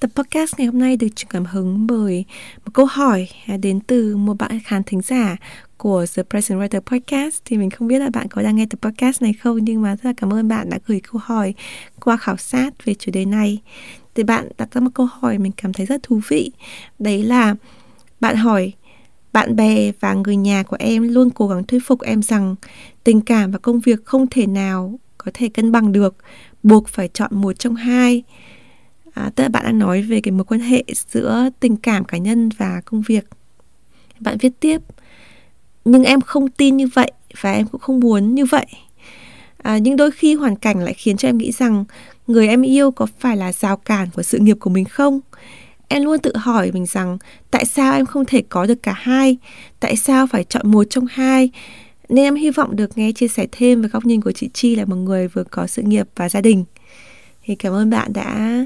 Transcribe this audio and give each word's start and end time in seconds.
Tập 0.00 0.10
podcast 0.14 0.54
ngày 0.58 0.66
hôm 0.66 0.78
nay 0.78 0.96
được 0.96 1.08
truyền 1.16 1.30
cảm 1.30 1.44
hứng 1.44 1.86
bởi 1.86 2.24
một 2.64 2.70
câu 2.74 2.86
hỏi 2.86 3.28
đến 3.60 3.80
từ 3.80 4.16
một 4.16 4.34
bạn 4.38 4.60
khán 4.64 4.82
thính 4.82 5.00
giả 5.00 5.36
của 5.76 6.06
The 6.14 6.22
Present 6.22 6.60
Writer 6.60 6.80
Podcast 6.80 7.42
thì 7.44 7.56
mình 7.56 7.70
không 7.70 7.88
biết 7.88 7.98
là 7.98 8.10
bạn 8.10 8.28
có 8.28 8.42
đang 8.42 8.56
nghe 8.56 8.66
tập 8.70 8.78
podcast 8.82 9.22
này 9.22 9.32
không 9.32 9.56
nhưng 9.64 9.82
mà 9.82 9.90
rất 9.90 10.04
là 10.04 10.12
cảm 10.16 10.32
ơn 10.32 10.48
bạn 10.48 10.70
đã 10.70 10.78
gửi 10.86 11.00
câu 11.00 11.20
hỏi 11.24 11.54
qua 12.00 12.16
khảo 12.16 12.36
sát 12.36 12.84
về 12.84 12.94
chủ 12.94 13.12
đề 13.12 13.24
này. 13.24 13.58
Thì 14.14 14.22
bạn 14.22 14.48
đặt 14.58 14.68
ra 14.72 14.80
một 14.80 14.90
câu 14.94 15.06
hỏi 15.06 15.38
mình 15.38 15.52
cảm 15.52 15.72
thấy 15.72 15.86
rất 15.86 16.02
thú 16.02 16.20
vị. 16.28 16.52
Đấy 16.98 17.22
là 17.22 17.54
bạn 18.20 18.36
hỏi 18.36 18.72
bạn 19.32 19.56
bè 19.56 19.92
và 20.00 20.14
người 20.14 20.36
nhà 20.36 20.62
của 20.62 20.76
em 20.80 21.08
luôn 21.08 21.30
cố 21.30 21.48
gắng 21.48 21.64
thuyết 21.64 21.82
phục 21.86 22.00
em 22.00 22.22
rằng 22.22 22.56
tình 23.04 23.20
cảm 23.20 23.50
và 23.50 23.58
công 23.58 23.80
việc 23.80 24.04
không 24.04 24.26
thể 24.26 24.46
nào 24.46 24.98
có 25.18 25.30
thể 25.34 25.48
cân 25.48 25.72
bằng 25.72 25.92
được, 25.92 26.16
buộc 26.62 26.88
phải 26.88 27.08
chọn 27.08 27.30
một 27.32 27.52
trong 27.52 27.74
hai 27.74 28.22
à, 29.14 29.30
tức 29.36 29.42
là 29.42 29.48
bạn 29.48 29.64
đã 29.64 29.72
nói 29.72 30.02
về 30.02 30.20
cái 30.20 30.32
mối 30.32 30.44
quan 30.44 30.60
hệ 30.60 30.84
giữa 31.08 31.48
tình 31.60 31.76
cảm 31.76 32.04
cá 32.04 32.18
nhân 32.18 32.48
và 32.58 32.80
công 32.84 33.02
việc. 33.02 33.24
Bạn 34.20 34.38
viết 34.38 34.52
tiếp 34.60 34.80
nhưng 35.84 36.04
em 36.04 36.20
không 36.20 36.48
tin 36.48 36.76
như 36.76 36.88
vậy 36.94 37.12
và 37.40 37.52
em 37.52 37.66
cũng 37.66 37.80
không 37.80 38.00
muốn 38.00 38.34
như 38.34 38.44
vậy. 38.44 38.66
À, 39.62 39.78
nhưng 39.78 39.96
đôi 39.96 40.10
khi 40.10 40.34
hoàn 40.34 40.56
cảnh 40.56 40.78
lại 40.78 40.94
khiến 40.94 41.16
cho 41.16 41.28
em 41.28 41.38
nghĩ 41.38 41.52
rằng 41.52 41.84
người 42.26 42.48
em 42.48 42.62
yêu 42.62 42.90
có 42.90 43.06
phải 43.18 43.36
là 43.36 43.52
rào 43.52 43.76
cản 43.76 44.08
của 44.14 44.22
sự 44.22 44.38
nghiệp 44.38 44.56
của 44.60 44.70
mình 44.70 44.84
không? 44.84 45.20
Em 45.88 46.04
luôn 46.04 46.18
tự 46.18 46.36
hỏi 46.36 46.70
mình 46.72 46.86
rằng 46.86 47.18
tại 47.50 47.64
sao 47.64 47.92
em 47.92 48.06
không 48.06 48.24
thể 48.24 48.42
có 48.48 48.66
được 48.66 48.82
cả 48.82 48.94
hai? 48.96 49.36
Tại 49.80 49.96
sao 49.96 50.26
phải 50.26 50.44
chọn 50.44 50.70
một 50.70 50.84
trong 50.90 51.06
hai? 51.10 51.50
Nên 52.08 52.24
em 52.24 52.34
hy 52.34 52.50
vọng 52.50 52.76
được 52.76 52.98
nghe 52.98 53.12
chia 53.12 53.28
sẻ 53.28 53.46
thêm 53.52 53.82
về 53.82 53.88
góc 53.88 54.06
nhìn 54.06 54.20
của 54.20 54.32
chị 54.32 54.50
chi 54.52 54.76
là 54.76 54.84
một 54.84 54.96
người 54.96 55.28
vừa 55.28 55.44
có 55.44 55.66
sự 55.66 55.82
nghiệp 55.82 56.08
và 56.16 56.28
gia 56.28 56.40
đình. 56.40 56.64
Thì 57.44 57.54
cảm 57.54 57.72
ơn 57.72 57.90
bạn 57.90 58.12
đã 58.12 58.60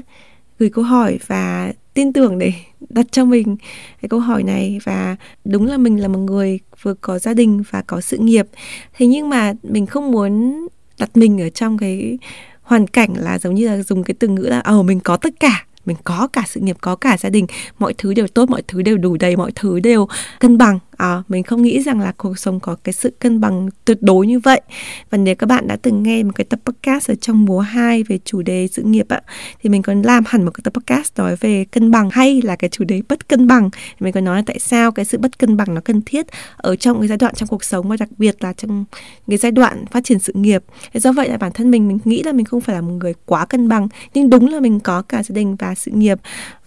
gửi 0.59 0.69
câu 0.69 0.83
hỏi 0.83 1.19
và 1.27 1.73
tin 1.93 2.13
tưởng 2.13 2.37
để 2.39 2.53
đặt 2.89 3.05
cho 3.11 3.25
mình 3.25 3.57
cái 4.01 4.09
câu 4.09 4.19
hỏi 4.19 4.43
này. 4.43 4.79
Và 4.83 5.15
đúng 5.45 5.65
là 5.65 5.77
mình 5.77 6.01
là 6.01 6.07
một 6.07 6.19
người 6.19 6.59
vừa 6.81 6.93
có 6.93 7.19
gia 7.19 7.33
đình 7.33 7.63
và 7.71 7.81
có 7.81 8.01
sự 8.01 8.17
nghiệp. 8.17 8.47
Thế 8.93 9.07
nhưng 9.07 9.29
mà 9.29 9.53
mình 9.63 9.85
không 9.85 10.11
muốn 10.11 10.67
đặt 10.99 11.17
mình 11.17 11.41
ở 11.41 11.49
trong 11.49 11.77
cái 11.77 12.17
hoàn 12.61 12.87
cảnh 12.87 13.13
là 13.17 13.39
giống 13.39 13.55
như 13.55 13.67
là 13.67 13.83
dùng 13.83 14.03
cái 14.03 14.15
từ 14.19 14.27
ngữ 14.27 14.41
là 14.41 14.59
ờ 14.59 14.83
mình 14.83 14.99
có 14.99 15.17
tất 15.17 15.39
cả, 15.39 15.65
mình 15.85 15.97
có 16.03 16.27
cả 16.33 16.43
sự 16.47 16.59
nghiệp, 16.59 16.77
có 16.81 16.95
cả 16.95 17.17
gia 17.17 17.29
đình, 17.29 17.47
mọi 17.79 17.93
thứ 17.97 18.13
đều 18.13 18.27
tốt, 18.27 18.49
mọi 18.49 18.61
thứ 18.67 18.81
đều 18.81 18.97
đủ 18.97 19.17
đầy, 19.19 19.35
mọi 19.35 19.51
thứ 19.55 19.79
đều 19.79 20.07
cân 20.39 20.57
bằng 20.57 20.79
à, 20.97 21.23
mình 21.27 21.43
không 21.43 21.61
nghĩ 21.61 21.81
rằng 21.81 21.99
là 21.99 22.13
cuộc 22.17 22.39
sống 22.39 22.59
có 22.59 22.75
cái 22.83 22.93
sự 22.93 23.09
cân 23.19 23.41
bằng 23.41 23.69
tuyệt 23.85 23.97
đối 24.01 24.27
như 24.27 24.39
vậy. 24.39 24.61
Và 25.09 25.17
nếu 25.17 25.35
các 25.35 25.47
bạn 25.47 25.67
đã 25.67 25.77
từng 25.81 26.03
nghe 26.03 26.23
một 26.23 26.31
cái 26.35 26.45
tập 26.45 26.59
podcast 26.65 27.11
ở 27.11 27.15
trong 27.15 27.45
mùa 27.45 27.59
2 27.59 28.03
về 28.03 28.19
chủ 28.25 28.41
đề 28.41 28.67
sự 28.71 28.83
nghiệp 28.83 29.05
ạ 29.09 29.21
thì 29.63 29.69
mình 29.69 29.81
còn 29.81 30.01
làm 30.01 30.23
hẳn 30.27 30.45
một 30.45 30.51
cái 30.51 30.61
tập 30.63 30.73
podcast 30.73 31.17
nói 31.17 31.35
về 31.35 31.65
cân 31.65 31.91
bằng 31.91 32.09
hay 32.09 32.41
là 32.41 32.55
cái 32.55 32.69
chủ 32.69 32.83
đề 32.83 33.01
bất 33.09 33.29
cân 33.29 33.47
bằng. 33.47 33.69
Thì 33.71 33.97
mình 33.99 34.13
còn 34.13 34.25
nói 34.25 34.35
là 34.35 34.43
tại 34.45 34.59
sao 34.59 34.91
cái 34.91 35.05
sự 35.05 35.17
bất 35.17 35.39
cân 35.39 35.57
bằng 35.57 35.75
nó 35.75 35.81
cần 35.81 36.01
thiết 36.01 36.25
ở 36.57 36.75
trong 36.75 36.99
cái 36.99 37.07
giai 37.07 37.17
đoạn 37.17 37.33
trong 37.35 37.49
cuộc 37.49 37.63
sống 37.63 37.89
và 37.89 37.95
đặc 37.99 38.09
biệt 38.17 38.43
là 38.43 38.53
trong 38.53 38.85
cái 39.27 39.37
giai 39.37 39.51
đoạn 39.51 39.85
phát 39.91 40.03
triển 40.03 40.19
sự 40.19 40.33
nghiệp. 40.35 40.63
Do 40.93 41.11
vậy 41.11 41.29
là 41.29 41.37
bản 41.37 41.51
thân 41.51 41.71
mình 41.71 41.87
mình 41.87 41.99
nghĩ 42.05 42.23
là 42.23 42.31
mình 42.31 42.45
không 42.45 42.61
phải 42.61 42.75
là 42.75 42.81
một 42.81 42.93
người 42.93 43.13
quá 43.25 43.45
cân 43.45 43.69
bằng 43.69 43.87
nhưng 44.13 44.29
đúng 44.29 44.47
là 44.47 44.59
mình 44.59 44.79
có 44.79 45.01
cả 45.01 45.23
gia 45.23 45.33
đình 45.33 45.55
và 45.55 45.75
sự 45.75 45.91
nghiệp 45.91 46.19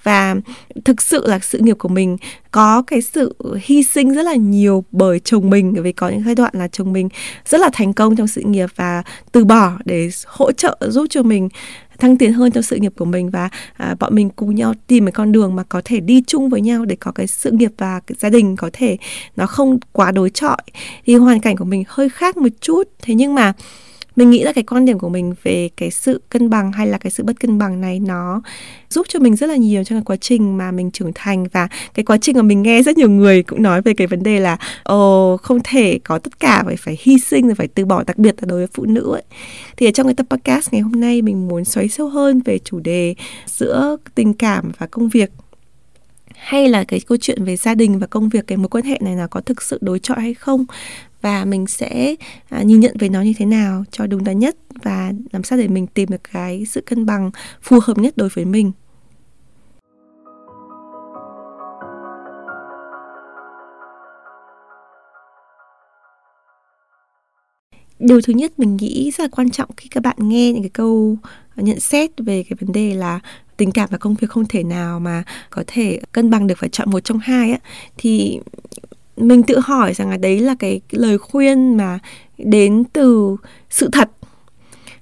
và 0.02 0.36
thực 0.84 1.02
sự 1.02 1.26
là 1.26 1.38
sự 1.38 1.58
nghiệp 1.58 1.78
của 1.78 1.88
mình 1.88 2.16
có 2.50 2.82
cái 2.86 3.02
sự 3.02 3.34
hy 3.62 3.82
sinh 3.82 4.14
rất 4.14 4.22
là 4.22 4.34
nhiều 4.34 4.84
bởi 4.92 5.20
chồng 5.20 5.50
mình 5.50 5.72
bởi 5.72 5.82
vì 5.82 5.92
có 5.92 6.08
những 6.08 6.22
giai 6.26 6.34
đoạn 6.34 6.52
là 6.56 6.68
chồng 6.68 6.92
mình 6.92 7.08
rất 7.46 7.60
là 7.60 7.70
thành 7.72 7.92
công 7.92 8.16
trong 8.16 8.26
sự 8.26 8.40
nghiệp 8.40 8.70
và 8.76 9.02
từ 9.32 9.44
bỏ 9.44 9.72
để 9.84 10.10
hỗ 10.26 10.52
trợ 10.52 10.78
giúp 10.88 11.06
cho 11.10 11.22
mình 11.22 11.48
thăng 11.98 12.16
tiến 12.16 12.32
hơn 12.32 12.50
trong 12.50 12.62
sự 12.62 12.76
nghiệp 12.76 12.92
của 12.96 13.04
mình. 13.04 13.30
Và 13.30 13.48
à, 13.76 13.94
bọn 14.00 14.14
mình 14.14 14.30
cùng 14.30 14.54
nhau 14.54 14.74
tìm 14.86 15.04
một 15.04 15.10
con 15.14 15.32
đường 15.32 15.56
mà 15.56 15.62
có 15.62 15.82
thể 15.84 16.00
đi 16.00 16.22
chung 16.26 16.48
với 16.48 16.60
nhau 16.60 16.84
để 16.84 16.96
có 16.96 17.12
cái 17.12 17.26
sự 17.26 17.50
nghiệp 17.50 17.72
và 17.78 18.00
cái 18.00 18.16
gia 18.18 18.28
đình 18.28 18.56
có 18.56 18.70
thể 18.72 18.96
nó 19.36 19.46
không 19.46 19.78
quá 19.92 20.10
đối 20.10 20.30
chọi. 20.30 20.58
Thì 21.06 21.14
hoàn 21.14 21.40
cảnh 21.40 21.56
của 21.56 21.64
mình 21.64 21.84
hơi 21.88 22.08
khác 22.08 22.36
một 22.36 22.48
chút. 22.60 22.82
Thế 23.02 23.14
nhưng 23.14 23.34
mà 23.34 23.52
mình 24.18 24.30
nghĩ 24.30 24.42
là 24.42 24.52
cái 24.52 24.64
quan 24.64 24.84
điểm 24.84 24.98
của 24.98 25.08
mình 25.08 25.34
về 25.42 25.68
cái 25.76 25.90
sự 25.90 26.20
cân 26.28 26.50
bằng 26.50 26.72
hay 26.72 26.86
là 26.86 26.98
cái 26.98 27.10
sự 27.10 27.22
bất 27.24 27.40
cân 27.40 27.58
bằng 27.58 27.80
này 27.80 28.00
nó 28.00 28.42
giúp 28.90 29.06
cho 29.08 29.18
mình 29.18 29.36
rất 29.36 29.46
là 29.46 29.56
nhiều 29.56 29.84
trong 29.84 29.98
cái 29.98 30.04
quá 30.04 30.16
trình 30.16 30.56
mà 30.56 30.70
mình 30.70 30.90
trưởng 30.90 31.12
thành. 31.14 31.46
Và 31.52 31.68
cái 31.94 32.04
quá 32.04 32.18
trình 32.20 32.36
mà 32.36 32.42
mình 32.42 32.62
nghe 32.62 32.82
rất 32.82 32.98
nhiều 32.98 33.10
người 33.10 33.42
cũng 33.42 33.62
nói 33.62 33.82
về 33.82 33.94
cái 33.94 34.06
vấn 34.06 34.22
đề 34.22 34.40
là, 34.40 34.56
ồ, 34.82 35.36
không 35.42 35.58
thể 35.64 35.98
có 36.04 36.18
tất 36.18 36.40
cả, 36.40 36.62
phải 36.66 36.76
phải 36.76 36.98
hy 37.00 37.18
sinh 37.18 37.46
rồi 37.46 37.54
phải 37.54 37.68
từ 37.68 37.84
bỏ, 37.84 38.04
đặc 38.06 38.18
biệt 38.18 38.34
là 38.40 38.46
đối 38.46 38.58
với 38.58 38.66
phụ 38.74 38.84
nữ 38.84 39.12
ấy. 39.14 39.22
thì 39.76 39.86
ở 39.88 39.90
trong 39.90 40.06
cái 40.06 40.14
tập 40.14 40.26
podcast 40.30 40.72
ngày 40.72 40.80
hôm 40.80 41.00
nay 41.00 41.22
mình 41.22 41.48
muốn 41.48 41.64
xoáy 41.64 41.88
sâu 41.88 42.08
hơn 42.08 42.40
về 42.44 42.58
chủ 42.58 42.78
đề 42.80 43.14
giữa 43.46 43.96
tình 44.14 44.34
cảm 44.34 44.72
và 44.78 44.86
công 44.86 45.08
việc. 45.08 45.30
Hay 46.34 46.68
là 46.68 46.84
cái 46.84 47.00
câu 47.00 47.18
chuyện 47.20 47.44
về 47.44 47.56
gia 47.56 47.74
đình 47.74 47.98
và 47.98 48.06
công 48.06 48.28
việc, 48.28 48.46
cái 48.46 48.58
mối 48.58 48.68
quan 48.68 48.84
hệ 48.84 48.98
này 49.00 49.16
là 49.16 49.26
có 49.26 49.40
thực 49.40 49.62
sự 49.62 49.78
đối 49.80 49.98
chọi 49.98 50.20
hay 50.20 50.34
không? 50.34 50.64
Và 51.20 51.44
mình 51.44 51.66
sẽ 51.66 52.14
à, 52.48 52.62
nhìn 52.62 52.80
nhận 52.80 52.96
về 52.98 53.08
nó 53.08 53.22
như 53.22 53.32
thế 53.38 53.46
nào 53.46 53.84
cho 53.90 54.06
đúng 54.06 54.24
đắn 54.24 54.38
nhất 54.38 54.56
và 54.82 55.12
làm 55.32 55.42
sao 55.42 55.58
để 55.58 55.68
mình 55.68 55.86
tìm 55.86 56.08
được 56.08 56.20
cái 56.32 56.64
sự 56.64 56.80
cân 56.80 57.06
bằng 57.06 57.30
phù 57.62 57.78
hợp 57.82 57.98
nhất 57.98 58.16
đối 58.16 58.28
với 58.28 58.44
mình. 58.44 58.72
Điều 67.98 68.20
thứ 68.20 68.32
nhất 68.32 68.58
mình 68.58 68.76
nghĩ 68.76 69.10
rất 69.10 69.24
là 69.24 69.28
quan 69.28 69.50
trọng 69.50 69.70
khi 69.76 69.88
các 69.88 70.02
bạn 70.02 70.16
nghe 70.18 70.52
những 70.52 70.62
cái 70.62 70.70
câu 70.70 71.16
nhận 71.56 71.80
xét 71.80 72.10
về 72.18 72.42
cái 72.42 72.56
vấn 72.60 72.72
đề 72.72 72.94
là 72.94 73.20
tình 73.56 73.72
cảm 73.72 73.88
và 73.92 73.98
công 73.98 74.14
việc 74.14 74.30
không 74.30 74.46
thể 74.48 74.62
nào 74.62 75.00
mà 75.00 75.22
có 75.50 75.64
thể 75.66 76.00
cân 76.12 76.30
bằng 76.30 76.46
được 76.46 76.58
phải 76.58 76.68
chọn 76.68 76.90
một 76.90 77.00
trong 77.00 77.18
hai 77.18 77.50
á 77.50 77.58
thì 77.96 78.40
mình 79.20 79.42
tự 79.42 79.58
hỏi 79.58 79.94
rằng 79.94 80.10
là 80.10 80.16
đấy 80.16 80.40
là 80.40 80.54
cái 80.58 80.80
lời 80.90 81.18
khuyên 81.18 81.76
mà 81.76 81.98
đến 82.38 82.84
từ 82.92 83.36
sự 83.70 83.88
thật 83.92 84.10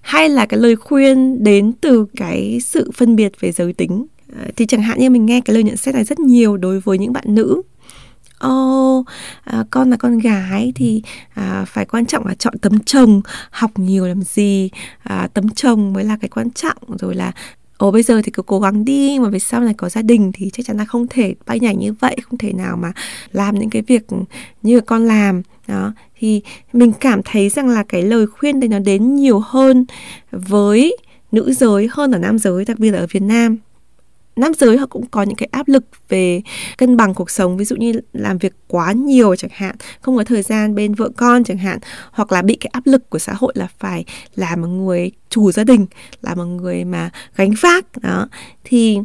hay 0.00 0.28
là 0.28 0.47
cái 0.47 0.60
lời 0.60 0.77
khuyên 0.77 1.44
đến 1.44 1.72
từ 1.81 2.06
cái 2.16 2.59
sự 2.62 2.91
phân 2.94 3.16
biệt 3.16 3.32
về 3.41 3.53
giới 3.53 3.72
tính? 3.72 4.06
Ờ, 4.38 4.44
thì 4.56 4.66
chẳng 4.66 4.82
hạn 4.82 4.99
như 4.99 5.10
mình 5.10 5.27
nghe 5.27 5.41
cái 5.41 5.54
lời 5.54 5.62
nhận 5.62 5.77
xét 5.77 5.94
này 5.94 6.04
rất 6.04 6.21
nhiều 6.21 6.56
đối 6.56 6.81
với 6.81 6.99
những 6.99 7.12
bạn 7.12 7.25
nữ. 7.27 7.62
Ô 8.38 8.99
oh, 8.99 9.06
à, 9.44 9.65
con 9.71 9.91
là 9.91 9.97
con 9.97 10.19
gái 10.19 10.72
thì 10.75 11.03
à, 11.34 11.65
phải 11.69 11.84
quan 11.84 12.06
trọng 12.06 12.27
là 12.27 12.34
chọn 12.34 12.59
tấm 12.59 12.78
chồng 12.78 13.21
học 13.50 13.71
nhiều 13.77 14.06
làm 14.06 14.22
gì 14.22 14.71
à, 15.03 15.28
tấm 15.34 15.48
chồng 15.48 15.93
mới 15.93 16.04
là 16.04 16.16
cái 16.21 16.28
quan 16.28 16.50
trọng 16.50 16.78
rồi 16.98 17.15
là 17.15 17.33
ồ, 17.79 17.91
bây 17.91 18.03
giờ 18.03 18.23
thì 18.25 18.31
cứ 18.31 18.43
cố 18.43 18.61
gắng 18.61 18.85
đi, 18.85 19.19
mà 19.19 19.29
về 19.29 19.39
sau 19.39 19.61
này 19.61 19.75
có 19.75 19.89
gia 19.89 20.03
đình 20.03 20.33
thì 20.35 20.51
chắc 20.53 20.67
chắn 20.67 20.77
là 20.77 20.85
không 20.85 21.07
thể 21.11 21.35
bay 21.47 21.61
nhảy 21.61 21.77
như 21.77 21.93
vậy, 21.93 22.17
không 22.23 22.39
thể 22.39 22.53
nào 22.53 22.77
mà 22.77 22.93
làm 23.33 23.59
những 23.59 23.71
cái 23.71 23.83
việc 23.83 24.07
như 24.63 24.81
con 24.81 25.07
làm. 25.07 25.43
Đó, 25.69 25.93
thì 26.19 26.43
mình 26.73 26.93
cảm 27.01 27.21
thấy 27.25 27.49
rằng 27.49 27.69
là 27.69 27.83
cái 27.83 28.03
lời 28.03 28.27
khuyên 28.27 28.61
đấy 28.61 28.69
nó 28.69 28.79
đến 28.79 29.17
nhiều 29.17 29.39
hơn 29.39 29.87
với 30.31 30.97
nữ 31.33 31.53
giới 31.53 31.89
hơn 31.91 32.13
ở 32.13 32.19
nam 32.19 32.39
giới, 32.39 32.65
đặc 32.65 32.79
biệt 32.79 32.91
là 32.91 32.99
ở 32.99 33.07
Việt 33.11 33.23
Nam 33.23 33.57
nam 34.37 34.53
giới 34.55 34.77
họ 34.77 34.87
cũng 34.87 35.07
có 35.07 35.23
những 35.23 35.37
cái 35.37 35.49
áp 35.53 35.69
lực 35.69 35.85
về 36.09 36.43
cân 36.79 36.97
bằng 36.97 37.15
cuộc 37.15 37.31
sống 37.31 37.57
ví 37.57 37.65
dụ 37.65 37.77
như 37.77 37.93
làm 38.13 38.39
việc 38.39 38.53
quá 38.69 38.93
nhiều 38.93 39.37
chẳng 39.37 39.51
hạn 39.55 39.77
không 40.01 40.16
có 40.16 40.25
thời 40.25 40.43
gian 40.43 40.75
bên 40.75 40.95
vợ 40.95 41.10
con 41.16 41.45
chẳng 41.45 41.59
hạn 41.59 41.78
hoặc 42.10 42.33
là 42.33 42.43
bị 42.43 42.57
cái 42.60 42.71
áp 42.72 42.87
lực 42.87 43.10
của 43.10 43.19
xã 43.19 43.33
hội 43.37 43.53
là 43.57 43.69
phải 43.78 44.05
là 44.34 44.57
một 44.57 44.66
người 44.66 45.10
chủ 45.31 45.53
gia 45.53 45.65
đình 45.65 45.87
là 46.22 46.34
một 46.34 46.45
người 46.45 46.84
mà 46.84 47.10
gánh 47.37 47.55
vác 47.60 47.84
đó. 48.03 48.28
Thì 48.65 48.99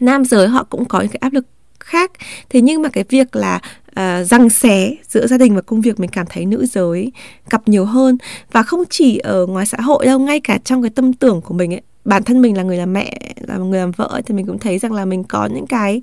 nam 0.00 0.24
giới 0.24 0.48
họ 0.48 0.64
cũng 0.64 0.84
có 0.84 1.00
những 1.00 1.10
cái 1.10 1.18
áp 1.20 1.32
lực 1.32 1.46
khác. 1.80 2.10
Thế 2.50 2.60
nhưng 2.60 2.82
mà 2.82 2.88
cái 2.88 3.04
việc 3.08 3.36
là 3.36 3.60
uh, 3.90 4.26
răng 4.26 4.50
xé 4.50 4.90
giữa 5.08 5.26
gia 5.26 5.38
đình 5.38 5.54
và 5.54 5.60
công 5.60 5.80
việc 5.80 6.00
mình 6.00 6.10
cảm 6.10 6.26
thấy 6.28 6.46
nữ 6.46 6.66
giới 6.66 7.12
gặp 7.50 7.68
nhiều 7.68 7.84
hơn. 7.84 8.18
Và 8.52 8.62
không 8.62 8.82
chỉ 8.90 9.18
ở 9.18 9.46
ngoài 9.46 9.66
xã 9.66 9.80
hội 9.80 10.06
đâu 10.06 10.18
ngay 10.18 10.40
cả 10.40 10.58
trong 10.64 10.82
cái 10.82 10.90
tâm 10.90 11.12
tưởng 11.12 11.40
của 11.40 11.54
mình 11.54 11.74
ấy 11.74 11.82
bản 12.04 12.22
thân 12.22 12.42
mình 12.42 12.56
là 12.56 12.62
người 12.62 12.76
làm 12.76 12.92
mẹ 12.92 13.18
là 13.36 13.58
một 13.58 13.64
người 13.64 13.78
làm 13.78 13.90
vợ 13.90 14.20
thì 14.26 14.34
mình 14.34 14.46
cũng 14.46 14.58
thấy 14.58 14.78
rằng 14.78 14.92
là 14.92 15.04
mình 15.04 15.24
có 15.24 15.46
những 15.46 15.66
cái 15.66 16.02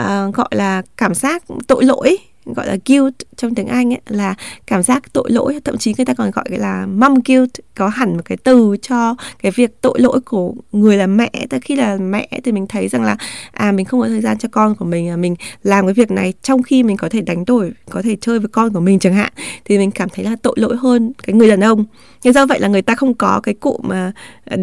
uh, 0.00 0.34
gọi 0.34 0.48
là 0.50 0.82
cảm 0.96 1.14
giác 1.14 1.44
tội 1.66 1.84
lỗi 1.84 2.18
gọi 2.46 2.66
là 2.66 2.76
guilt 2.86 3.14
trong 3.36 3.54
tiếng 3.54 3.66
Anh 3.66 3.92
ấy, 3.92 4.00
là 4.06 4.34
cảm 4.66 4.82
giác 4.82 5.12
tội 5.12 5.30
lỗi 5.30 5.60
thậm 5.64 5.78
chí 5.78 5.94
người 5.96 6.06
ta 6.06 6.14
còn 6.14 6.30
gọi 6.30 6.44
là 6.48 6.86
mom 6.86 7.14
guilt 7.24 7.50
có 7.74 7.88
hẳn 7.88 8.16
một 8.16 8.22
cái 8.24 8.38
từ 8.44 8.76
cho 8.82 9.14
cái 9.42 9.52
việc 9.52 9.80
tội 9.80 10.00
lỗi 10.00 10.20
của 10.20 10.54
người 10.72 10.96
là 10.96 11.06
mẹ. 11.06 11.30
Từ 11.50 11.58
khi 11.62 11.76
là 11.76 11.96
mẹ 11.96 12.28
thì 12.44 12.52
mình 12.52 12.66
thấy 12.66 12.88
rằng 12.88 13.02
là 13.02 13.16
à 13.52 13.72
mình 13.72 13.84
không 13.84 14.00
có 14.00 14.08
thời 14.08 14.20
gian 14.20 14.38
cho 14.38 14.48
con 14.52 14.74
của 14.74 14.84
mình 14.84 15.08
à, 15.08 15.16
mình 15.16 15.36
làm 15.62 15.86
cái 15.86 15.94
việc 15.94 16.10
này 16.10 16.32
trong 16.42 16.62
khi 16.62 16.82
mình 16.82 16.96
có 16.96 17.08
thể 17.08 17.20
đánh 17.20 17.44
đổi 17.44 17.72
có 17.90 18.02
thể 18.02 18.16
chơi 18.20 18.38
với 18.38 18.48
con 18.48 18.72
của 18.72 18.80
mình 18.80 18.98
chẳng 18.98 19.14
hạn 19.14 19.32
thì 19.64 19.78
mình 19.78 19.90
cảm 19.90 20.08
thấy 20.08 20.24
là 20.24 20.36
tội 20.42 20.54
lỗi 20.58 20.76
hơn 20.76 21.12
cái 21.22 21.34
người 21.34 21.48
đàn 21.48 21.64
ông. 21.64 21.84
Nhưng 22.22 22.32
do 22.32 22.46
vậy 22.46 22.60
là 22.60 22.68
người 22.68 22.82
ta 22.82 22.94
không 22.94 23.14
có 23.14 23.40
cái 23.40 23.54
cụ 23.54 23.80
mà 23.82 24.12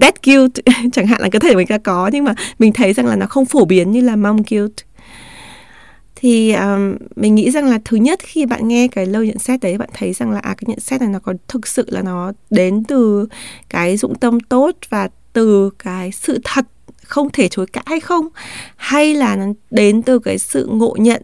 dead 0.02 0.14
guilt 0.24 0.52
chẳng 0.94 1.08
hạn 1.08 1.22
là 1.22 1.30
có 1.30 1.40
thể 1.40 1.56
mình 1.56 1.68
ta 1.68 1.78
có 1.78 2.10
nhưng 2.14 2.24
mà 2.24 2.36
mình 2.60 2.74
thấy 2.74 2.94
rằng 2.94 3.06
là 3.06 3.16
nó 3.16 3.26
không 3.26 3.46
phổ 3.46 3.66
biến 3.66 3.92
như 3.92 4.02
là 4.02 4.16
mom 4.16 4.38
guilt 4.50 4.72
thì 6.22 6.52
um, 6.54 6.96
mình 7.16 7.36
nghĩ 7.36 7.52
rằng 7.52 7.66
là 7.66 7.80
thứ 7.86 7.98
nhất 7.98 8.20
khi 8.24 8.46
bạn 8.46 8.68
nghe 8.68 8.88
cái 8.88 9.06
lời 9.06 9.28
nhận 9.28 9.40
xét 9.40 9.60
đấy 9.60 9.78
bạn 9.78 9.90
thấy 9.94 10.14
rằng 10.14 10.32
là 10.32 10.40
à 10.40 10.56
cái 10.58 10.66
nhận 10.68 10.80
xét 10.80 11.02
này 11.02 11.10
nó 11.10 11.20
có 11.20 11.34
thực 11.48 11.68
sự 11.68 11.86
là 11.88 12.02
nó 12.02 12.32
đến 12.50 12.84
từ 12.84 13.28
cái 13.70 13.98
dụng 13.98 14.16
tâm 14.16 14.40
tốt 14.40 14.76
và 14.90 15.10
từ 15.34 15.70
cái 15.80 16.12
sự 16.12 16.40
thật 16.44 16.66
không 17.04 17.30
thể 17.30 17.48
chối 17.48 17.66
cãi 17.66 17.84
hay 17.88 18.00
không? 18.00 18.28
Hay 18.76 19.14
là 19.14 19.36
nó 19.36 19.46
đến 19.72 20.02
từ 20.02 20.20
cái 20.20 20.38
sự 20.38 20.68
ngộ 20.72 20.96
nhận 21.00 21.22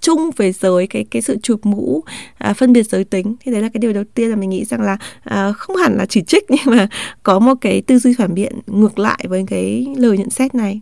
chung 0.00 0.30
về 0.36 0.52
giới 0.52 0.86
cái 0.86 1.04
cái 1.10 1.22
sự 1.22 1.36
chụp 1.42 1.66
mũ 1.66 2.04
à, 2.38 2.52
phân 2.52 2.72
biệt 2.72 2.82
giới 2.82 3.04
tính? 3.04 3.36
Thì 3.40 3.52
đấy 3.52 3.62
là 3.62 3.68
cái 3.68 3.78
điều 3.78 3.92
đầu 3.92 4.04
tiên 4.14 4.30
là 4.30 4.36
mình 4.36 4.50
nghĩ 4.50 4.64
rằng 4.64 4.80
là 4.80 4.96
à, 5.24 5.52
không 5.52 5.76
hẳn 5.76 5.96
là 5.96 6.06
chỉ 6.06 6.22
trích 6.22 6.44
nhưng 6.48 6.76
mà 6.76 6.88
có 7.22 7.38
một 7.38 7.54
cái 7.60 7.82
tư 7.82 7.98
duy 7.98 8.14
phản 8.18 8.34
biện 8.34 8.52
ngược 8.66 8.98
lại 8.98 9.24
với 9.28 9.44
cái 9.46 9.86
lời 9.96 10.18
nhận 10.18 10.30
xét 10.30 10.54
này. 10.54 10.80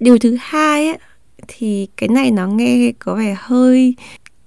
Điều 0.00 0.18
thứ 0.18 0.36
hai 0.40 0.88
ấy, 0.88 0.98
thì 1.48 1.88
cái 1.96 2.08
này 2.08 2.30
nó 2.30 2.46
nghe 2.46 2.92
có 2.98 3.14
vẻ 3.14 3.36
hơi 3.38 3.94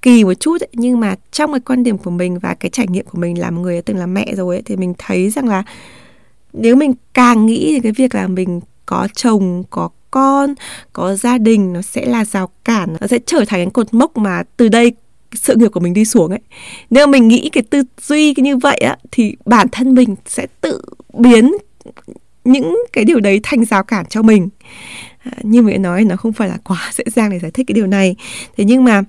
kỳ 0.02 0.24
một 0.24 0.34
chút 0.34 0.62
ấy, 0.62 0.70
nhưng 0.74 1.00
mà 1.00 1.16
trong 1.32 1.52
cái 1.52 1.60
quan 1.60 1.84
điểm 1.84 1.98
của 1.98 2.12
mình 2.12 2.40
và 2.40 2.54
cái 2.54 2.70
trải 2.70 2.88
nghiệm 2.88 3.06
của 3.06 3.18
mình 3.18 3.40
là 3.40 3.52
một 3.52 3.62
người 3.62 3.76
đã 3.76 3.82
từng 3.86 3.98
là 3.98 4.06
mẹ 4.06 4.34
rồi 4.36 4.56
ấy, 4.56 4.62
thì 4.66 4.76
mình 4.76 4.94
thấy 4.98 5.30
rằng 5.30 5.48
là 5.48 5.64
nếu 6.54 6.76
mình 6.76 6.94
càng 7.14 7.46
nghĩ 7.46 7.72
thì 7.74 7.80
cái 7.80 7.92
việc 7.92 8.16
là 8.16 8.28
mình 8.28 8.62
có 8.86 9.08
chồng 9.16 9.64
có 9.70 9.90
con 10.12 10.54
có 10.94 11.16
gia 11.16 11.38
đình 11.38 11.74
nó 11.74 11.82
sẽ 11.82 12.06
là 12.06 12.26
rào 12.26 12.50
cản 12.66 12.96
nó 13.02 13.08
sẽ 13.08 13.20
trở 13.26 13.46
thành 13.48 13.60
cái 13.60 13.72
cột 13.74 13.94
mốc 13.94 14.18
mà 14.18 14.44
từ 14.58 14.68
đây 14.68 14.92
sự 15.34 15.56
nghiệp 15.56 15.70
của 15.70 15.80
mình 15.80 15.94
đi 15.94 16.06
xuống 16.06 16.32
ấy. 16.32 16.40
Nếu 16.90 17.08
mình 17.08 17.28
nghĩ 17.28 17.50
cái 17.52 17.64
tư 17.64 17.84
duy 18.02 18.34
như 18.38 18.58
vậy 18.58 18.78
á 18.78 18.98
thì 19.12 19.36
bản 19.46 19.68
thân 19.72 19.94
mình 19.94 20.16
sẽ 20.26 20.48
tự 20.62 20.82
biến 21.14 21.52
những 22.44 22.76
cái 22.94 23.06
điều 23.06 23.20
đấy 23.20 23.40
thành 23.44 23.66
rào 23.66 23.84
cản 23.84 24.06
cho 24.06 24.22
mình 24.22 24.50
như 25.42 25.62
mình 25.62 25.82
nói 25.82 26.04
nó 26.04 26.16
không 26.16 26.34
phải 26.34 26.50
là 26.50 26.58
quá 26.64 26.92
dễ 26.94 27.04
dàng 27.16 27.30
để 27.30 27.40
giải 27.40 27.52
thích 27.52 27.68
cái 27.68 27.74
điều 27.74 27.88
này. 27.88 28.16
Thế 28.58 28.64
nhưng 28.64 28.84
mà 28.84 29.04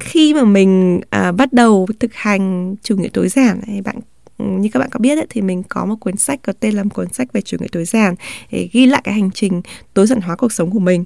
khi 0.00 0.34
mà 0.34 0.44
mình 0.44 1.00
à, 1.10 1.32
bắt 1.32 1.52
đầu 1.52 1.86
thực 2.00 2.14
hành 2.14 2.74
chủ 2.82 2.96
nghĩa 2.96 3.08
tối 3.08 3.28
giản 3.28 3.60
này 3.66 3.80
bạn 3.82 3.96
như 4.38 4.68
các 4.72 4.80
bạn 4.80 4.88
có 4.90 4.98
biết 4.98 5.18
ấy, 5.18 5.26
thì 5.30 5.40
mình 5.40 5.62
có 5.68 5.84
một 5.84 5.96
cuốn 6.00 6.16
sách 6.16 6.40
có 6.42 6.52
tên 6.60 6.74
là 6.74 6.82
một 6.82 6.90
cuốn 6.94 7.12
sách 7.12 7.32
về 7.32 7.40
chủ 7.40 7.56
nghĩa 7.60 7.66
tối 7.72 7.84
giản 7.84 8.14
để 8.50 8.68
ghi 8.72 8.86
lại 8.86 9.00
cái 9.04 9.14
hành 9.14 9.30
trình 9.34 9.62
tối 9.94 10.06
giản 10.06 10.20
hóa 10.20 10.36
cuộc 10.36 10.52
sống 10.52 10.70
của 10.70 10.78
mình. 10.78 11.04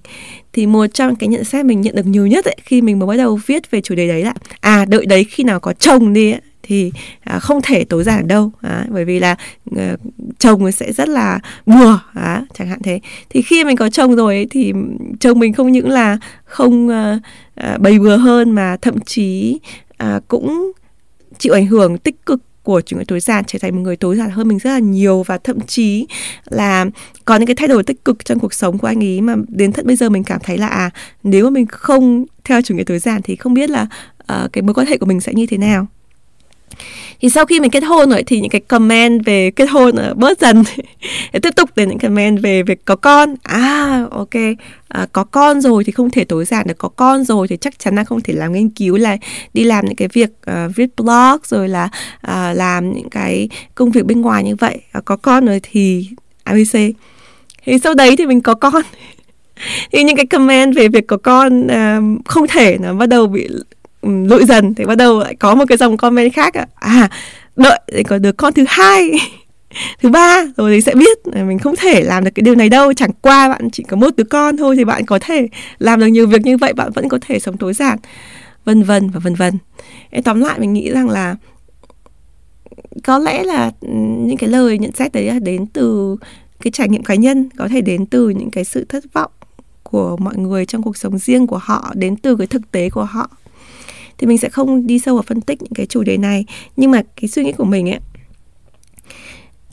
Thì 0.53 0.67
một 0.67 0.87
trong 0.87 1.17
cái 1.17 1.29
nhận 1.29 1.45
xét 1.45 1.65
mình 1.65 1.81
nhận 1.81 1.95
được 1.95 2.07
nhiều 2.07 2.27
nhất 2.27 2.45
ấy, 2.45 2.57
khi 2.65 2.83
mình 2.83 2.99
mới 2.99 3.09
bắt 3.09 3.17
đầu 3.17 3.41
viết 3.47 3.71
về 3.71 3.81
chủ 3.81 3.95
đề 3.95 4.09
đấy 4.09 4.25
là 4.25 4.35
à 4.61 4.85
đợi 4.85 5.07
đấy 5.07 5.25
khi 5.25 5.45
nào 5.45 5.61
có 5.61 5.73
chồng 5.73 6.13
đi 6.13 6.33
ấy, 6.33 6.41
thì 6.69 6.93
à, 7.21 7.39
không 7.39 7.61
thể 7.63 7.85
tối 7.85 8.05
giản 8.05 8.29
đâu 8.29 8.53
à, 8.61 8.87
bởi 8.91 9.05
vì 9.05 9.21
là 9.21 9.37
à, 9.77 9.97
chồng 10.39 10.73
sẽ 10.73 10.93
rất 10.93 11.09
là 11.09 11.41
bừa 11.67 11.99
à, 12.15 12.43
chẳng 12.55 12.69
hạn 12.69 12.79
thế. 12.83 13.01
Thì 13.31 13.43
khi 13.43 13.65
mình 13.65 13.77
có 13.77 13.91
chồng 13.91 14.17
rồi 14.17 14.35
ấy, 14.35 14.47
thì 14.51 14.73
chồng 15.21 15.39
mình 15.39 15.53
không 15.53 15.73
những 15.73 15.89
là 15.89 16.19
không 16.45 16.89
à, 16.89 17.19
à, 17.55 17.79
bày 17.81 17.99
bừa 17.99 18.17
hơn 18.17 18.51
mà 18.51 18.77
thậm 18.83 19.01
chí 19.01 19.59
à, 19.97 20.21
cũng 20.29 20.73
chịu 21.39 21.55
ảnh 21.55 21.67
hưởng 21.67 21.99
tích 21.99 22.27
cực 22.27 22.41
của 22.63 22.81
chủ 22.81 22.97
nghĩa 22.97 23.05
tối 23.09 23.21
giản 23.21 23.45
trở 23.47 23.59
thành 23.59 23.77
một 23.77 23.81
người 23.83 23.97
tối 23.97 24.17
giản 24.17 24.31
hơn 24.31 24.49
mình 24.49 24.59
rất 24.59 24.71
là 24.71 24.79
nhiều 24.79 25.23
và 25.23 25.39
thậm 25.39 25.61
chí 25.61 26.07
là 26.45 26.87
có 27.25 27.37
những 27.37 27.47
cái 27.47 27.57
thay 27.57 27.69
đổi 27.69 27.83
tích 27.83 28.05
cực 28.05 28.25
trong 28.25 28.39
cuộc 28.39 28.55
sống 28.55 28.79
của 28.79 28.87
anh 28.87 29.05
ấy 29.05 29.21
mà 29.21 29.35
đến 29.49 29.73
tận 29.73 29.87
bây 29.87 29.97
giờ 29.97 30.09
mình 30.09 30.25
cảm 30.25 30.41
thấy 30.45 30.59
là 30.59 30.67
à 30.67 30.91
nếu 31.23 31.45
mà 31.45 31.51
mình 31.51 31.67
không 31.67 32.25
theo 32.45 32.63
chủ 32.63 32.75
nghĩa 32.75 32.85
tối 32.85 32.99
giản 32.99 33.23
thì 33.23 33.37
không 33.37 33.55
biết 33.55 33.71
là 33.71 33.87
uh, 34.33 34.53
cái 34.53 34.63
mối 34.63 34.75
quan 34.75 34.87
hệ 34.87 34.99
của 34.99 35.07
mình 35.07 35.21
sẽ 35.21 35.33
như 35.35 35.47
thế 35.47 35.57
nào 35.57 35.87
thì 37.21 37.29
sau 37.29 37.47
khi 37.47 37.61
mình 37.61 37.71
kết 37.71 37.85
hôn 37.85 38.11
rồi 38.11 38.23
thì 38.23 38.41
những 38.41 38.51
cái 38.51 38.61
comment 38.61 39.25
về 39.25 39.51
kết 39.51 39.67
hôn 39.67 39.97
ở 39.97 40.15
bớt 40.15 40.41
dần 40.41 40.63
để 41.33 41.41
tiếp 41.43 41.51
tục 41.57 41.71
đến 41.77 41.89
những 41.89 41.99
comment 41.99 42.43
về 42.43 42.63
việc 42.63 42.85
có 42.85 42.97
con. 42.97 43.35
À 43.43 44.05
ok. 44.11 44.35
À, 44.89 45.07
có 45.13 45.25
con 45.25 45.61
rồi 45.61 45.85
thì 45.85 45.93
không 45.93 46.11
thể 46.11 46.25
tối 46.25 46.45
giản 46.45 46.67
được 46.67 46.79
có 46.79 46.89
con 46.89 47.25
rồi 47.25 47.49
thì 47.49 47.57
chắc 47.57 47.79
chắn 47.79 47.97
là 47.97 48.05
không 48.05 48.21
thể 48.21 48.35
làm 48.35 48.53
nghiên 48.53 48.71
cứu 48.71 48.97
là 48.97 49.17
đi 49.55 49.65
làm 49.65 49.87
những 49.87 49.97
cái 49.97 50.09
việc 50.13 50.31
uh, 50.51 50.77
viết 50.77 50.97
blog 50.97 51.39
rồi 51.45 51.69
là 51.69 51.89
uh, 52.27 52.57
làm 52.57 52.93
những 52.93 53.11
cái 53.11 53.49
công 53.75 53.91
việc 53.91 54.07
bên 54.07 54.21
ngoài 54.21 54.45
như 54.45 54.57
vậy. 54.57 54.81
À, 54.93 55.01
có 55.05 55.17
con 55.17 55.47
rồi 55.47 55.61
thì 55.63 56.09
abc 56.45 56.79
thì 57.65 57.79
sau 57.79 57.95
đấy 57.95 58.17
thì 58.17 58.27
mình 58.27 58.41
có 58.41 58.55
con. 58.55 58.83
Thì 59.93 60.03
những 60.03 60.17
cái 60.17 60.27
comment 60.27 60.75
về 60.77 60.89
việc 60.89 61.07
có 61.07 61.17
con 61.17 61.67
uh, 61.67 62.27
không 62.27 62.47
thể 62.47 62.79
nó 62.81 62.95
bắt 62.95 63.07
đầu 63.07 63.27
bị 63.27 63.49
Ừ, 64.01 64.09
lụi 64.29 64.45
dần 64.45 64.75
thì 64.75 64.85
bắt 64.85 64.95
đầu 64.95 65.21
lại 65.21 65.35
có 65.35 65.55
một 65.55 65.65
cái 65.69 65.79
dòng 65.79 65.97
comment 65.97 66.33
khác 66.33 66.55
à, 66.55 66.67
à 66.75 67.09
đợi 67.57 67.81
để 67.93 68.03
có 68.03 68.19
được 68.19 68.37
con 68.37 68.53
thứ 68.53 68.65
hai 68.69 69.11
thứ 70.03 70.09
ba 70.09 70.45
rồi 70.57 70.75
thì 70.75 70.81
sẽ 70.81 70.95
biết. 70.95 71.19
Ờ, 71.33 71.45
mình 71.45 71.59
không 71.59 71.77
thể 71.77 72.03
làm 72.03 72.25
được 72.25 72.31
cái 72.35 72.43
điều 72.43 72.55
này 72.55 72.69
đâu 72.69 72.93
chẳng 72.93 73.11
qua 73.23 73.49
bạn 73.49 73.71
chỉ 73.71 73.83
có 73.83 73.97
một 73.97 74.17
đứa 74.17 74.25
con 74.25 74.57
thôi 74.57 74.77
thì 74.77 74.85
bạn 74.85 75.07
có 75.07 75.19
thể 75.19 75.49
làm 75.79 76.01
được 76.01 76.07
nhiều 76.07 76.27
việc 76.27 76.43
như 76.43 76.57
vậy 76.57 76.73
bạn 76.73 76.93
vẫn 76.93 77.09
có 77.09 77.19
thể 77.21 77.39
sống 77.39 77.57
tối 77.57 77.73
giản. 77.73 77.99
Vân 78.65 78.83
vân 78.83 79.11
và 79.11 79.21
vân 79.21 79.35
vân. 79.35 79.59
Tóm 80.25 80.41
lại 80.41 80.59
mình 80.59 80.73
nghĩ 80.73 80.91
rằng 80.91 81.09
là 81.09 81.37
có 83.05 83.19
lẽ 83.19 83.43
là 83.43 83.71
ừ, 83.81 83.89
những 84.19 84.37
cái 84.37 84.51
lời 84.51 84.79
nhận 84.79 84.93
xét 84.93 85.13
đấy 85.13 85.25
là 85.25 85.39
đến 85.39 85.67
từ 85.67 86.17
cái 86.61 86.71
trải 86.71 86.89
nghiệm 86.89 87.03
cá 87.03 87.15
nhân 87.15 87.49
có 87.57 87.69
thể 87.69 87.81
đến 87.81 88.07
từ 88.07 88.29
những 88.29 88.51
cái 88.51 88.65
sự 88.65 88.85
thất 88.89 89.05
vọng 89.13 89.31
của 89.83 90.17
mọi 90.17 90.37
người 90.37 90.67
trong 90.67 90.83
cuộc 90.83 90.97
sống 90.97 91.19
riêng 91.19 91.47
của 91.47 91.59
họ 91.63 91.93
đến 91.95 92.17
từ 92.17 92.37
cái 92.37 92.47
thực 92.47 92.71
tế 92.71 92.91
của 92.91 93.05
họ 93.05 93.31
thì 94.19 94.27
mình 94.27 94.39
sẽ 94.39 94.49
không 94.49 94.87
đi 94.87 94.99
sâu 94.99 95.15
vào 95.15 95.23
phân 95.23 95.41
tích 95.41 95.63
những 95.63 95.75
cái 95.75 95.87
chủ 95.87 96.03
đề 96.03 96.17
này. 96.17 96.45
Nhưng 96.77 96.91
mà 96.91 97.03
cái 97.21 97.29
suy 97.29 97.45
nghĩ 97.45 97.53
của 97.53 97.65
mình 97.65 97.91
ấy 97.91 98.01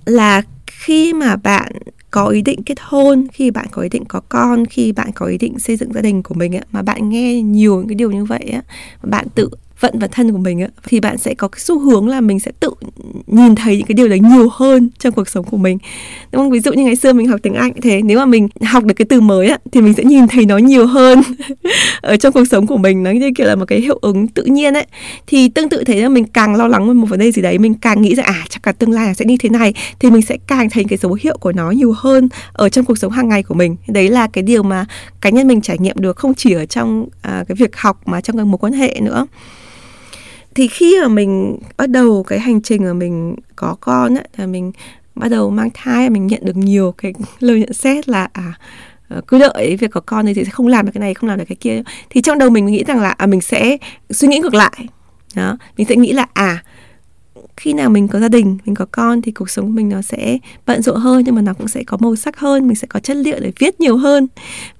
là 0.06 0.42
khi 0.68 1.14
mà 1.14 1.36
bạn 1.36 1.72
có 2.12 2.28
ý 2.28 2.42
định 2.42 2.64
kết 2.64 2.78
hôn 2.82 3.28
khi 3.34 3.52
bạn 3.52 3.66
có 3.72 3.82
ý 3.82 3.90
định 3.90 4.06
có 4.06 4.20
con 4.30 4.66
khi 4.66 4.92
bạn 4.92 5.12
có 5.16 5.26
ý 5.26 5.38
định 5.38 5.60
xây 5.60 5.76
dựng 5.76 5.94
gia 5.94 6.02
đình 6.02 6.24
của 6.24 6.36
mình 6.36 6.56
ấy, 6.56 6.64
mà 6.72 6.82
bạn 6.82 7.10
nghe 7.10 7.42
nhiều 7.42 7.78
những 7.78 7.88
cái 7.88 7.96
điều 7.96 8.12
như 8.12 8.26
vậy 8.26 8.50
á 8.54 8.62
bạn 9.04 9.28
tự 9.36 9.50
vận 9.80 10.00
và 10.00 10.08
thân 10.08 10.32
của 10.32 10.38
mình 10.38 10.62
á 10.62 10.68
thì 10.88 11.00
bạn 11.00 11.18
sẽ 11.18 11.34
có 11.34 11.48
cái 11.48 11.60
xu 11.60 11.80
hướng 11.80 12.08
là 12.08 12.22
mình 12.22 12.40
sẽ 12.40 12.52
tự 12.60 12.70
nhìn 13.28 13.56
thấy 13.56 13.78
những 13.78 13.86
cái 13.86 13.94
điều 13.94 14.08
đấy 14.08 14.20
nhiều 14.20 14.50
hơn 14.52 14.90
trong 15.00 15.14
cuộc 15.14 15.30
sống 15.30 15.46
của 15.46 15.58
mình. 15.58 15.78
Đúng 16.32 16.42
không? 16.42 16.52
Ví 16.52 16.60
dụ 16.60 16.74
như 16.74 16.84
ngày 16.84 16.96
xưa 16.96 17.14
mình 17.14 17.28
học 17.28 17.40
tiếng 17.44 17.54
anh 17.54 17.72
thế 17.82 18.02
nếu 18.02 18.20
mà 18.20 18.26
mình 18.26 18.48
học 18.62 18.84
được 18.84 18.94
cái 18.94 19.06
từ 19.10 19.22
mới 19.22 19.48
á 19.48 19.58
thì 19.72 19.82
mình 19.82 19.94
sẽ 19.94 20.04
nhìn 20.04 20.28
thấy 20.28 20.46
nó 20.46 20.58
nhiều 20.58 20.86
hơn 20.86 21.22
ở 22.02 22.18
trong 22.18 22.34
cuộc 22.34 22.46
sống 22.46 22.68
của 22.68 22.78
mình. 22.78 23.04
Nó 23.04 23.12
như 23.12 23.32
kiểu 23.36 23.48
là 23.48 23.56
một 23.56 23.66
cái 23.66 23.82
hiệu 23.82 24.00
ứng 24.02 24.28
tự 24.28 24.44
nhiên 24.44 24.74
ấy. 24.74 24.86
Thì 25.28 25.50
tương 25.50 25.70
tự 25.70 25.84
thế 25.84 26.02
là 26.02 26.10
mình 26.10 26.26
càng 26.26 26.56
lo 26.56 26.68
lắng 26.68 26.88
về 26.88 26.94
một 26.94 27.08
vấn 27.10 27.20
đề 27.20 27.32
gì 27.32 27.42
đấy 27.42 27.58
mình 27.58 27.74
càng 27.74 28.02
nghĩ 28.02 28.16
rằng 28.16 28.26
à 28.26 28.46
chắc 28.50 28.64
cả 28.64 28.72
tương 28.72 28.92
lai 28.92 29.16
sẽ 29.16 29.26
như 29.26 29.36
thế 29.40 29.50
này. 29.50 29.74
Thì 30.00 30.12
mình 30.12 30.22
sẽ 30.22 30.38
càng 30.48 30.70
thấy 30.70 30.84
cái 30.90 30.98
dấu 30.98 31.18
hiệu 31.22 31.38
của 31.38 31.52
nó 31.52 31.72
nhiều 31.72 31.94
hơn 31.98 32.30
ở 32.54 32.70
trong 32.70 32.86
cuộc 32.86 32.98
sống 32.98 33.12
hàng 33.12 33.30
ngày 33.30 33.44
của 33.44 33.56
mình. 33.56 33.76
Đấy 33.88 34.10
là 34.10 34.28
cái 34.28 34.44
điều 34.44 34.64
mà 34.64 34.86
cá 35.22 35.30
nhân 35.30 35.48
mình 35.48 35.62
trải 35.62 35.78
nghiệm 35.80 35.96
được 36.00 36.18
không 36.18 36.34
chỉ 36.34 36.54
ở 36.54 36.66
trong 36.66 37.08
à, 37.22 37.44
cái 37.48 37.56
việc 37.56 37.78
học 37.78 38.02
mà 38.06 38.22
trong 38.22 38.38
các 38.38 38.44
mối 38.44 38.58
quan 38.58 38.74
hệ 38.74 39.00
nữa 39.02 39.28
thì 40.56 40.68
khi 40.68 40.98
mà 41.02 41.08
mình 41.08 41.58
bắt 41.78 41.90
đầu 41.90 42.24
cái 42.24 42.40
hành 42.40 42.62
trình 42.62 42.84
mà 42.84 42.94
mình 42.94 43.36
có 43.56 43.76
con 43.80 44.16
ấy, 44.16 44.28
thì 44.34 44.46
mình 44.46 44.72
bắt 45.16 45.28
đầu 45.28 45.50
mang 45.50 45.70
thai 45.74 46.10
mình 46.10 46.28
nhận 46.28 46.46
được 46.46 46.58
nhiều 46.58 46.94
cái 46.98 47.14
lời 47.40 47.60
nhận 47.60 47.74
xét 47.74 48.10
là 48.10 48.30
à 48.34 48.54
ờ, 49.10 49.22
cứ 49.28 49.40
đợi 49.40 49.76
việc 49.76 49.92
có 49.92 50.02
con 50.02 50.26
thì 50.26 50.34
sẽ 50.34 50.44
không 50.44 50.68
làm 50.68 50.86
được 50.86 50.92
cái 50.94 51.02
này 51.02 51.14
không 51.14 51.30
làm 51.30 51.40
được 51.40 51.46
cái 51.48 51.56
kia. 51.56 51.84
Thì 52.10 52.22
trong 52.22 52.38
đầu 52.38 52.50
mình 52.50 52.66
nghĩ 52.66 52.84
rằng 52.84 53.02
là 53.02 53.10
à, 53.10 53.26
mình 53.26 53.42
sẽ 53.42 53.78
suy 54.10 54.28
nghĩ 54.28 54.40
ngược 54.40 54.54
lại. 54.54 54.88
Đó 55.36 55.58
mình 55.78 55.88
sẽ 55.88 55.96
nghĩ 55.96 56.12
là 56.12 56.28
à 56.34 56.64
khi 57.58 57.74
nào 57.74 57.90
mình 57.90 58.08
có 58.08 58.20
gia 58.20 58.30
đình 58.30 58.58
mình 58.66 58.76
có 58.76 58.86
con 58.92 59.22
thì 59.22 59.32
cuộc 59.32 59.50
sống 59.50 59.66
của 59.66 59.72
mình 59.72 59.90
nó 59.90 60.02
sẽ 60.02 60.38
bận 60.66 60.82
rộn 60.82 61.00
hơn 61.00 61.24
nhưng 61.26 61.36
mà 61.36 61.42
nó 61.42 61.54
cũng 61.54 61.68
sẽ 61.68 61.84
có 61.84 61.98
màu 62.02 62.16
sắc 62.16 62.38
hơn 62.38 62.68
mình 62.68 62.76
sẽ 62.76 62.88
có 62.88 63.00
chất 63.00 63.18
liệu 63.18 63.40
để 63.40 63.52
viết 63.60 63.80
nhiều 63.80 63.98
hơn. 63.98 64.28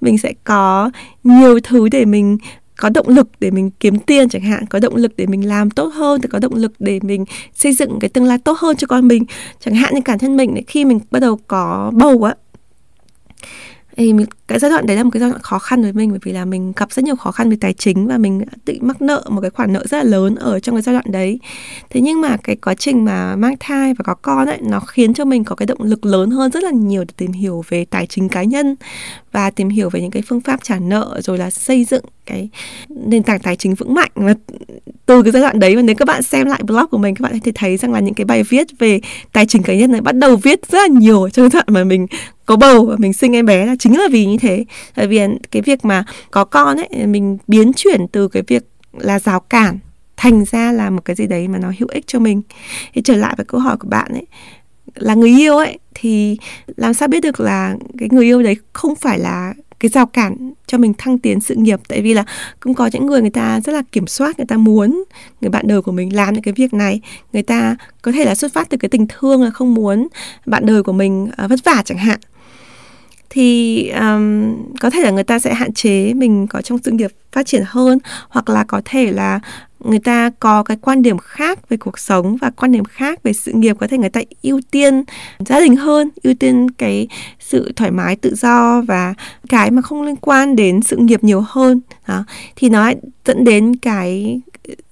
Mình 0.00 0.18
sẽ 0.18 0.32
có 0.44 0.90
nhiều 1.24 1.60
thứ 1.60 1.88
để 1.88 2.04
mình 2.04 2.38
có 2.76 2.88
động 2.88 3.08
lực 3.08 3.28
để 3.40 3.50
mình 3.50 3.70
kiếm 3.80 3.98
tiền 3.98 4.28
chẳng 4.28 4.42
hạn, 4.42 4.66
có 4.66 4.78
động 4.78 4.96
lực 4.96 5.12
để 5.16 5.26
mình 5.26 5.48
làm 5.48 5.70
tốt 5.70 5.94
hơn 5.94 6.20
thì 6.20 6.28
có 6.28 6.38
động 6.38 6.54
lực 6.54 6.72
để 6.78 7.00
mình 7.02 7.24
xây 7.54 7.72
dựng 7.72 7.98
cái 8.00 8.10
tương 8.10 8.24
lai 8.24 8.38
tốt 8.38 8.58
hơn 8.58 8.76
cho 8.76 8.86
con 8.86 9.08
mình. 9.08 9.24
Chẳng 9.60 9.74
hạn 9.74 9.94
như 9.94 10.00
bản 10.06 10.18
thân 10.18 10.36
mình 10.36 10.62
khi 10.66 10.84
mình 10.84 11.00
bắt 11.10 11.20
đầu 11.20 11.38
có 11.46 11.92
bầu 11.94 12.22
á 12.22 12.34
thì 13.96 14.12
cái 14.48 14.58
giai 14.58 14.70
đoạn 14.70 14.86
đấy 14.86 14.96
là 14.96 15.02
một 15.02 15.10
cái 15.12 15.20
giai 15.20 15.30
đoạn 15.30 15.42
khó 15.42 15.58
khăn 15.58 15.82
với 15.82 15.92
mình, 15.92 16.10
bởi 16.10 16.18
vì 16.22 16.32
là 16.32 16.44
mình 16.44 16.72
gặp 16.76 16.92
rất 16.92 17.04
nhiều 17.04 17.16
khó 17.16 17.32
khăn 17.32 17.50
về 17.50 17.56
tài 17.60 17.72
chính 17.72 18.06
và 18.06 18.18
mình 18.18 18.42
tự 18.64 18.74
mắc 18.80 19.02
nợ, 19.02 19.24
một 19.28 19.40
cái 19.40 19.50
khoản 19.50 19.72
nợ 19.72 19.84
rất 19.86 19.96
là 19.98 20.04
lớn 20.04 20.34
ở 20.34 20.60
trong 20.60 20.74
cái 20.74 20.82
giai 20.82 20.92
đoạn 20.92 21.04
đấy. 21.08 21.38
Thế 21.90 22.00
nhưng 22.00 22.20
mà 22.20 22.36
cái 22.36 22.56
quá 22.56 22.74
trình 22.74 23.04
mà 23.04 23.36
mang 23.36 23.54
thai 23.60 23.94
và 23.94 24.02
có 24.02 24.14
con 24.14 24.46
ấy, 24.46 24.58
nó 24.62 24.80
khiến 24.80 25.14
cho 25.14 25.24
mình 25.24 25.44
có 25.44 25.56
cái 25.56 25.66
động 25.66 25.82
lực 25.82 26.06
lớn 26.06 26.30
hơn 26.30 26.50
rất 26.50 26.62
là 26.62 26.70
nhiều 26.70 27.04
để 27.04 27.14
tìm 27.16 27.32
hiểu 27.32 27.64
về 27.68 27.84
tài 27.84 28.06
chính 28.06 28.28
cá 28.28 28.42
nhân 28.42 28.76
và 29.32 29.50
tìm 29.50 29.68
hiểu 29.68 29.90
về 29.90 30.00
những 30.00 30.10
cái 30.10 30.22
phương 30.26 30.40
pháp 30.40 30.60
trả 30.62 30.78
nợ, 30.78 31.20
rồi 31.24 31.38
là 31.38 31.50
xây 31.50 31.84
dựng 31.84 32.04
cái 32.26 32.48
nền 32.88 33.22
tảng 33.22 33.40
tài 33.40 33.56
chính 33.56 33.74
vững 33.74 33.94
mạnh. 33.94 34.10
Và 34.14 34.34
từ 35.06 35.22
cái 35.22 35.32
giai 35.32 35.42
đoạn 35.42 35.58
đấy, 35.58 35.76
và 35.76 35.82
nếu 35.82 35.96
các 35.96 36.08
bạn 36.08 36.22
xem 36.22 36.46
lại 36.46 36.62
blog 36.66 36.86
của 36.90 36.98
mình, 36.98 37.14
các 37.14 37.22
bạn 37.22 37.32
có 37.32 37.38
thể 37.44 37.52
thấy 37.54 37.76
rằng 37.76 37.92
là 37.92 38.00
những 38.00 38.14
cái 38.14 38.24
bài 38.24 38.42
viết 38.42 38.66
về 38.78 39.00
tài 39.32 39.46
chính 39.46 39.62
cá 39.62 39.74
nhân 39.74 39.92
này 39.92 40.00
bắt 40.00 40.16
đầu 40.16 40.36
viết 40.36 40.60
rất 40.68 40.78
là 40.78 40.86
nhiều 40.86 41.28
trong 41.28 41.48
giai 41.50 41.62
đoạn 41.66 41.66
mà 41.68 41.84
mình 41.84 42.06
có 42.46 42.56
bầu 42.56 42.86
và 42.86 42.96
mình 42.98 43.12
sinh 43.12 43.36
em 43.36 43.46
bé 43.46 43.66
là 43.66 43.76
chính 43.78 43.98
là 43.98 44.08
vì 44.10 44.26
như 44.26 44.36
thế. 44.38 44.64
Tại 44.94 45.06
vì 45.06 45.20
cái 45.50 45.62
việc 45.62 45.84
mà 45.84 46.04
có 46.30 46.44
con 46.44 46.76
ấy, 46.76 47.06
mình 47.06 47.38
biến 47.48 47.72
chuyển 47.72 48.06
từ 48.12 48.28
cái 48.28 48.42
việc 48.46 48.62
là 48.92 49.18
rào 49.18 49.40
cản 49.40 49.78
thành 50.16 50.44
ra 50.44 50.72
là 50.72 50.90
một 50.90 51.04
cái 51.04 51.16
gì 51.16 51.26
đấy 51.26 51.48
mà 51.48 51.58
nó 51.58 51.72
hữu 51.78 51.88
ích 51.88 52.06
cho 52.06 52.18
mình. 52.18 52.42
Thì 52.94 53.02
trở 53.02 53.16
lại 53.16 53.34
với 53.36 53.46
câu 53.46 53.60
hỏi 53.60 53.76
của 53.76 53.88
bạn 53.88 54.12
ấy, 54.12 54.26
là 54.94 55.14
người 55.14 55.30
yêu 55.30 55.56
ấy, 55.56 55.78
thì 55.94 56.36
làm 56.76 56.94
sao 56.94 57.08
biết 57.08 57.20
được 57.20 57.40
là 57.40 57.76
cái 57.98 58.08
người 58.12 58.24
yêu 58.24 58.42
đấy 58.42 58.56
không 58.72 58.94
phải 58.96 59.18
là 59.18 59.54
cái 59.80 59.88
rào 59.88 60.06
cản 60.06 60.52
cho 60.66 60.78
mình 60.78 60.94
thăng 60.98 61.18
tiến 61.18 61.40
sự 61.40 61.54
nghiệp? 61.54 61.80
Tại 61.88 62.02
vì 62.02 62.14
là 62.14 62.24
cũng 62.60 62.74
có 62.74 62.90
những 62.92 63.06
người 63.06 63.20
người 63.20 63.30
ta 63.30 63.60
rất 63.60 63.72
là 63.72 63.82
kiểm 63.92 64.06
soát, 64.06 64.38
người 64.38 64.46
ta 64.46 64.56
muốn 64.56 65.04
người 65.40 65.50
bạn 65.50 65.66
đời 65.68 65.82
của 65.82 65.92
mình 65.92 66.16
làm 66.16 66.34
những 66.34 66.42
cái 66.42 66.54
việc 66.56 66.74
này. 66.74 67.00
Người 67.32 67.42
ta 67.42 67.76
có 68.02 68.12
thể 68.12 68.24
là 68.24 68.34
xuất 68.34 68.52
phát 68.52 68.70
từ 68.70 68.76
cái 68.76 68.88
tình 68.88 69.06
thương 69.08 69.42
là 69.42 69.50
không 69.50 69.74
muốn 69.74 70.08
bạn 70.46 70.66
đời 70.66 70.82
của 70.82 70.92
mình 70.92 71.30
ờ, 71.36 71.48
vất 71.48 71.64
vả 71.64 71.82
chẳng 71.84 71.98
hạn 71.98 72.18
thì 73.36 73.88
um, 73.88 74.54
có 74.80 74.90
thể 74.90 75.00
là 75.02 75.10
người 75.10 75.24
ta 75.24 75.38
sẽ 75.38 75.54
hạn 75.54 75.72
chế 75.72 76.14
mình 76.14 76.46
có 76.46 76.62
trong 76.62 76.78
sự 76.84 76.90
nghiệp 76.90 77.10
phát 77.32 77.46
triển 77.46 77.62
hơn 77.66 77.98
hoặc 78.28 78.48
là 78.48 78.64
có 78.64 78.82
thể 78.84 79.12
là 79.12 79.40
người 79.80 79.98
ta 79.98 80.30
có 80.40 80.62
cái 80.62 80.76
quan 80.80 81.02
điểm 81.02 81.18
khác 81.18 81.68
về 81.68 81.76
cuộc 81.76 81.98
sống 81.98 82.36
và 82.36 82.50
quan 82.50 82.72
điểm 82.72 82.84
khác 82.84 83.22
về 83.22 83.32
sự 83.32 83.52
nghiệp 83.52 83.76
có 83.80 83.86
thể 83.86 83.98
người 83.98 84.10
ta 84.10 84.20
ưu 84.42 84.60
tiên 84.70 85.04
gia 85.38 85.60
đình 85.60 85.76
hơn 85.76 86.10
ưu 86.22 86.34
tiên 86.34 86.70
cái 86.70 87.08
sự 87.40 87.72
thoải 87.76 87.90
mái 87.90 88.16
tự 88.16 88.34
do 88.34 88.80
và 88.80 89.14
cái 89.48 89.70
mà 89.70 89.82
không 89.82 90.02
liên 90.02 90.16
quan 90.16 90.56
đến 90.56 90.82
sự 90.82 90.96
nghiệp 90.96 91.24
nhiều 91.24 91.44
hơn 91.48 91.80
đó. 92.08 92.24
thì 92.56 92.68
nó 92.68 92.92
dẫn 93.24 93.44
đến 93.44 93.76
cái 93.76 94.40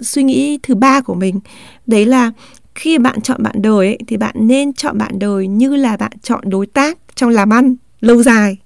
suy 0.01 0.23
nghĩ 0.23 0.59
thứ 0.63 0.75
ba 0.75 1.01
của 1.01 1.15
mình 1.15 1.41
đấy 1.87 2.07
là 2.07 2.33
khi 2.75 2.99
bạn 2.99 3.21
chọn 3.21 3.43
bạn 3.43 3.63
đời 3.63 3.87
ấy, 3.87 3.99
thì 4.07 4.17
bạn 4.17 4.35
nên 4.39 4.73
chọn 4.73 4.99
bạn 4.99 5.19
đời 5.19 5.49
như 5.49 5.77
là 5.77 5.97
bạn 5.97 6.13
chọn 6.23 6.51
đối 6.51 6.67
tác 6.67 6.99
trong 7.15 7.31
làm 7.31 7.53
ăn 7.53 7.77
lâu 8.05 8.23
dài. 8.23 8.57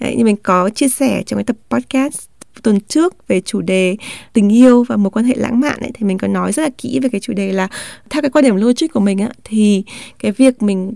Đấy, 0.00 0.16
như 0.16 0.24
mình 0.24 0.36
có 0.36 0.70
chia 0.70 0.88
sẻ 0.88 1.22
trong 1.26 1.36
cái 1.36 1.44
tập 1.44 1.56
podcast 1.70 2.20
tuần 2.62 2.80
trước 2.80 3.28
về 3.28 3.40
chủ 3.40 3.60
đề 3.60 3.96
tình 4.32 4.52
yêu 4.52 4.84
và 4.84 4.96
mối 4.96 5.10
quan 5.10 5.24
hệ 5.24 5.34
lãng 5.36 5.60
mạn 5.60 5.80
ấy, 5.80 5.90
thì 5.94 6.06
mình 6.06 6.18
có 6.18 6.28
nói 6.28 6.52
rất 6.52 6.62
là 6.62 6.70
kỹ 6.78 7.00
về 7.02 7.08
cái 7.08 7.20
chủ 7.20 7.32
đề 7.32 7.52
là 7.52 7.68
theo 8.10 8.22
cái 8.22 8.30
quan 8.30 8.44
điểm 8.44 8.56
logic 8.56 8.86
của 8.92 9.00
mình 9.00 9.18
á, 9.18 9.28
thì 9.44 9.84
cái 10.18 10.32
việc 10.32 10.62
mình 10.62 10.94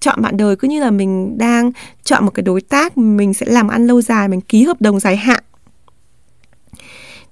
chọn 0.00 0.22
bạn 0.22 0.36
đời 0.36 0.56
cứ 0.56 0.68
như 0.68 0.80
là 0.80 0.90
mình 0.90 1.38
đang 1.38 1.72
chọn 2.04 2.24
một 2.24 2.30
cái 2.30 2.42
đối 2.42 2.60
tác 2.60 2.98
mình 2.98 3.34
sẽ 3.34 3.46
làm 3.48 3.68
ăn 3.68 3.86
lâu 3.86 4.02
dài 4.02 4.28
mình 4.28 4.40
ký 4.40 4.64
hợp 4.64 4.80
đồng 4.80 5.00
dài 5.00 5.16
hạn. 5.16 5.42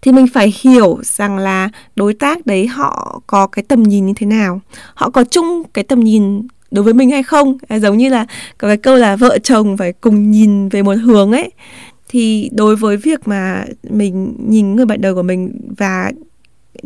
Thì 0.03 0.13
mình 0.13 0.27
phải 0.27 0.55
hiểu 0.61 0.99
rằng 1.03 1.39
là 1.39 1.69
đối 1.97 2.15
tác 2.15 2.47
đấy 2.47 2.67
họ 2.67 3.23
có 3.27 3.47
cái 3.47 3.65
tầm 3.69 3.83
nhìn 3.83 4.07
như 4.07 4.13
thế 4.17 4.27
nào 4.27 4.61
họ 4.95 5.11
có 5.11 5.25
chung 5.25 5.63
cái 5.73 5.85
tầm 5.85 6.01
nhìn 6.01 6.47
đối 6.71 6.85
với 6.85 6.95
mình 6.95 7.11
hay 7.11 7.23
không. 7.23 7.59
À, 7.69 7.79
giống 7.79 7.97
như 7.97 8.09
là 8.09 8.27
có 8.59 8.69
cái 8.69 8.77
câu 8.77 8.97
là 8.97 9.17
vợ 9.17 9.39
chồng 9.39 9.77
phải 9.77 9.93
cùng 9.93 10.31
nhìn 10.31 10.69
về 10.69 10.83
một 10.83 10.95
hướng 11.03 11.33
ấy. 11.33 11.51
Thì 12.09 12.51
đối 12.53 12.77
với 12.77 12.97
việc 12.97 13.29
mà 13.29 13.65
mình 13.91 14.35
nhìn 14.47 14.77
người 14.77 14.87
bạn 14.87 15.01
đời 15.01 15.15
của 15.15 15.23
mình 15.23 15.61
và 15.77 16.13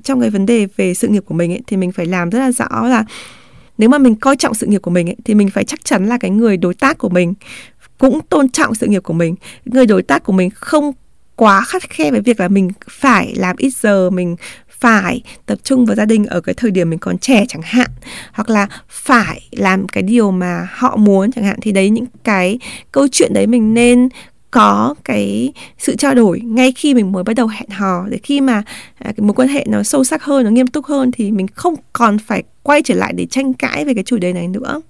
trong 0.03 0.21
cái 0.21 0.31
vấn 0.31 0.47
đề 0.47 0.67
về 0.77 0.95
sự 0.95 1.09
nghiệp 1.09 1.25
của 1.27 1.35
mình 1.35 1.53
ấy 1.53 1.61
thì 1.67 1.77
mình 1.77 1.93
phải 1.93 2.07
làm 2.07 2.31
rất 2.31 2.39
là 2.39 2.53
rõ 2.53 2.89
là 2.89 3.05
nếu 3.79 3.89
mà 3.89 3.99
mình 3.99 4.15
coi 4.15 4.37
trọng 4.37 4.55
sự 4.55 4.67
nghiệp 4.67 4.79
của 4.79 4.91
mình 4.91 5.09
ấy, 5.09 5.17
thì 5.25 5.35
mình 5.35 5.51
phải 5.51 5.65
chắc 5.65 5.85
chắn 5.85 6.07
là 6.07 6.19
cái 6.19 6.31
người 6.31 6.57
đối 6.57 6.75
tác 6.75 6.99
của 6.99 7.09
mình 7.09 7.35
cũng 7.99 8.21
tôn 8.29 8.49
trọng 8.49 8.75
sự 8.75 8.87
nghiệp 8.87 9.03
của 9.03 9.13
mình. 9.13 9.35
Người 9.65 9.87
đối 9.87 10.03
tác 10.03 10.25
của 10.25 10.33
mình 10.33 10.51
không 10.55 10.93
quá 11.37 11.65
khắt 11.65 11.91
khe 11.91 12.11
với 12.11 12.21
việc 12.21 12.41
là 12.41 12.49
mình 12.49 12.71
phải 12.91 13.35
làm 13.37 13.57
ít 13.57 13.77
giờ 13.77 14.11
mình 14.11 14.37
phải 14.85 15.23
tập 15.47 15.59
trung 15.63 15.87
vào 15.87 15.97
gia 15.97 16.05
đình 16.05 16.27
ở 16.27 16.41
cái 16.41 16.55
thời 16.55 16.71
điểm 16.71 16.91
mình 16.91 16.99
còn 16.99 17.19
trẻ 17.19 17.45
chẳng 17.49 17.63
hạn 17.65 17.91
hoặc 18.33 18.51
là 18.51 18.69
phải 18.89 19.41
làm 19.51 19.89
cái 19.89 20.03
điều 20.03 20.31
mà 20.31 20.69
họ 20.73 20.97
muốn 20.97 21.33
chẳng 21.33 21.45
hạn 21.45 21.59
thì 21.63 21.73
đấy 21.73 21.91
những 21.91 22.07
cái 22.25 22.59
câu 22.93 23.09
chuyện 23.13 23.33
đấy 23.35 23.47
mình 23.47 23.75
nên 23.75 24.09
có 24.51 24.95
cái 25.05 25.53
sự 25.79 25.97
trao 25.97 26.15
đổi 26.15 26.41
ngay 26.41 26.73
khi 26.73 26.95
mình 26.95 27.13
mới 27.13 27.25
bắt 27.25 27.37
đầu 27.37 27.47
hẹn 27.47 27.69
hò 27.69 28.07
để 28.09 28.19
khi 28.23 28.41
mà 28.41 28.63
à, 28.99 29.13
cái 29.17 29.21
mối 29.21 29.35
quan 29.35 29.49
hệ 29.49 29.65
nó 29.69 29.83
sâu 29.83 30.05
sắc 30.05 30.23
hơn 30.23 30.45
nó 30.45 30.51
nghiêm 30.51 30.67
túc 30.67 30.87
hơn 30.87 31.11
thì 31.13 31.31
mình 31.31 31.47
không 31.55 31.75
còn 31.93 32.19
phải 32.19 32.43
quay 32.63 32.83
trở 32.83 32.95
lại 32.95 33.13
để 33.17 33.27
tranh 33.27 33.55
cãi 33.55 33.85
về 33.85 33.95
cái 33.95 34.05
chủ 34.05 34.19
đề 34.19 34.33
này 34.33 34.49
nữa 34.49 34.81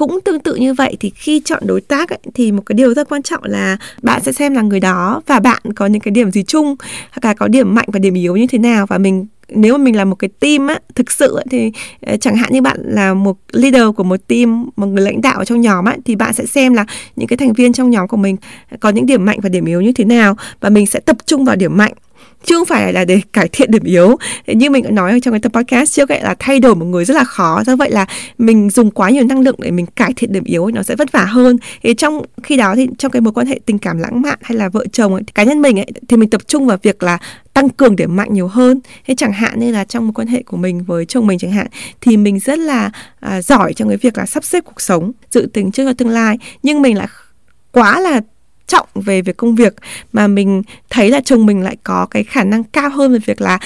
cũng 0.00 0.20
tương 0.20 0.40
tự 0.40 0.54
như 0.54 0.74
vậy 0.74 0.96
thì 1.00 1.10
khi 1.14 1.40
chọn 1.44 1.62
đối 1.66 1.80
tác 1.80 2.10
ấy, 2.10 2.18
thì 2.34 2.52
một 2.52 2.62
cái 2.66 2.74
điều 2.74 2.94
rất 2.94 3.08
quan 3.08 3.22
trọng 3.22 3.44
là 3.44 3.76
bạn 4.02 4.22
sẽ 4.22 4.32
xem 4.32 4.54
là 4.54 4.62
người 4.62 4.80
đó 4.80 5.22
và 5.26 5.40
bạn 5.40 5.62
có 5.76 5.86
những 5.86 6.00
cái 6.00 6.12
điểm 6.12 6.30
gì 6.30 6.42
chung 6.42 6.76
hoặc 7.10 7.24
là 7.24 7.34
có 7.34 7.48
điểm 7.48 7.74
mạnh 7.74 7.88
và 7.92 7.98
điểm 7.98 8.14
yếu 8.14 8.36
như 8.36 8.46
thế 8.46 8.58
nào. 8.58 8.86
Và 8.86 8.98
mình 8.98 9.26
nếu 9.48 9.78
mà 9.78 9.84
mình 9.84 9.96
là 9.96 10.04
một 10.04 10.14
cái 10.14 10.30
team 10.40 10.66
á 10.66 10.78
thực 10.94 11.10
sự 11.10 11.36
á, 11.36 11.44
thì 11.50 11.72
ờ, 12.00 12.16
chẳng 12.16 12.36
hạn 12.36 12.52
như 12.52 12.62
bạn 12.62 12.80
là 12.82 13.14
một 13.14 13.36
leader 13.52 13.82
của 13.96 14.04
một 14.04 14.20
team 14.26 14.68
một 14.76 14.86
người 14.86 15.04
lãnh 15.04 15.20
đạo 15.20 15.44
trong 15.44 15.60
nhóm 15.60 15.84
á 15.84 15.96
thì 16.04 16.16
bạn 16.16 16.32
sẽ 16.32 16.46
xem 16.46 16.74
là 16.74 16.84
những 17.16 17.28
cái 17.28 17.36
thành 17.36 17.52
viên 17.52 17.72
trong 17.72 17.90
nhóm 17.90 18.08
của 18.08 18.16
mình 18.16 18.36
có 18.80 18.88
những 18.88 19.06
điểm 19.06 19.24
mạnh 19.24 19.38
và 19.42 19.48
điểm 19.48 19.64
yếu 19.64 19.80
như 19.80 19.92
thế 19.92 20.04
nào. 20.04 20.36
Và 20.60 20.68
mình 20.68 20.86
sẽ 20.86 21.00
tập 21.00 21.16
trung 21.26 21.44
vào 21.44 21.56
điểm 21.56 21.76
mạnh 21.76 21.92
chứ 22.44 22.54
không 22.56 22.66
phải 22.66 22.92
là 22.92 23.04
để 23.04 23.20
cải 23.32 23.48
thiện 23.48 23.70
điểm 23.70 23.84
yếu. 23.84 24.16
Như 24.46 24.70
mình 24.70 24.84
đã 24.84 24.90
nói 24.90 25.20
trong 25.20 25.32
cái 25.32 25.40
tập 25.40 25.52
podcast 25.52 25.92
trước 25.92 26.08
ấy 26.08 26.20
là 26.22 26.34
thay 26.38 26.60
đổi 26.60 26.74
một 26.74 26.84
người 26.84 27.04
rất 27.04 27.14
là 27.14 27.24
khó. 27.24 27.62
Do 27.66 27.76
vậy 27.76 27.90
là 27.90 28.06
mình 28.38 28.70
dùng 28.70 28.90
quá 28.90 29.10
nhiều 29.10 29.24
năng 29.24 29.40
lượng 29.40 29.56
để 29.58 29.70
mình 29.70 29.86
cải 29.86 30.12
thiện 30.16 30.32
điểm 30.32 30.44
yếu 30.44 30.66
nó 30.66 30.82
sẽ 30.82 30.96
vất 30.96 31.12
vả 31.12 31.24
hơn. 31.24 31.56
Thì 31.82 31.94
trong 31.94 32.22
khi 32.42 32.56
đó 32.56 32.74
thì 32.76 32.88
trong 32.98 33.10
cái 33.10 33.20
mối 33.20 33.32
quan 33.32 33.46
hệ 33.46 33.60
tình 33.66 33.78
cảm 33.78 33.98
lãng 33.98 34.22
mạn 34.22 34.38
hay 34.42 34.58
là 34.58 34.68
vợ 34.68 34.84
chồng 34.92 35.14
ấy, 35.14 35.22
cá 35.34 35.42
nhân 35.42 35.62
mình 35.62 35.78
ấy 35.78 35.86
thì 36.08 36.16
mình 36.16 36.30
tập 36.30 36.40
trung 36.46 36.66
vào 36.66 36.78
việc 36.82 37.02
là 37.02 37.18
tăng 37.54 37.68
cường 37.68 37.96
điểm 37.96 38.16
mạnh 38.16 38.28
nhiều 38.32 38.48
hơn. 38.48 38.80
Thế 39.06 39.14
chẳng 39.18 39.32
hạn 39.32 39.60
như 39.60 39.72
là 39.72 39.84
trong 39.84 40.06
một 40.06 40.12
quan 40.14 40.28
hệ 40.28 40.42
của 40.42 40.56
mình 40.56 40.84
với 40.84 41.04
chồng 41.04 41.26
mình 41.26 41.38
chẳng 41.38 41.52
hạn 41.52 41.66
thì 42.00 42.16
mình 42.16 42.40
rất 42.40 42.58
là 42.58 42.90
à, 43.20 43.42
giỏi 43.42 43.74
trong 43.74 43.88
cái 43.88 43.96
việc 43.96 44.18
là 44.18 44.26
sắp 44.26 44.44
xếp 44.44 44.64
cuộc 44.64 44.80
sống 44.80 45.12
dự 45.30 45.48
tính 45.52 45.72
trước 45.72 45.84
cho 45.84 45.92
tương 45.92 46.08
lai. 46.08 46.38
Nhưng 46.62 46.82
mình 46.82 46.96
lại 46.96 47.08
quá 47.72 48.00
là 48.00 48.20
trọng 48.70 48.88
về 48.94 49.22
việc 49.22 49.36
công 49.36 49.54
việc 49.54 49.74
mà 50.12 50.26
mình 50.26 50.62
thấy 50.90 51.10
là 51.10 51.20
chồng 51.24 51.46
mình 51.46 51.62
lại 51.62 51.76
có 51.84 52.06
cái 52.10 52.24
khả 52.24 52.44
năng 52.44 52.64
cao 52.64 52.90
hơn 52.90 53.12
về 53.12 53.18
việc 53.18 53.40
là 53.40 53.58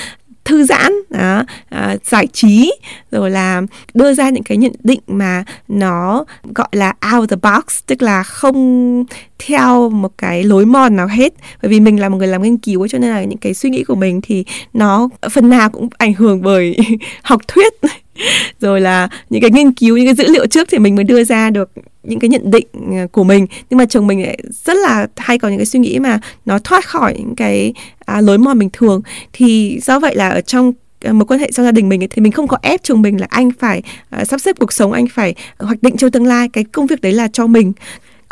thư 0.44 0.64
giãn 0.64 0.92
đó, 1.10 1.42
à, 1.68 1.96
giải 2.04 2.26
trí 2.26 2.72
rồi 3.10 3.30
là 3.30 3.62
đưa 3.94 4.14
ra 4.14 4.30
những 4.30 4.42
cái 4.42 4.58
nhận 4.58 4.72
định 4.84 5.00
mà 5.06 5.44
nó 5.68 6.24
gọi 6.54 6.68
là 6.72 6.94
out 7.14 7.30
the 7.30 7.36
box 7.36 7.78
tức 7.86 8.02
là 8.02 8.22
không 8.22 9.04
theo 9.46 9.90
một 9.90 10.12
cái 10.18 10.44
lối 10.44 10.66
mòn 10.66 10.96
nào 10.96 11.06
hết. 11.06 11.34
Bởi 11.62 11.68
vì 11.68 11.80
mình 11.80 12.00
là 12.00 12.08
một 12.08 12.16
người 12.16 12.26
làm 12.26 12.42
nghiên 12.42 12.56
cứu 12.56 12.88
cho 12.88 12.98
nên 12.98 13.10
là 13.10 13.24
những 13.24 13.38
cái 13.38 13.54
suy 13.54 13.70
nghĩ 13.70 13.84
của 13.84 13.94
mình 13.94 14.20
thì 14.20 14.44
nó 14.72 15.08
phần 15.30 15.48
nào 15.48 15.70
cũng 15.70 15.88
ảnh 15.98 16.14
hưởng 16.14 16.42
bởi 16.42 16.76
học 17.22 17.40
thuyết. 17.48 17.72
Rồi 18.60 18.80
là 18.80 19.08
những 19.30 19.40
cái 19.40 19.50
nghiên 19.50 19.72
cứu 19.72 19.96
những 19.96 20.06
cái 20.06 20.14
dữ 20.14 20.28
liệu 20.28 20.46
trước 20.46 20.68
thì 20.70 20.78
mình 20.78 20.94
mới 20.94 21.04
đưa 21.04 21.24
ra 21.24 21.50
được 21.50 21.70
những 22.02 22.18
cái 22.18 22.28
nhận 22.28 22.50
định 22.50 22.66
à, 22.92 23.06
của 23.12 23.24
mình. 23.24 23.46
Nhưng 23.70 23.78
mà 23.78 23.86
chồng 23.86 24.06
mình 24.06 24.22
lại 24.22 24.38
rất 24.64 24.76
là 24.76 25.06
hay 25.16 25.38
có 25.38 25.48
những 25.48 25.58
cái 25.58 25.66
suy 25.66 25.78
nghĩ 25.78 25.98
mà 25.98 26.20
nó 26.46 26.58
thoát 26.58 26.86
khỏi 26.86 27.14
những 27.18 27.36
cái 27.36 27.74
à, 28.04 28.20
lối 28.20 28.38
mòn 28.38 28.58
bình 28.58 28.70
thường. 28.72 29.02
Thì 29.32 29.78
do 29.82 30.00
vậy 30.00 30.16
là 30.16 30.28
ở 30.28 30.40
trong 30.40 30.72
một 31.02 31.12
mối 31.12 31.26
quan 31.26 31.40
hệ 31.40 31.50
trong 31.52 31.66
gia 31.66 31.72
đình 31.72 31.88
mình 31.88 32.02
ấy, 32.02 32.08
thì 32.08 32.22
mình 32.22 32.32
không 32.32 32.48
có 32.48 32.58
ép 32.62 32.82
chồng 32.82 33.02
mình 33.02 33.20
là 33.20 33.26
anh 33.30 33.50
phải 33.58 33.82
uh, 34.20 34.28
sắp 34.28 34.40
xếp 34.40 34.56
cuộc 34.58 34.72
sống 34.72 34.92
anh 34.92 35.06
phải 35.06 35.34
hoạch 35.58 35.82
định 35.82 35.96
cho 35.96 36.10
tương 36.10 36.26
lai 36.26 36.48
cái 36.48 36.64
công 36.64 36.86
việc 36.86 37.00
đấy 37.00 37.12
là 37.12 37.28
cho 37.28 37.46
mình 37.46 37.72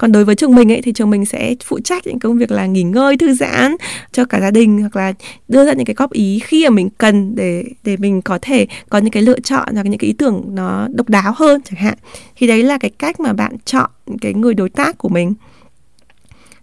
còn 0.02 0.12
đối 0.12 0.24
với 0.24 0.34
chồng 0.34 0.54
mình 0.54 0.72
ấy, 0.72 0.82
thì 0.82 0.92
chồng 0.92 1.10
mình 1.10 1.24
sẽ 1.24 1.54
phụ 1.64 1.80
trách 1.80 2.06
những 2.06 2.18
công 2.18 2.38
việc 2.38 2.50
là 2.50 2.66
nghỉ 2.66 2.82
ngơi, 2.82 3.16
thư 3.16 3.34
giãn 3.34 3.76
cho 4.12 4.24
cả 4.24 4.40
gia 4.40 4.50
đình 4.50 4.80
hoặc 4.80 4.96
là 4.96 5.12
đưa 5.48 5.66
ra 5.66 5.72
những 5.72 5.84
cái 5.84 5.94
góp 5.94 6.12
ý 6.12 6.38
khi 6.44 6.64
mà 6.64 6.70
mình 6.70 6.88
cần 6.98 7.34
để 7.34 7.64
để 7.84 7.96
mình 7.96 8.22
có 8.22 8.38
thể 8.42 8.66
có 8.88 8.98
những 8.98 9.10
cái 9.10 9.22
lựa 9.22 9.40
chọn 9.40 9.68
hoặc 9.74 9.86
những 9.86 9.98
cái 9.98 10.06
ý 10.06 10.12
tưởng 10.12 10.44
nó 10.48 10.88
độc 10.94 11.08
đáo 11.08 11.32
hơn 11.36 11.60
chẳng 11.64 11.80
hạn. 11.80 11.94
Thì 12.36 12.46
đấy 12.46 12.62
là 12.62 12.78
cái 12.78 12.90
cách 12.90 13.20
mà 13.20 13.32
bạn 13.32 13.56
chọn 13.64 13.90
cái 14.20 14.34
người 14.34 14.54
đối 14.54 14.70
tác 14.70 14.98
của 14.98 15.08
mình 15.08 15.34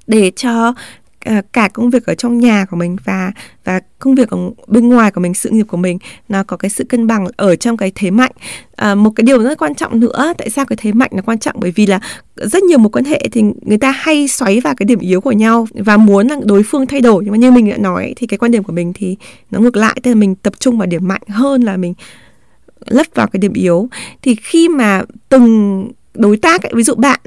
để 0.08 0.32
cho 0.36 0.74
À, 1.20 1.42
cả 1.54 1.68
công 1.68 1.90
việc 1.90 2.06
ở 2.06 2.16
trong 2.16 2.40
nhà 2.40 2.66
của 2.66 2.78
mình 2.78 2.98
và 3.04 3.32
và 3.64 3.80
công 4.00 4.16
việc 4.16 4.30
ở 4.30 4.38
bên 4.68 4.90
ngoài 4.90 5.12
của 5.12 5.22
mình 5.22 5.34
sự 5.34 5.50
nghiệp 5.50 5.64
của 5.64 5.78
mình 5.78 5.98
nó 6.30 6.44
có 6.44 6.58
cái 6.58 6.70
sự 6.70 6.84
cân 6.84 7.08
bằng 7.08 7.28
ở 7.38 7.56
trong 7.56 7.78
cái 7.78 7.92
thế 7.96 8.12
mạnh. 8.12 8.32
À, 8.76 8.96
một 8.96 9.10
cái 9.16 9.24
điều 9.24 9.44
rất 9.44 9.58
quan 9.58 9.76
trọng 9.76 10.00
nữa 10.00 10.34
tại 10.38 10.50
sao 10.50 10.66
cái 10.66 10.78
thế 10.82 10.92
mạnh 10.92 11.10
nó 11.14 11.22
quan 11.26 11.40
trọng? 11.40 11.56
Bởi 11.60 11.72
vì 11.72 11.86
là 11.86 12.00
rất 12.36 12.64
nhiều 12.64 12.78
một 12.78 12.96
quan 12.96 13.06
hệ 13.06 13.22
thì 13.32 13.42
người 13.62 13.78
ta 13.78 13.92
hay 13.92 14.28
xoáy 14.28 14.60
vào 14.60 14.76
cái 14.76 14.86
điểm 14.86 15.00
yếu 15.00 15.22
của 15.22 15.32
nhau 15.32 15.68
và 15.74 15.98
muốn 15.98 16.28
là 16.28 16.36
đối 16.44 16.64
phương 16.64 16.88
thay 16.88 17.02
đổi. 17.02 17.24
Nhưng 17.24 17.32
mà 17.32 17.38
như 17.38 17.52
mình 17.52 17.70
đã 17.70 17.78
nói 17.78 18.14
thì 18.18 18.28
cái 18.28 18.38
quan 18.38 18.52
điểm 18.52 18.64
của 18.64 18.74
mình 18.74 18.94
thì 18.96 19.16
nó 19.52 19.60
ngược 19.60 19.76
lại 19.76 20.00
tức 20.04 20.12
là 20.12 20.16
mình 20.16 20.36
tập 20.36 20.54
trung 20.60 20.78
vào 20.78 20.88
điểm 20.88 21.08
mạnh 21.08 21.22
hơn 21.28 21.62
là 21.62 21.78
mình 21.78 21.94
lấp 22.86 23.08
vào 23.16 23.28
cái 23.28 23.40
điểm 23.40 23.54
yếu. 23.54 23.90
Thì 24.22 24.36
khi 24.36 24.68
mà 24.68 25.02
từng 25.30 25.88
đối 26.14 26.38
tác 26.38 26.64
ấy, 26.64 26.72
ví 26.76 26.84
dụ 26.84 26.96
bạn 26.96 27.20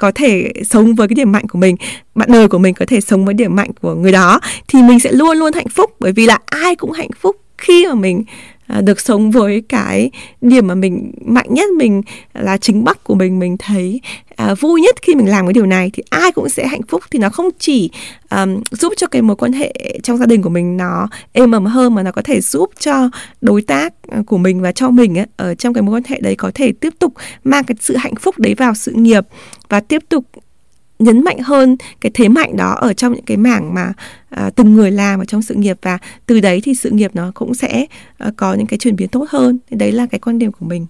có 0.00 0.12
thể 0.14 0.52
sống 0.64 0.94
với 0.94 1.08
cái 1.08 1.14
điểm 1.14 1.32
mạnh 1.32 1.48
của 1.48 1.58
mình, 1.58 1.76
bạn 2.14 2.28
đời 2.32 2.48
của 2.48 2.58
mình 2.58 2.74
có 2.74 2.86
thể 2.88 3.00
sống 3.00 3.24
với 3.24 3.34
điểm 3.34 3.56
mạnh 3.56 3.70
của 3.80 3.94
người 3.94 4.12
đó, 4.12 4.40
thì 4.68 4.82
mình 4.82 5.00
sẽ 5.00 5.12
luôn 5.12 5.36
luôn 5.36 5.52
hạnh 5.52 5.68
phúc. 5.68 5.90
Bởi 6.00 6.12
vì 6.12 6.26
là 6.26 6.38
ai 6.46 6.76
cũng 6.76 6.92
hạnh 6.92 7.10
phúc 7.20 7.36
khi 7.58 7.86
mà 7.86 7.94
mình 7.94 8.24
À, 8.70 8.80
được 8.80 9.00
sống 9.00 9.30
với 9.30 9.62
cái 9.68 10.10
điểm 10.40 10.66
mà 10.66 10.74
mình 10.74 11.12
mạnh 11.24 11.46
nhất 11.54 11.70
mình 11.78 12.02
là 12.34 12.56
chính 12.56 12.84
bắc 12.84 13.04
của 13.04 13.14
mình 13.14 13.38
mình 13.38 13.56
thấy 13.58 14.00
à, 14.36 14.54
vui 14.54 14.80
nhất 14.80 14.94
khi 15.02 15.14
mình 15.14 15.28
làm 15.28 15.46
cái 15.46 15.52
điều 15.52 15.66
này 15.66 15.90
thì 15.92 16.02
ai 16.10 16.32
cũng 16.32 16.48
sẽ 16.48 16.66
hạnh 16.66 16.82
phúc. 16.88 17.02
Thì 17.10 17.18
nó 17.18 17.28
không 17.28 17.48
chỉ 17.58 17.90
um, 18.30 18.62
giúp 18.70 18.92
cho 18.96 19.06
cái 19.06 19.22
mối 19.22 19.36
quan 19.36 19.52
hệ 19.52 19.98
trong 20.02 20.16
gia 20.16 20.26
đình 20.26 20.42
của 20.42 20.48
mình 20.48 20.76
nó 20.76 21.08
êm 21.32 21.52
ấm 21.52 21.66
hơn 21.66 21.94
mà 21.94 22.02
nó 22.02 22.12
có 22.12 22.22
thể 22.22 22.40
giúp 22.40 22.70
cho 22.78 23.10
đối 23.40 23.62
tác 23.62 23.94
ờ, 24.08 24.22
của 24.26 24.38
mình 24.38 24.60
và 24.60 24.72
cho 24.72 24.90
mình 24.90 25.18
ấy, 25.18 25.26
ở 25.36 25.54
trong 25.54 25.74
cái 25.74 25.82
mối 25.82 25.94
quan 25.96 26.02
hệ 26.06 26.20
đấy 26.20 26.34
có 26.36 26.50
thể 26.54 26.72
tiếp 26.72 26.94
tục 26.98 27.14
mang 27.44 27.64
cái 27.64 27.74
sự 27.80 27.96
hạnh 27.96 28.14
phúc 28.20 28.38
đấy 28.38 28.54
vào 28.54 28.74
sự 28.74 28.92
nghiệp 28.92 29.26
và 29.68 29.80
tiếp 29.80 30.02
tục 30.08 30.24
nhấn 31.00 31.24
mạnh 31.24 31.38
hơn 31.38 31.76
cái 32.00 32.10
thế 32.14 32.28
mạnh 32.28 32.56
đó 32.56 32.74
ở 32.74 32.92
trong 32.92 33.12
những 33.12 33.24
cái 33.24 33.36
mảng 33.36 33.74
mà 33.74 33.92
à, 34.30 34.50
từng 34.56 34.74
người 34.74 34.90
làm 34.90 35.18
ở 35.18 35.24
trong 35.24 35.42
sự 35.42 35.54
nghiệp 35.54 35.78
và 35.82 35.98
từ 36.26 36.40
đấy 36.40 36.60
thì 36.64 36.74
sự 36.74 36.90
nghiệp 36.90 37.10
nó 37.14 37.30
cũng 37.34 37.54
sẽ 37.54 37.86
à, 38.18 38.30
có 38.36 38.54
những 38.54 38.66
cái 38.66 38.78
chuyển 38.78 38.96
biến 38.96 39.08
tốt 39.08 39.26
hơn. 39.28 39.58
Đấy 39.70 39.92
là 39.92 40.06
cái 40.06 40.18
quan 40.18 40.38
điểm 40.38 40.52
của 40.52 40.66
mình. 40.66 40.86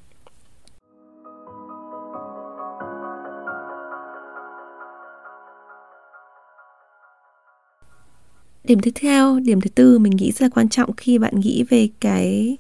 Điểm 8.65 8.81
tiếp 8.81 8.93
theo 9.01 9.41
điểm 9.41 9.61
thứ 9.61 9.71
tư 9.71 9.99
mình 9.99 10.17
nghĩ 10.17 10.33
rất 10.33 10.43
là 10.43 10.49
quan 10.55 10.69
trọng 10.69 10.93
khi 10.97 11.19
bạn 11.19 11.41
nghĩ 11.41 11.65
về 11.71 11.89
cái 12.01 12.57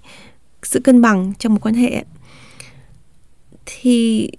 sự 0.62 0.80
cân 0.80 1.02
bằng 1.02 1.33
trong 1.38 1.54
một 1.54 1.61
quan 1.62 1.75
hệ. 1.75 2.04
Thì 3.66 4.30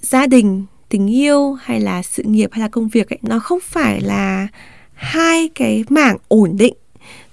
gia 0.00 0.26
đình 0.26 0.64
tình 0.88 1.14
yêu 1.14 1.52
hay 1.52 1.80
là 1.80 2.02
sự 2.02 2.22
nghiệp 2.22 2.50
hay 2.52 2.60
là 2.60 2.68
công 2.68 2.88
việc 2.88 3.10
ấy, 3.10 3.18
nó 3.22 3.38
không 3.38 3.58
phải 3.62 4.00
là 4.00 4.48
hai 4.94 5.48
cái 5.54 5.84
mảng 5.88 6.16
ổn 6.28 6.56
định. 6.56 6.74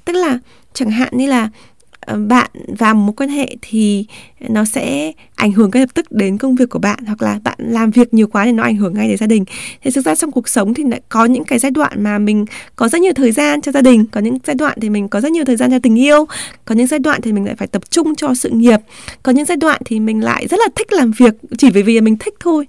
Tức 0.06 0.14
là 0.14 0.40
chẳng 0.74 0.92
hạn 0.92 1.18
như 1.18 1.28
là 1.28 1.50
Ờ, 2.06 2.18
bạn 2.18 2.50
vào 2.68 2.96
một 2.96 3.14
quan 3.18 3.30
hệ 3.30 3.56
thì 3.62 4.06
nó 4.40 4.66
sẽ 4.66 5.12
ảnh 5.36 5.52
hưởng 5.52 5.70
ngay 5.74 5.82
lập 5.82 5.90
tức 5.94 6.12
đến 6.12 6.38
công 6.38 6.56
việc 6.56 6.70
của 6.70 6.80
bạn 6.80 7.00
hoặc 7.06 7.22
là 7.22 7.40
bạn 7.44 7.58
làm 7.60 7.92
việc 7.92 8.14
nhiều 8.14 8.28
quá 8.28 8.46
thì 8.46 8.52
nó 8.52 8.64
ảnh 8.64 8.76
hưởng 8.76 8.94
ngay 8.94 9.08
đến 9.08 9.18
gia 9.18 9.28
đình 9.28 9.46
thì 9.84 9.92
thực 9.92 10.06
ra 10.06 10.16
trong 10.16 10.32
cuộc 10.32 10.50
sống 10.50 10.74
thì 10.74 10.84
lại 10.84 11.02
có 11.10 11.26
những 11.26 11.44
cái 11.44 11.60
giai 11.60 11.72
đoạn 11.72 12.04
mà 12.04 12.20
mình 12.20 12.46
có 12.76 12.88
rất 12.88 13.02
nhiều 13.02 13.14
thời 13.16 13.32
gian 13.32 13.62
cho 13.62 13.72
gia 13.72 13.82
đình, 13.82 14.06
có 14.12 14.22
những 14.22 14.38
giai 14.44 14.56
đoạn 14.56 14.78
thì 14.82 14.90
mình 14.90 15.08
có 15.08 15.22
rất 15.22 15.32
nhiều 15.32 15.46
thời 15.46 15.56
gian 15.56 15.72
cho 15.72 15.80
tình 15.80 16.00
yêu, 16.00 16.26
có 16.66 16.76
những 16.76 16.88
giai 16.88 17.00
đoạn 17.00 17.22
thì 17.22 17.34
mình 17.34 17.46
lại 17.46 17.56
phải 17.56 17.68
tập 17.68 17.82
trung 17.90 18.16
cho 18.16 18.34
sự 18.34 18.50
nghiệp, 18.50 18.80
có 19.24 19.32
những 19.32 19.46
giai 19.46 19.58
đoạn 19.58 19.82
thì 19.86 20.00
mình 20.00 20.24
lại 20.24 20.48
rất 20.48 20.60
là 20.60 20.68
thích 20.76 20.94
làm 20.94 21.12
việc 21.12 21.34
chỉ 21.58 21.70
vì 21.70 21.84
vì 21.84 22.02
mình 22.02 22.18
thích 22.18 22.34
thôi 22.40 22.68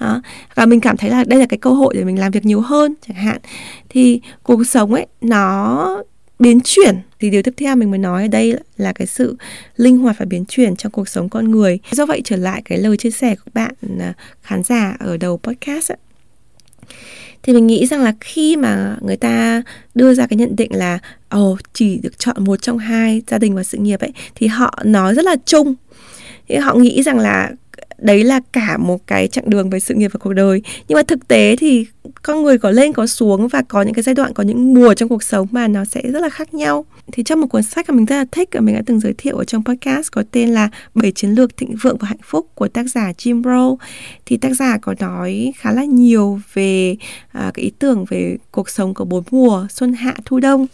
đó. 0.00 0.22
và 0.54 0.66
mình 0.66 0.80
cảm 0.80 0.96
thấy 0.96 1.10
là 1.10 1.24
đây 1.24 1.38
là 1.38 1.46
cái 1.46 1.58
cơ 1.58 1.70
hội 1.70 1.94
để 1.94 2.04
mình 2.04 2.18
làm 2.18 2.30
việc 2.30 2.44
nhiều 2.44 2.60
hơn 2.60 2.94
chẳng 3.08 3.16
hạn 3.16 3.38
thì 3.88 4.20
cuộc 4.42 4.66
sống 4.66 4.94
ấy, 4.94 5.06
nó 5.20 6.02
biến 6.38 6.60
chuyển 6.64 6.96
thì 7.20 7.30
điều 7.30 7.42
tiếp 7.42 7.54
theo 7.56 7.76
mình 7.76 7.90
mới 7.90 7.98
nói 7.98 8.22
ở 8.22 8.28
đây 8.28 8.54
là 8.76 8.92
cái 8.92 9.06
sự 9.06 9.36
linh 9.76 9.98
hoạt 9.98 10.18
và 10.18 10.24
biến 10.24 10.44
chuyển 10.44 10.76
trong 10.76 10.92
cuộc 10.92 11.08
sống 11.08 11.28
con 11.28 11.50
người. 11.50 11.78
Do 11.90 12.06
vậy 12.06 12.20
trở 12.24 12.36
lại 12.36 12.62
cái 12.64 12.78
lời 12.78 12.96
chia 12.96 13.10
sẻ 13.10 13.34
của 13.34 13.50
bạn 13.54 13.74
à, 14.00 14.14
khán 14.42 14.62
giả 14.62 14.96
ở 14.98 15.16
đầu 15.16 15.40
podcast 15.42 15.92
ấy, 15.92 15.98
thì 17.42 17.52
mình 17.52 17.66
nghĩ 17.66 17.86
rằng 17.86 18.00
là 18.00 18.12
khi 18.20 18.56
mà 18.56 18.96
người 19.00 19.16
ta 19.16 19.62
đưa 19.94 20.14
ra 20.14 20.26
cái 20.26 20.36
nhận 20.36 20.56
định 20.56 20.74
là 20.74 20.98
ồ 21.28 21.52
oh, 21.52 21.58
chỉ 21.72 21.98
được 22.02 22.18
chọn 22.18 22.44
một 22.44 22.62
trong 22.62 22.78
hai 22.78 23.22
gia 23.26 23.38
đình 23.38 23.54
và 23.54 23.62
sự 23.62 23.78
nghiệp 23.78 24.00
ấy 24.00 24.12
thì 24.34 24.46
họ 24.46 24.78
nói 24.84 25.14
rất 25.14 25.24
là 25.24 25.36
chung. 25.46 25.74
Thì 26.48 26.56
họ 26.56 26.74
nghĩ 26.74 27.02
rằng 27.02 27.18
là 27.18 27.50
đấy 27.98 28.24
là 28.24 28.40
cả 28.52 28.76
một 28.76 29.06
cái 29.06 29.28
chặng 29.28 29.50
đường 29.50 29.70
về 29.70 29.80
sự 29.80 29.94
nghiệp 29.94 30.10
và 30.12 30.18
cuộc 30.18 30.32
đời. 30.32 30.62
Nhưng 30.88 30.96
mà 30.96 31.02
thực 31.02 31.28
tế 31.28 31.56
thì 31.56 31.86
con 32.22 32.42
người 32.42 32.58
có 32.58 32.70
lên 32.70 32.92
có 32.92 33.06
xuống 33.06 33.48
và 33.48 33.62
có 33.62 33.82
những 33.82 33.94
cái 33.94 34.02
giai 34.02 34.14
đoạn 34.14 34.34
có 34.34 34.42
những 34.42 34.74
mùa 34.74 34.94
trong 34.94 35.08
cuộc 35.08 35.22
sống 35.22 35.46
mà 35.50 35.68
nó 35.68 35.84
sẽ 35.84 36.02
rất 36.02 36.22
là 36.22 36.28
khác 36.28 36.54
nhau. 36.54 36.84
Thì 37.12 37.22
trong 37.22 37.40
một 37.40 37.46
cuốn 37.46 37.62
sách 37.62 37.90
mà 37.90 37.96
mình 37.96 38.06
rất 38.06 38.16
là 38.16 38.24
thích 38.32 38.48
và 38.52 38.60
mình 38.60 38.74
đã 38.74 38.82
từng 38.86 39.00
giới 39.00 39.14
thiệu 39.18 39.36
ở 39.36 39.44
trong 39.44 39.64
podcast 39.64 40.12
có 40.12 40.22
tên 40.30 40.48
là 40.48 40.68
bảy 40.94 41.12
chiến 41.12 41.30
lược 41.30 41.56
thịnh 41.56 41.76
vượng 41.82 41.96
và 41.98 42.08
hạnh 42.08 42.22
phúc 42.22 42.46
của 42.54 42.68
tác 42.68 42.86
giả 42.86 43.12
Jim 43.18 43.42
Rohn 43.42 43.76
thì 44.26 44.36
tác 44.36 44.54
giả 44.54 44.78
có 44.82 44.94
nói 45.00 45.52
khá 45.56 45.72
là 45.72 45.84
nhiều 45.84 46.40
về 46.54 46.96
à, 47.32 47.50
cái 47.54 47.64
ý 47.64 47.72
tưởng 47.78 48.04
về 48.08 48.36
cuộc 48.50 48.70
sống 48.70 48.94
của 48.94 49.04
bốn 49.04 49.24
mùa 49.30 49.66
xuân 49.70 49.92
hạ 49.92 50.14
thu 50.24 50.40
đông. 50.40 50.66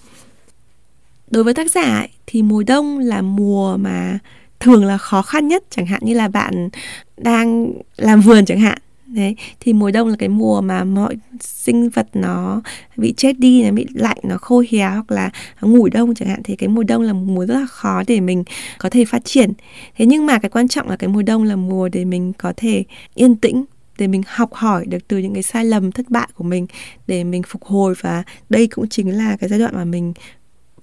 Đối 1.31 1.45
với 1.45 1.55
tác 1.55 1.71
giả 1.71 1.99
ấy, 1.99 2.09
thì 2.26 2.43
mùa 2.43 2.62
đông 2.67 2.99
là 2.99 3.23
mùa 3.23 3.76
mà 3.76 4.19
thường 4.61 4.85
là 4.85 4.99
khó 4.99 5.23
khăn 5.23 5.49
nhất 5.49 5.64
chẳng 5.71 5.87
hạn 5.87 6.00
như 6.05 6.14
là 6.14 6.29
bạn 6.29 6.69
đang 7.17 7.73
làm 7.97 8.21
vườn 8.21 8.45
chẳng 8.45 8.61
hạn 8.61 8.78
đấy, 9.15 9.37
thì 9.61 9.73
mùa 9.73 9.91
đông 9.91 10.09
là 10.09 10.17
cái 10.19 10.29
mùa 10.29 10.61
mà 10.61 10.85
mọi 10.85 11.17
sinh 11.41 11.89
vật 11.89 12.09
nó 12.15 12.63
bị 12.97 13.15
chết 13.17 13.39
đi 13.39 13.63
nó 13.63 13.73
bị 13.73 13.87
lạnh, 13.95 14.19
nó 14.23 14.39
khô 14.39 14.65
héo 14.71 14.91
hoặc 14.91 15.11
là 15.11 15.31
ngủ 15.61 15.89
đông 15.89 16.15
chẳng 16.15 16.29
hạn, 16.29 16.41
thì 16.45 16.57
cái 16.57 16.69
mùa 16.69 16.83
đông 16.83 17.03
là 17.03 17.13
mùa 17.13 17.47
rất 17.47 17.55
là 17.55 17.67
khó 17.67 18.03
để 18.07 18.21
mình 18.21 18.45
có 18.79 18.91
thể 18.91 19.05
phát 19.05 19.25
triển. 19.25 19.53
Thế 19.97 20.07
nhưng 20.07 20.27
mà 20.27 20.39
cái 20.39 20.50
quan 20.50 20.69
trọng 20.69 20.89
là 20.89 20.97
cái 20.97 21.09
mùa 21.09 21.23
đông 21.23 21.43
là 21.43 21.57
mùa 21.57 21.89
để 21.89 22.05
mình 22.05 22.33
có 22.33 22.53
thể 22.57 22.85
yên 23.15 23.37
tĩnh, 23.37 23.65
để 23.99 24.07
mình 24.07 24.23
học 24.27 24.55
hỏi 24.55 24.87
được 24.87 25.09
từ 25.09 25.19
những 25.19 25.35
cái 25.35 25.43
sai 25.43 25.65
lầm, 25.65 25.93
thất 25.93 26.11
bại 26.11 26.29
của 26.35 26.45
mình, 26.45 26.67
để 27.07 27.25
mình 27.25 27.43
phục 27.43 27.65
hồi. 27.65 27.95
Và 28.00 28.23
đây 28.49 28.67
cũng 28.67 28.89
chính 28.89 29.17
là 29.17 29.37
cái 29.37 29.49
giai 29.49 29.59
đoạn 29.59 29.75
mà 29.75 29.85
mình 29.85 30.13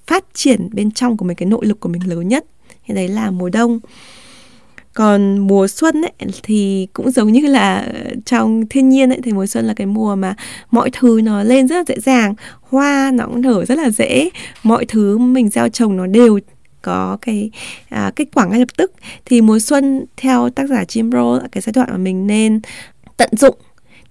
phát 0.07 0.25
triển 0.33 0.69
bên 0.73 0.91
trong 0.91 1.17
của 1.17 1.25
mình, 1.25 1.37
cái 1.37 1.49
nội 1.49 1.65
lực 1.65 1.79
của 1.79 1.89
mình 1.89 2.09
lớn 2.09 2.27
nhất. 2.27 2.45
Thì 2.85 2.93
đấy 2.93 3.07
là 3.07 3.31
mùa 3.31 3.49
đông 3.49 3.79
còn 4.93 5.39
mùa 5.39 5.67
xuân 5.67 6.01
ấy 6.01 6.29
thì 6.43 6.87
cũng 6.93 7.11
giống 7.11 7.31
như 7.31 7.47
là 7.47 7.87
trong 8.25 8.63
thiên 8.69 8.89
nhiên 8.89 9.09
ấy 9.09 9.19
thì 9.23 9.33
mùa 9.33 9.45
xuân 9.45 9.65
là 9.65 9.73
cái 9.73 9.87
mùa 9.87 10.15
mà 10.15 10.35
mọi 10.71 10.89
thứ 10.93 11.21
nó 11.23 11.43
lên 11.43 11.67
rất 11.67 11.75
là 11.75 11.83
dễ 11.87 11.95
dàng 11.99 12.35
hoa 12.61 13.11
nó 13.13 13.25
cũng 13.25 13.41
nở 13.41 13.65
rất 13.65 13.77
là 13.77 13.89
dễ 13.89 14.29
mọi 14.63 14.85
thứ 14.85 15.17
mình 15.17 15.49
gieo 15.49 15.69
trồng 15.69 15.97
nó 15.97 16.07
đều 16.07 16.39
có 16.81 17.17
cái 17.21 17.51
à, 17.89 18.11
kết 18.15 18.27
quả 18.33 18.45
ngay 18.45 18.59
lập 18.59 18.77
tức. 18.77 18.91
Thì 19.25 19.41
mùa 19.41 19.59
xuân 19.59 20.05
theo 20.17 20.49
tác 20.49 20.69
giả 20.69 20.83
Jim 20.83 21.11
Rohn 21.11 21.41
là 21.41 21.47
cái 21.51 21.61
giai 21.61 21.73
đoạn 21.75 21.87
mà 21.91 21.97
mình 21.97 22.27
nên 22.27 22.61
tận 23.17 23.29
dụng 23.37 23.55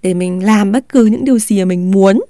để 0.03 0.15
mình 0.15 0.45
làm 0.45 0.73
bất 0.73 0.89
cứ 0.89 1.07
những 1.07 1.25
điều 1.25 1.39
gì 1.39 1.59
mà 1.59 1.65
mình 1.65 1.91
muốn. 1.91 2.21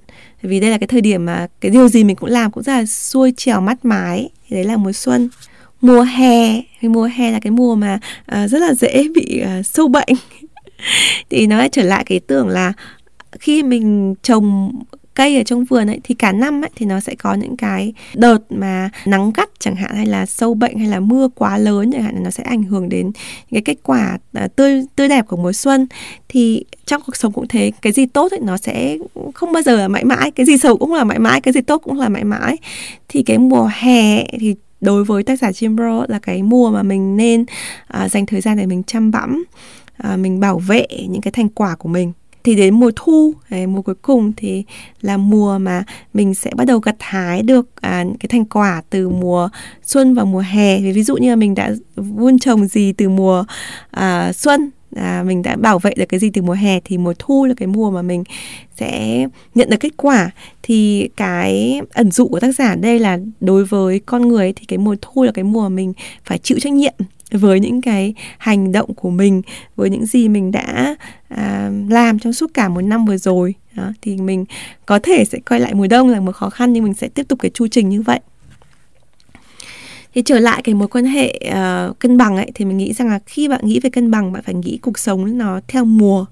Vì 0.43 0.61
đây 0.61 0.71
là 0.71 0.79
cái 0.79 0.87
thời 0.87 1.01
điểm 1.01 1.25
mà 1.27 1.47
cái 1.61 1.71
điều 1.71 1.89
gì 1.89 2.05
mình 2.05 2.17
cũng 2.17 2.31
làm 2.31 2.51
cũng 2.51 2.63
rất 2.63 2.73
là 2.73 2.87
xuôi 2.87 3.33
trèo 3.37 3.61
mắt 3.61 3.85
mái 3.85 4.29
thì 4.49 4.57
đấy 4.57 4.65
là 4.65 4.77
mùa 4.77 4.93
xuân 4.93 5.29
mùa 5.81 6.03
hè 6.03 6.63
thì 6.81 6.89
mùa 6.89 7.09
hè 7.15 7.31
là 7.31 7.39
cái 7.41 7.51
mùa 7.51 7.75
mà 7.75 7.99
uh, 8.33 8.51
rất 8.51 8.59
là 8.59 8.75
dễ 8.75 9.09
bị 9.15 9.43
uh, 9.43 9.67
sâu 9.67 9.89
bệnh. 9.89 10.09
Thì 11.31 11.47
nó 11.47 11.59
lại 11.59 11.69
trở 11.73 11.83
lại 11.83 12.05
cái 12.07 12.21
tưởng 12.21 12.49
là 12.49 12.73
khi 13.41 13.63
mình 13.63 14.15
trồng 14.23 14.73
cây 15.15 15.37
ở 15.37 15.43
trong 15.43 15.65
vườn 15.65 15.87
ấy 15.87 16.01
thì 16.05 16.15
cả 16.15 16.33
năm 16.33 16.65
ấy 16.65 16.71
thì 16.77 16.87
nó 16.87 17.01
sẽ 17.01 17.15
có 17.15 17.35
những 17.35 17.57
cái 17.57 17.93
đợt 18.15 18.39
mà 18.51 18.91
nắng 19.07 19.33
gắt 19.37 19.49
chẳng 19.59 19.77
hạn 19.77 19.97
hay 19.97 20.07
là 20.07 20.27
sâu 20.27 20.55
bệnh 20.55 20.79
hay 20.79 20.89
là 20.89 21.01
mưa 21.01 21.29
quá 21.35 21.59
lớn 21.59 21.91
chẳng 21.93 22.03
hạn 22.03 22.23
nó 22.23 22.31
sẽ 22.31 22.43
ảnh 22.43 22.63
hưởng 22.63 22.89
đến 22.89 23.13
cái 23.51 23.63
kết 23.65 23.77
quả 23.83 24.19
à, 24.33 24.49
tươi 24.57 24.83
tươi 24.97 25.09
đẹp 25.09 25.27
của 25.29 25.37
mùa 25.37 25.53
xuân. 25.53 25.87
Thì 26.29 26.65
trong 26.87 27.03
cuộc 27.07 27.17
sống 27.17 27.33
cũng 27.33 27.49
thế 27.49 27.73
cái 27.83 27.93
gì 27.93 28.07
tốt 28.07 28.33
ấy 28.33 28.41
nó 28.43 28.57
sẽ 28.57 28.99
không 29.35 29.53
bao 29.53 29.63
giờ 29.63 29.77
là 29.77 29.89
mãi 29.89 30.05
mãi 30.05 30.31
cái 30.31 30.47
gì 30.47 30.59
xấu 30.59 30.77
cũng 30.77 30.95
là 30.95 31.05
mãi 31.05 31.19
mãi 31.19 31.41
cái 31.41 31.53
gì 31.53 31.61
tốt 31.61 31.79
cũng 31.79 31.99
là 31.99 32.09
mãi 32.09 32.25
mãi. 32.25 32.57
Thì 33.09 33.23
cái 33.23 33.39
mùa 33.39 33.71
hè 33.73 34.25
thì 34.41 34.55
đối 34.81 35.05
với 35.05 35.23
tác 35.23 35.39
giả 35.39 35.51
Jim 35.51 35.77
bro 35.77 36.05
là 36.09 36.19
cái 36.19 36.43
mùa 36.43 36.71
mà 36.71 36.83
mình 36.83 37.17
nên 37.17 37.45
uh, 38.05 38.11
dành 38.11 38.27
thời 38.27 38.41
gian 38.41 38.57
để 38.57 38.67
mình 38.67 38.83
chăm 38.83 39.11
bẵm 39.11 39.45
uh, 40.13 40.19
mình 40.19 40.41
bảo 40.41 40.59
vệ 40.59 40.87
những 41.09 41.21
cái 41.21 41.33
thành 41.33 41.49
quả 41.49 41.77
của 41.77 41.89
mình. 41.89 42.13
Thì 42.45 42.55
đến 42.55 42.75
mùa 42.75 42.91
thu 42.97 43.35
ấy, 43.51 43.67
mùa 43.67 43.83
cuối 43.83 43.95
cùng 43.95 44.33
thì 44.37 44.65
là 45.01 45.17
mùa 45.17 45.59
mà 45.59 45.85
mình 46.15 46.35
sẽ 46.35 46.51
bắt 46.57 46.65
đầu 46.65 46.79
gặt 46.79 46.97
hái 46.99 47.43
được 47.43 47.69
à, 47.81 48.05
cái 48.21 48.29
thành 48.29 48.45
quả 48.45 48.83
từ 48.91 49.09
mùa 49.09 49.49
xuân 49.83 50.15
và 50.15 50.25
mùa 50.25 50.41
hè. 50.41 50.81
Ví 50.81 51.03
dụ 51.03 51.17
như 51.17 51.31
là 51.31 51.37
mình 51.37 51.55
đã 51.55 51.75
vun 51.97 52.39
trồng 52.39 52.67
gì 52.67 52.93
từ 52.93 53.09
mùa 53.09 53.45
à, 53.91 54.33
xuân 54.33 54.71
à, 54.97 55.23
mình 55.27 55.43
đã 55.43 55.57
bảo 55.57 55.79
vệ 55.79 55.95
được 55.97 56.05
cái 56.09 56.21
gì 56.21 56.31
từ 56.31 56.43
mùa 56.43 56.53
hè 56.53 56.81
thì 56.81 56.99
mùa 56.99 57.15
thu 57.19 57.45
là 57.45 57.55
cái 57.57 57.67
mùa 57.67 57.91
mà 57.91 58.03
mình 58.03 58.25
sẽ 58.77 59.27
nhận 59.55 59.71
được 59.71 59.81
kết 59.81 59.97
quả. 59.97 60.31
Thì 60.63 61.09
cái 61.17 61.81
ẩn 61.93 62.11
dụ 62.11 62.29
của 62.29 62.41
tác 62.41 62.53
giả 62.53 62.75
đây 62.75 62.99
là 62.99 63.19
đối 63.41 63.65
với 63.65 64.01
con 64.07 64.29
người 64.29 64.53
thì 64.53 64.65
cái 64.69 64.79
mùa 64.79 64.97
thu 65.01 65.23
là 65.23 65.33
cái 65.33 65.45
mùa 65.45 65.69
mình 65.69 65.93
phải 66.25 66.39
chịu 66.39 66.59
trách 66.61 66.73
nhiệm 66.73 66.95
với 67.33 67.61
những 67.61 67.81
cái 67.81 68.15
hành 68.39 68.73
động 68.73 68.95
của 68.95 69.11
mình 69.11 69.43
với 69.77 69.91
những 69.91 70.07
gì 70.07 70.29
mình 70.29 70.51
đã 70.51 70.97
à, 71.29 71.71
làm 71.89 72.19
trong 72.19 72.33
suốt 72.33 72.51
cả 72.55 72.69
một 72.69 72.81
năm 72.81 73.05
vừa 73.05 73.17
rồi. 73.17 73.55
Đó, 73.77 73.93
thì 74.03 74.17
mình 74.17 74.45
có 74.87 74.99
thể 75.03 75.25
sẽ 75.25 75.39
quay 75.49 75.61
lại 75.61 75.75
mùa 75.75 75.87
đông 75.87 76.09
là 76.09 76.21
một 76.21 76.33
khó 76.33 76.51
khăn 76.51 76.73
nhưng 76.73 76.85
mình 76.85 76.95
sẽ 76.95 77.09
tiếp 77.09 77.29
tục 77.29 77.39
cái 77.39 77.51
chu 77.55 77.69
trình 77.69 77.89
như 77.89 78.03
vậy 78.03 78.21
thì 80.15 80.23
trở 80.23 80.39
lại 80.39 80.63
cái 80.65 80.75
mối 80.75 80.89
quan 80.89 81.05
hệ 81.05 81.41
uh, 81.49 81.99
cân 81.99 82.17
bằng 82.17 82.37
ấy 82.37 82.51
thì 82.55 82.65
mình 82.65 82.77
nghĩ 82.77 82.93
rằng 82.93 83.09
là 83.09 83.19
khi 83.27 83.49
bạn 83.49 83.61
nghĩ 83.63 83.81
về 83.81 83.91
cân 83.91 84.11
bằng 84.11 84.33
bạn 84.33 84.43
phải 84.43 84.55
nghĩ 84.55 84.79
cuộc 84.83 84.99
sống 84.99 85.39
nó 85.39 85.61
theo 85.69 85.85
mùa. 85.85 86.27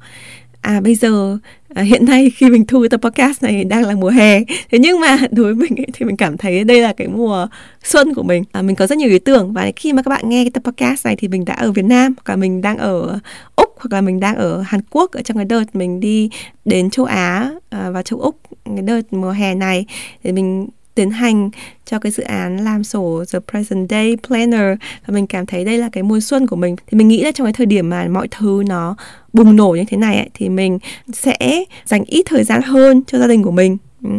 À 0.60 0.80
bây 0.80 0.94
giờ 0.94 1.38
à, 1.74 1.82
hiện 1.82 2.04
nay 2.04 2.30
khi 2.30 2.50
mình 2.50 2.66
thu 2.66 2.86
tập 2.90 3.00
podcast 3.02 3.42
này 3.42 3.64
đang 3.64 3.84
là 3.84 3.94
mùa 3.94 4.08
hè. 4.08 4.40
Thế 4.70 4.78
nhưng 4.78 5.00
mà 5.00 5.18
đối 5.30 5.54
với 5.54 5.54
mình 5.54 5.80
ấy, 5.80 5.86
thì 5.92 6.06
mình 6.06 6.16
cảm 6.16 6.36
thấy 6.36 6.64
đây 6.64 6.80
là 6.80 6.92
cái 6.92 7.08
mùa 7.08 7.46
xuân 7.84 8.14
của 8.14 8.22
mình. 8.22 8.44
À, 8.52 8.62
mình 8.62 8.76
có 8.76 8.86
rất 8.86 8.98
nhiều 8.98 9.08
ý 9.08 9.18
tưởng 9.18 9.52
và 9.52 9.70
khi 9.76 9.92
mà 9.92 10.02
các 10.02 10.08
bạn 10.08 10.28
nghe 10.28 10.44
cái 10.44 10.50
tập 10.50 10.62
podcast 10.64 11.06
này 11.06 11.16
thì 11.16 11.28
mình 11.28 11.44
đã 11.44 11.54
ở 11.54 11.72
Việt 11.72 11.84
Nam 11.84 12.14
và 12.24 12.36
mình 12.36 12.60
đang 12.62 12.78
ở 12.78 13.18
Úc 13.56 13.68
hoặc 13.76 13.92
là 13.92 14.00
mình 14.00 14.20
đang 14.20 14.36
ở 14.36 14.62
Hàn 14.66 14.80
Quốc 14.90 15.12
ở 15.12 15.22
trong 15.22 15.36
cái 15.36 15.44
đợt 15.44 15.64
mình 15.72 16.00
đi 16.00 16.30
đến 16.64 16.90
châu 16.90 17.04
Á 17.06 17.50
ờ, 17.70 17.78
à, 17.78 17.90
và 17.90 18.02
châu 18.02 18.20
Úc 18.20 18.40
cái 18.64 18.82
đợt 18.82 19.00
mùa 19.10 19.30
hè 19.30 19.54
này. 19.54 19.86
Thì 20.24 20.32
mình 20.32 20.68
tiến 20.98 21.10
hành 21.10 21.50
cho 21.84 21.98
cái 21.98 22.12
dự 22.12 22.22
án 22.22 22.56
làm 22.64 22.84
sổ 22.84 23.24
The 23.32 23.38
Present 23.50 23.90
Day 23.90 24.16
Planner. 24.26 24.78
Và 25.06 25.14
mình 25.14 25.26
cảm 25.26 25.46
thấy 25.46 25.64
đây 25.64 25.78
là 25.78 25.88
cái 25.92 26.02
mùa 26.02 26.20
xuân 26.20 26.46
của 26.46 26.56
mình. 26.56 26.76
Thì 26.86 26.98
mình 26.98 27.08
nghĩ 27.08 27.22
là 27.22 27.32
trong 27.32 27.44
cái 27.44 27.52
thời 27.52 27.66
điểm 27.66 27.90
mà 27.90 28.08
mọi 28.08 28.28
thứ 28.30 28.62
nó 28.66 28.96
bùng 29.32 29.56
nổ 29.56 29.70
như 29.70 29.84
thế 29.88 29.96
này 29.96 30.16
ấy, 30.16 30.30
thì 30.34 30.48
mình 30.48 30.78
sẽ 31.12 31.64
dành 31.84 32.04
ít 32.04 32.22
thời 32.26 32.44
gian 32.44 32.62
hơn 32.62 33.02
cho 33.06 33.18
gia 33.18 33.26
đình 33.26 33.42
của 33.42 33.50
mình. 33.50 33.76
Ừ. 34.04 34.10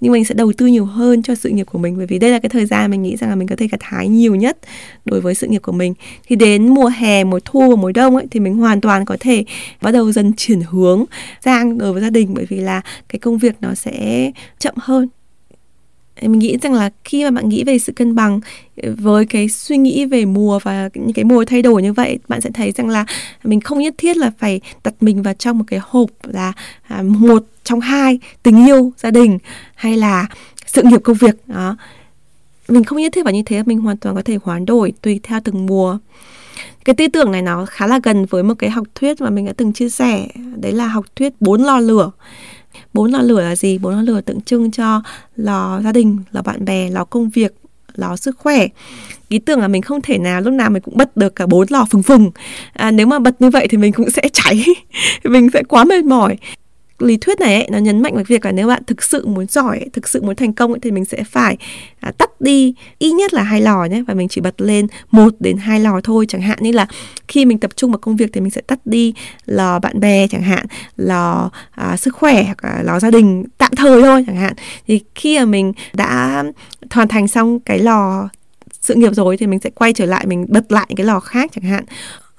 nhưng 0.00 0.12
mình 0.12 0.24
sẽ 0.24 0.34
đầu 0.34 0.52
tư 0.58 0.66
nhiều 0.66 0.84
hơn 0.84 1.22
cho 1.22 1.34
sự 1.34 1.48
nghiệp 1.48 1.66
của 1.70 1.78
mình. 1.78 1.96
Bởi 1.96 2.06
vì 2.06 2.18
đây 2.18 2.30
là 2.30 2.38
cái 2.38 2.50
thời 2.50 2.66
gian 2.66 2.90
mình 2.90 3.02
nghĩ 3.02 3.16
rằng 3.16 3.30
là 3.30 3.36
mình 3.36 3.48
có 3.48 3.56
thể 3.56 3.68
gặt 3.68 3.82
hái 3.82 4.08
nhiều 4.08 4.34
nhất 4.34 4.58
đối 5.04 5.20
với 5.20 5.34
sự 5.34 5.46
nghiệp 5.46 5.62
của 5.62 5.72
mình. 5.72 5.94
Thì 6.26 6.36
đến 6.36 6.68
mùa 6.68 6.90
hè 6.96 7.24
mùa 7.24 7.40
thu 7.44 7.70
và 7.70 7.76
mùa 7.76 7.92
đông 7.92 8.16
ấy 8.16 8.26
thì 8.30 8.40
mình 8.40 8.56
hoàn 8.56 8.80
toàn 8.80 9.04
có 9.04 9.16
thể 9.20 9.44
bắt 9.82 9.90
đầu 9.90 10.12
dần 10.12 10.32
chuyển 10.36 10.60
hướng 10.60 11.04
sang 11.44 11.78
đối 11.78 11.92
với 11.92 12.02
gia 12.02 12.10
đình. 12.10 12.34
Bởi 12.34 12.44
vì 12.48 12.60
là 12.60 12.80
cái 13.08 13.18
công 13.18 13.38
việc 13.38 13.54
nó 13.60 13.74
sẽ 13.74 14.30
chậm 14.58 14.74
hơn 14.78 15.08
mình 16.28 16.38
nghĩ 16.38 16.56
rằng 16.62 16.72
là 16.72 16.90
khi 17.04 17.24
mà 17.24 17.30
bạn 17.30 17.48
nghĩ 17.48 17.64
về 17.64 17.78
sự 17.78 17.92
cân 17.92 18.14
bằng 18.14 18.40
ờ, 18.82 18.94
với 18.98 19.26
cái 19.26 19.48
suy 19.48 19.76
nghĩ 19.76 20.04
về 20.04 20.24
mùa 20.24 20.58
và 20.62 20.88
những 20.94 21.12
cái 21.12 21.24
mùa 21.24 21.44
thay 21.44 21.62
đổi 21.62 21.82
như 21.82 21.92
vậy, 21.92 22.18
bạn 22.28 22.40
sẽ 22.40 22.50
thấy 22.54 22.72
rằng 22.72 22.88
là 22.88 23.04
mình 23.44 23.60
không 23.60 23.78
nhất 23.78 23.94
thiết 23.98 24.16
là 24.16 24.30
phải 24.38 24.60
đặt 24.84 24.94
mình 25.00 25.22
vào 25.22 25.34
trong 25.34 25.58
một 25.58 25.64
cái 25.66 25.80
hộp 25.82 26.10
là 26.22 26.52
à, 26.82 27.02
một 27.02 27.44
trong 27.64 27.80
hai 27.80 28.18
tình 28.42 28.66
yêu 28.66 28.92
gia 28.96 29.10
đình 29.10 29.38
hay 29.74 29.96
là 29.96 30.26
sự 30.66 30.82
nghiệp 30.82 31.00
công 31.04 31.16
việc, 31.16 31.34
đó. 31.46 31.76
Mình 32.68 32.84
không 32.84 32.98
nhất 32.98 33.12
thiết 33.12 33.24
phải 33.24 33.32
như 33.32 33.42
thế, 33.42 33.62
mình 33.62 33.80
hoàn 33.80 33.96
toàn 33.96 34.16
có 34.16 34.22
thể 34.22 34.38
hoán 34.42 34.66
đổi 34.66 34.92
tùy 35.02 35.20
theo 35.22 35.40
từng 35.44 35.66
mùa. 35.66 35.98
Cái 36.84 36.94
tư 36.94 37.08
tưởng 37.08 37.32
này 37.32 37.42
nó 37.42 37.66
khá 37.66 37.86
là 37.86 38.00
gần 38.02 38.26
với 38.26 38.42
một 38.42 38.54
cái 38.58 38.70
học 38.70 38.86
thuyết 38.94 39.20
mà 39.20 39.30
mình 39.30 39.46
đã 39.46 39.52
từng 39.56 39.72
chia 39.72 39.88
sẻ, 39.88 40.28
đấy 40.56 40.72
là 40.72 40.86
học 40.86 41.06
thuyết 41.16 41.32
bốn 41.40 41.62
lò 41.62 41.78
lửa 41.78 42.10
bốn 42.92 43.12
lò 43.12 43.22
lửa 43.22 43.40
là 43.40 43.56
gì? 43.56 43.78
Bốn 43.78 43.94
lò 43.94 44.02
lửa 44.02 44.20
tượng 44.20 44.40
trưng 44.40 44.70
cho 44.70 45.02
lò 45.36 45.80
gia 45.84 45.92
đình 45.92 46.18
lò 46.32 46.42
bạn 46.42 46.64
bè 46.64 46.90
lò 46.90 47.04
công 47.04 47.30
việc 47.30 47.54
lò 47.94 48.16
sức 48.16 48.38
khỏe. 48.38 48.68
Ý 49.28 49.38
tưởng 49.38 49.60
là 49.60 49.68
mình 49.68 49.82
không 49.82 50.00
thể 50.00 50.18
nào 50.18 50.40
lúc 50.40 50.54
nào 50.54 50.70
mình 50.70 50.82
cũng 50.82 50.96
bật 50.96 51.16
được 51.16 51.36
cả 51.36 51.46
bốn 51.46 51.66
lò 51.70 51.86
phừng 51.90 52.02
phừng. 52.02 52.30
À, 52.72 52.90
nếu 52.90 53.06
mà 53.06 53.18
bật 53.18 53.42
như 53.42 53.50
vậy 53.50 53.66
thì 53.70 53.78
mình 53.78 53.92
cũng 53.92 54.10
sẽ 54.10 54.22
cháy. 54.32 54.64
Mình 55.24 55.48
sẽ 55.54 55.62
quá 55.62 55.84
mệt 55.84 56.04
mỏi 56.04 56.36
lý 57.02 57.16
thuyết 57.16 57.40
này 57.40 57.54
ấy, 57.54 57.68
nó 57.70 57.78
nhấn 57.78 58.02
mạnh 58.02 58.14
vào 58.14 58.24
việc 58.28 58.44
là 58.44 58.52
nếu 58.52 58.68
bạn 58.68 58.82
thực 58.86 59.02
sự 59.02 59.26
muốn 59.26 59.46
giỏi 59.46 59.78
ấy, 59.78 59.88
thực 59.92 60.08
sự 60.08 60.22
muốn 60.22 60.36
thành 60.36 60.52
công 60.52 60.72
ấy, 60.72 60.80
thì 60.82 60.90
mình 60.90 61.04
sẽ 61.04 61.24
phải 61.24 61.56
à, 62.00 62.12
tắt 62.18 62.40
đi 62.40 62.74
ít 62.98 63.12
nhất 63.12 63.34
là 63.34 63.42
hai 63.42 63.60
lò 63.60 63.84
nhé 63.84 64.02
và 64.06 64.14
mình 64.14 64.28
chỉ 64.28 64.40
bật 64.40 64.60
lên 64.60 64.86
một 65.10 65.34
đến 65.40 65.56
hai 65.56 65.80
lò 65.80 66.00
thôi. 66.04 66.26
Chẳng 66.28 66.40
hạn 66.40 66.58
như 66.60 66.72
là 66.72 66.86
khi 67.28 67.44
mình 67.44 67.58
tập 67.58 67.70
trung 67.76 67.90
vào 67.90 67.98
công 67.98 68.16
việc 68.16 68.30
thì 68.32 68.40
mình 68.40 68.50
sẽ 68.50 68.60
tắt 68.60 68.78
đi 68.84 69.14
lò 69.46 69.78
bạn 69.78 70.00
bè 70.00 70.26
chẳng 70.26 70.42
hạn 70.42 70.66
lò 70.96 71.50
à, 71.70 71.96
sức 71.96 72.14
khỏe 72.14 72.42
hoặc 72.42 72.64
là 72.64 72.82
lò 72.82 73.00
gia 73.00 73.10
đình 73.10 73.44
tạm 73.58 73.72
thời 73.76 74.02
thôi 74.02 74.24
chẳng 74.26 74.36
hạn. 74.36 74.52
Thì 74.86 75.00
khi 75.14 75.38
mà 75.38 75.44
mình 75.44 75.72
đã 75.94 76.44
hoàn 76.90 77.08
thành 77.08 77.28
xong 77.28 77.60
cái 77.60 77.78
lò 77.78 78.28
sự 78.80 78.94
nghiệp 78.94 79.14
rồi 79.14 79.36
thì 79.36 79.46
mình 79.46 79.60
sẽ 79.60 79.70
quay 79.70 79.92
trở 79.92 80.06
lại 80.06 80.26
mình 80.26 80.46
bật 80.48 80.72
lại 80.72 80.86
cái 80.96 81.06
lò 81.06 81.20
khác 81.20 81.50
chẳng 81.54 81.64
hạn 81.64 81.84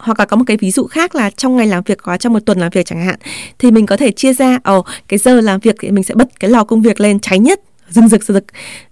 hoặc 0.03 0.19
là 0.19 0.25
có 0.25 0.37
một 0.37 0.43
cái 0.47 0.57
ví 0.57 0.71
dụ 0.71 0.87
khác 0.87 1.15
là 1.15 1.29
trong 1.29 1.55
ngày 1.55 1.67
làm 1.67 1.83
việc 1.83 1.97
hoặc 2.03 2.17
trong 2.17 2.33
một 2.33 2.39
tuần 2.45 2.59
làm 2.59 2.69
việc 2.69 2.85
chẳng 2.85 3.05
hạn 3.05 3.15
thì 3.59 3.71
mình 3.71 3.85
có 3.85 3.97
thể 3.97 4.11
chia 4.11 4.33
ra 4.33 4.59
ồ 4.63 4.77
oh, 4.77 4.85
cái 5.07 5.19
giờ 5.19 5.41
làm 5.41 5.59
việc 5.59 5.75
thì 5.79 5.91
mình 5.91 6.03
sẽ 6.03 6.15
bật 6.15 6.39
cái 6.39 6.49
lò 6.49 6.63
công 6.63 6.81
việc 6.81 6.99
lên 7.01 7.19
cháy 7.19 7.39
nhất 7.39 7.59
rừng 7.91 8.07
rực 8.07 8.23
rực. 8.23 8.43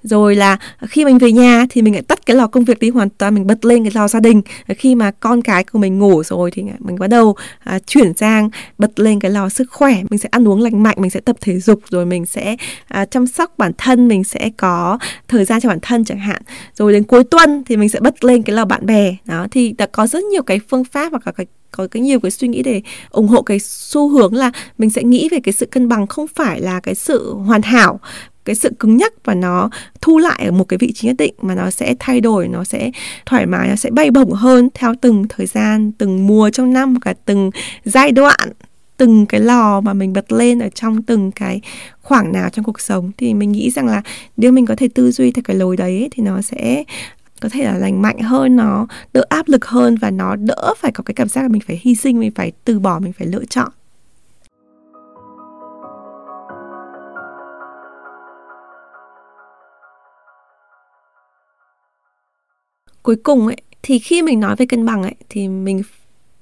Rồi 0.03 0.35
là 0.35 0.57
khi 0.89 1.05
mình 1.05 1.17
về 1.17 1.31
nhà 1.31 1.65
thì 1.69 1.81
mình 1.81 1.93
lại 1.93 2.01
tắt 2.01 2.25
cái 2.25 2.35
lò 2.35 2.47
công 2.47 2.63
việc 2.63 2.79
đi 2.79 2.89
hoàn 2.89 3.09
toàn 3.09 3.35
mình 3.35 3.47
bật 3.47 3.65
lên 3.65 3.83
cái 3.83 3.91
lò 3.95 4.07
gia 4.07 4.19
đình. 4.19 4.41
Khi 4.67 4.95
mà 4.95 5.11
con 5.11 5.41
cái 5.41 5.63
của 5.63 5.79
mình 5.79 5.99
ngủ 5.99 6.23
rồi 6.23 6.51
thì 6.51 6.63
mình 6.79 6.99
bắt 6.99 7.07
đầu 7.07 7.35
à, 7.59 7.79
chuyển 7.87 8.13
sang 8.13 8.49
bật 8.77 8.99
lên 8.99 9.19
cái 9.19 9.31
lò 9.31 9.49
sức 9.49 9.71
khỏe. 9.71 9.95
Mình 10.09 10.17
sẽ 10.17 10.29
ăn 10.31 10.47
uống 10.47 10.61
lành 10.61 10.83
mạnh 10.83 10.97
mình 10.99 11.11
sẽ 11.11 11.19
tập 11.19 11.35
thể 11.41 11.59
dục 11.59 11.81
rồi 11.89 12.05
mình 12.05 12.25
sẽ 12.25 12.55
à, 12.87 13.05
chăm 13.05 13.27
sóc 13.27 13.57
bản 13.57 13.71
thân 13.77 14.07
mình 14.07 14.23
sẽ 14.23 14.49
có 14.57 14.99
thời 15.27 15.45
gian 15.45 15.61
cho 15.61 15.69
bản 15.69 15.79
thân 15.81 16.05
chẳng 16.05 16.19
hạn. 16.19 16.41
Rồi 16.75 16.93
đến 16.93 17.03
cuối 17.03 17.23
tuần 17.23 17.63
thì 17.65 17.77
mình 17.77 17.89
sẽ 17.89 17.99
bật 17.99 18.23
lên 18.23 18.43
cái 18.43 18.55
lò 18.55 18.65
bạn 18.65 18.85
bè. 18.85 19.15
Đó 19.25 19.47
thì 19.51 19.73
đã 19.77 19.85
có 19.85 20.07
rất 20.07 20.23
nhiều 20.23 20.43
cái 20.43 20.59
phương 20.69 20.83
pháp 20.83 21.11
và 21.11 21.31
cái 21.31 21.45
có 21.71 21.87
cái 21.91 22.01
nhiều 22.01 22.19
cái 22.19 22.31
suy 22.31 22.47
nghĩ 22.47 22.63
để 22.63 22.81
ủng 23.09 23.27
hộ 23.27 23.41
cái 23.41 23.59
xu 23.59 24.09
hướng 24.09 24.33
là 24.33 24.51
mình 24.77 24.89
sẽ 24.89 25.03
nghĩ 25.03 25.29
về 25.31 25.39
cái 25.43 25.53
sự 25.53 25.65
cân 25.65 25.89
bằng 25.89 26.07
không 26.07 26.27
phải 26.35 26.61
là 26.61 26.79
cái 26.79 26.95
sự 26.95 27.33
hoàn 27.33 27.61
hảo 27.61 27.99
cái 28.45 28.55
sự 28.55 28.71
cứng 28.79 28.97
nhắc 28.97 29.13
và 29.23 29.33
nó 29.33 29.69
thu 30.01 30.17
lại 30.17 30.41
ở 30.45 30.51
một 30.51 30.63
cái 30.63 30.77
vị 30.77 30.91
trí 30.91 31.07
nhất 31.07 31.15
định 31.17 31.33
mà 31.41 31.55
nó 31.55 31.69
sẽ 31.69 31.95
thay 31.99 32.21
đổi, 32.21 32.47
nó 32.47 32.63
sẽ 32.63 32.91
thoải 33.25 33.45
mái, 33.45 33.69
nó 33.69 33.75
sẽ 33.75 33.89
bay 33.91 34.11
bổng 34.11 34.31
hơn 34.31 34.69
theo 34.73 34.93
từng 35.01 35.25
thời 35.29 35.45
gian, 35.45 35.91
từng 35.91 36.27
mùa 36.27 36.49
trong 36.49 36.73
năm 36.73 36.95
và 37.05 37.13
từng 37.25 37.51
giai 37.85 38.11
đoạn, 38.11 38.49
từng 38.97 39.25
cái 39.25 39.41
lò 39.41 39.81
mà 39.81 39.93
mình 39.93 40.13
bật 40.13 40.31
lên 40.31 40.59
ở 40.59 40.69
trong 40.69 41.03
từng 41.03 41.31
cái 41.31 41.61
khoảng 42.01 42.31
nào 42.31 42.49
trong 42.49 42.65
cuộc 42.65 42.81
sống. 42.81 43.11
Thì 43.17 43.33
mình 43.33 43.51
nghĩ 43.51 43.69
rằng 43.69 43.87
là 43.87 44.01
nếu 44.37 44.51
mình 44.51 44.65
có 44.65 44.75
thể 44.75 44.87
tư 44.95 45.11
duy 45.11 45.31
theo 45.31 45.43
cái 45.43 45.57
lối 45.57 45.77
đấy 45.77 46.07
thì 46.11 46.23
nó 46.23 46.41
sẽ 46.41 46.83
có 47.41 47.49
thể 47.49 47.63
là 47.63 47.77
lành 47.77 48.01
mạnh 48.01 48.19
hơn, 48.19 48.55
nó 48.55 48.87
đỡ 49.13 49.23
áp 49.29 49.47
lực 49.47 49.65
hơn 49.65 49.95
và 49.95 50.11
nó 50.11 50.35
đỡ 50.35 50.73
phải 50.77 50.91
có 50.91 51.03
cái 51.03 51.13
cảm 51.13 51.29
giác 51.29 51.41
là 51.41 51.47
mình 51.47 51.61
phải 51.67 51.79
hy 51.81 51.95
sinh, 51.95 52.19
mình 52.19 52.31
phải 52.31 52.51
từ 52.65 52.79
bỏ, 52.79 52.99
mình 52.99 53.13
phải 53.13 53.27
lựa 53.27 53.45
chọn. 53.45 53.69
Cuối 63.09 63.15
cùng 63.15 63.47
ấy 63.47 63.57
thì 63.83 63.99
khi 63.99 64.21
mình 64.21 64.39
nói 64.39 64.55
về 64.55 64.65
cân 64.65 64.85
bằng 64.85 65.03
ấy 65.03 65.15
thì 65.29 65.47
mình 65.47 65.81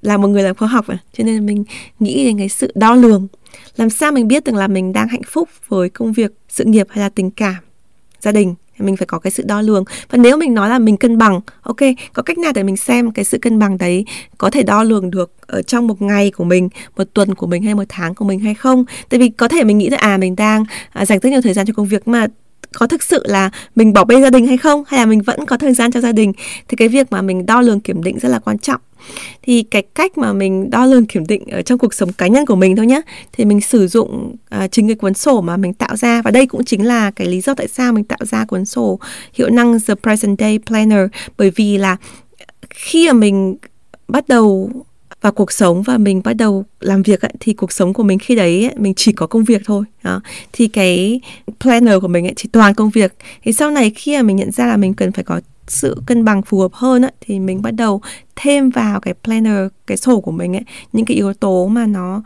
là 0.02 0.18
một 0.18 0.28
người 0.28 0.44
làm 0.44 0.56
khoa 0.56 0.68
học 0.68 0.86
mà 0.88 0.98
cho 1.14 1.24
nên 1.24 1.46
mình 1.46 1.64
nghĩ 2.00 2.26
đến 2.26 2.38
cái 2.38 2.50
sự 2.50 2.72
đo 2.76 2.96
lường. 2.96 3.28
Làm 3.76 3.90
sao 3.90 4.12
mình 4.12 4.28
biết 4.28 4.44
được 4.44 4.56
là 4.56 4.68
mình 4.68 4.94
đang 4.94 5.08
hạnh 5.08 5.22
phúc 5.28 5.50
với 5.68 5.90
công 5.90 6.14
việc 6.14 6.32
sự 6.50 6.66
nghiệp 6.66 6.88
hay 6.90 7.00
là 7.04 7.10
tình 7.10 7.32
cảm 7.32 7.56
gia 8.20 8.32
đình? 8.32 8.56
Mình 8.80 8.98
phải 8.98 9.06
có 9.06 9.20
cái 9.20 9.32
sự 9.32 9.44
đo 9.46 9.62
lường. 9.62 9.84
Và 10.10 10.18
nếu 10.18 10.38
mình 10.38 10.54
nói 10.54 10.70
là 10.70 10.80
mình 10.80 10.98
cân 10.98 11.18
bằng 11.18 11.40
ok 11.62 11.80
có 12.14 12.24
cách 12.24 12.38
nào 12.38 12.52
để 12.56 12.64
mình 12.64 12.78
xem 12.78 13.12
cái 13.12 13.26
sự 13.26 13.38
cân 13.38 13.60
bằng 13.60 13.78
đấy 13.78 14.06
có 14.38 14.50
thể 14.50 14.64
đo 14.64 14.84
lường 14.84 15.12
được 15.12 15.32
ở 15.42 15.62
trong 15.62 15.88
một 15.88 16.02
ngày 16.02 16.32
của 16.32 16.44
mình 16.44 16.70
một 16.98 17.04
tuần 17.14 17.36
của 17.36 17.48
mình 17.48 17.64
hay 17.64 17.76
một 17.76 17.84
tháng 17.90 18.16
của 18.16 18.26
mình 18.26 18.40
hay 18.40 18.54
không? 18.54 18.86
Tại 19.10 19.20
vì 19.20 19.30
có 19.30 19.48
thể 19.48 19.64
mình 19.64 19.78
nghĩ 19.78 19.90
là 19.90 19.98
à 19.98 20.18
mình 20.18 20.36
đang 20.36 20.66
à, 20.90 21.06
dành 21.06 21.20
rất 21.20 21.30
nhiều 21.30 21.42
thời 21.42 21.54
gian 21.54 21.66
cho 21.66 21.74
công 21.74 21.88
việc 21.88 22.08
mà 22.08 22.28
có 22.80 22.88
thực 22.88 23.04
sự 23.04 23.24
là 23.26 23.50
mình 23.76 23.94
bỏ 23.94 24.04
bê 24.04 24.22
gia 24.22 24.30
đình 24.30 24.48
hay 24.48 24.58
không 24.58 24.84
hay 24.88 25.00
là 25.00 25.06
mình 25.06 25.22
vẫn 25.22 25.46
có 25.46 25.58
thời 25.58 25.74
gian 25.74 25.92
cho 25.92 26.02
gia 26.02 26.12
đình? 26.12 26.34
Thì 26.68 26.78
cái 26.78 26.88
việc 26.88 27.12
mà 27.12 27.22
mình 27.22 27.46
đo 27.46 27.62
lường 27.62 27.80
kiểm 27.80 28.04
định 28.04 28.20
rất 28.20 28.30
là 28.30 28.40
quan 28.40 28.58
trọng. 28.58 28.82
Thì 29.42 29.64
cái 29.64 29.82
cách 29.82 30.18
mà 30.18 30.34
mình 30.34 30.70
đo 30.70 30.86
lường 30.86 31.06
kiểm 31.06 31.28
định 31.28 31.48
ở 31.52 31.62
trong 31.62 31.80
cuộc 31.80 31.94
sống 31.94 32.14
cá 32.14 32.28
nhân 32.28 32.46
của 32.46 32.56
mình 32.56 32.76
thôi 32.76 32.86
nhé 32.86 33.02
thì 33.32 33.46
mình 33.46 33.62
sử 33.62 33.88
dụng 33.88 34.36
uh, 34.64 34.72
chính 34.72 34.88
cái 34.88 34.96
cuốn 34.96 35.14
sổ 35.14 35.42
mà 35.42 35.58
mình 35.58 35.74
tạo 35.74 35.96
ra. 35.96 36.22
Và 36.22 36.32
đây 36.32 36.48
cũng 36.48 36.66
chính 36.66 36.86
là 36.86 37.12
cái 37.12 37.28
lý 37.28 37.42
do 37.42 37.54
tại 37.54 37.68
sao 37.68 37.94
mình 37.94 38.04
tạo 38.04 38.20
ra 38.22 38.46
cuốn 38.46 38.66
sổ 38.66 39.00
hiệu 39.34 39.50
năng 39.50 39.80
The 39.88 39.96
Present 40.04 40.40
Day 40.40 40.60
Planner. 40.68 41.08
Bởi 41.38 41.52
vì 41.56 41.78
là 41.78 41.98
khi 42.70 43.08
mà 43.08 43.14
mình 43.14 43.56
bắt 44.08 44.28
đầu 44.28 44.72
vào 45.22 45.32
cuộc 45.32 45.52
sống 45.52 45.82
và 45.82 45.98
mình 45.98 46.22
bắt 46.24 46.34
đầu 46.34 46.66
làm 46.80 47.02
việc 47.02 47.22
ấy, 47.22 47.34
thì 47.40 47.54
cuộc 47.54 47.72
sống 47.72 47.94
của 47.94 48.04
mình 48.04 48.20
khi 48.20 48.36
đấy 48.36 48.64
ấy, 48.64 48.74
mình 48.78 48.94
chỉ 48.94 49.12
có 49.12 49.28
công 49.28 49.44
việc 49.44 49.62
thôi. 49.66 49.86
Đó. 50.04 50.22
thì 50.54 50.68
cái 50.68 51.22
planner 51.60 52.02
của 52.02 52.08
mình 52.08 52.28
ấy, 52.28 52.34
chỉ 52.36 52.50
toàn 52.52 52.74
công 52.74 52.90
việc. 52.90 53.14
Thì 53.44 53.54
sau 53.54 53.72
này 53.72 53.92
khi 53.96 54.16
mà 54.16 54.22
mình 54.22 54.36
nhận 54.36 54.52
ra 54.52 54.68
là 54.68 54.78
mình 54.78 54.94
cần 54.94 55.12
phải 55.12 55.24
có 55.24 55.42
sự 55.68 56.02
cân 56.06 56.26
bằng 56.26 56.42
phù 56.42 56.60
hợp 56.60 56.74
hơn 56.74 57.02
ấy, 57.02 57.12
thì 57.22 57.40
mình 57.40 57.62
bắt 57.62 57.72
đầu 57.72 58.02
thêm 58.36 58.70
vào 58.70 59.00
cái 59.00 59.14
planner 59.24 59.68
cái 59.88 59.98
sổ 59.98 60.20
của 60.20 60.32
mình 60.32 60.56
ấy, 60.56 60.64
những 60.94 61.06
cái 61.06 61.18
yếu 61.18 61.34
tố 61.34 61.68
mà 61.68 61.86
nó 61.86 62.24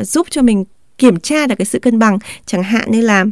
uh, 0.00 0.06
giúp 0.06 0.26
cho 0.30 0.42
mình 0.42 0.64
kiểm 0.98 1.20
tra 1.20 1.46
được 1.46 1.54
cái 1.58 1.66
sự 1.66 1.78
cân 1.78 1.98
bằng. 1.98 2.18
Chẳng 2.46 2.62
hạn 2.62 2.90
như 2.90 3.00
là 3.00 3.24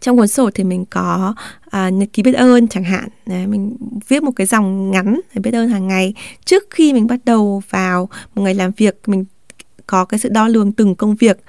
trong 0.00 0.16
cuốn 0.16 0.28
sổ 0.28 0.50
thì 0.54 0.64
mình 0.64 0.84
có 0.90 1.34
uh, 1.66 1.92
nhật 1.92 2.08
ký 2.12 2.22
biết 2.22 2.34
ơn 2.34 2.68
chẳng 2.68 2.84
hạn. 2.84 3.08
Đấy, 3.26 3.46
mình 3.46 3.76
viết 4.08 4.22
một 4.22 4.32
cái 4.36 4.46
dòng 4.46 4.90
ngắn 4.90 5.20
để 5.34 5.40
biết 5.40 5.54
ơn 5.54 5.68
hàng 5.68 5.88
ngày. 5.88 6.14
Trước 6.44 6.64
khi 6.70 6.92
mình 6.92 7.06
bắt 7.06 7.20
đầu 7.24 7.62
vào 7.70 8.08
một 8.34 8.42
ngày 8.42 8.54
làm 8.54 8.70
việc 8.76 9.00
mình 9.06 9.24
có 9.86 10.04
cái 10.04 10.20
sự 10.20 10.28
đo 10.28 10.48
lường 10.48 10.72
từng 10.72 10.94
công 10.94 11.16
việc. 11.16 11.40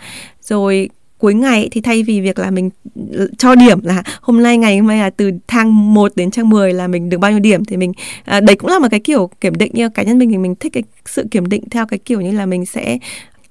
Rồi 0.41 0.89
cuối 1.17 1.33
ngày 1.33 1.67
thì 1.71 1.81
thay 1.81 2.03
vì 2.03 2.21
việc 2.21 2.39
là 2.39 2.51
mình 2.51 2.69
cho 3.37 3.55
điểm 3.55 3.79
là 3.83 4.03
hôm 4.21 4.43
nay 4.43 4.57
ngày 4.57 4.77
hôm 4.77 4.87
nay 4.87 4.97
là 4.97 5.09
từ 5.09 5.31
thang 5.47 5.93
1 5.93 6.11
đến 6.15 6.31
trang 6.31 6.49
10 6.49 6.73
là 6.73 6.87
mình 6.87 7.09
được 7.09 7.17
bao 7.17 7.31
nhiêu 7.31 7.39
điểm 7.39 7.65
thì 7.65 7.77
mình 7.77 7.93
à, 8.25 8.39
đấy 8.39 8.55
cũng 8.55 8.69
là 8.69 8.79
một 8.79 8.87
cái 8.91 8.99
kiểu 8.99 9.29
kiểm 9.41 9.55
định. 9.55 9.71
Như 9.73 9.89
cá 9.89 10.03
nhân 10.03 10.17
mình 10.17 10.29
thì 10.31 10.37
mình 10.37 10.55
thích 10.55 10.73
cái 10.73 10.83
sự 11.05 11.25
kiểm 11.31 11.49
định 11.49 11.63
theo 11.71 11.85
cái 11.85 11.99
kiểu 11.99 12.21
như 12.21 12.31
là 12.31 12.45
mình 12.45 12.65
sẽ 12.65 12.97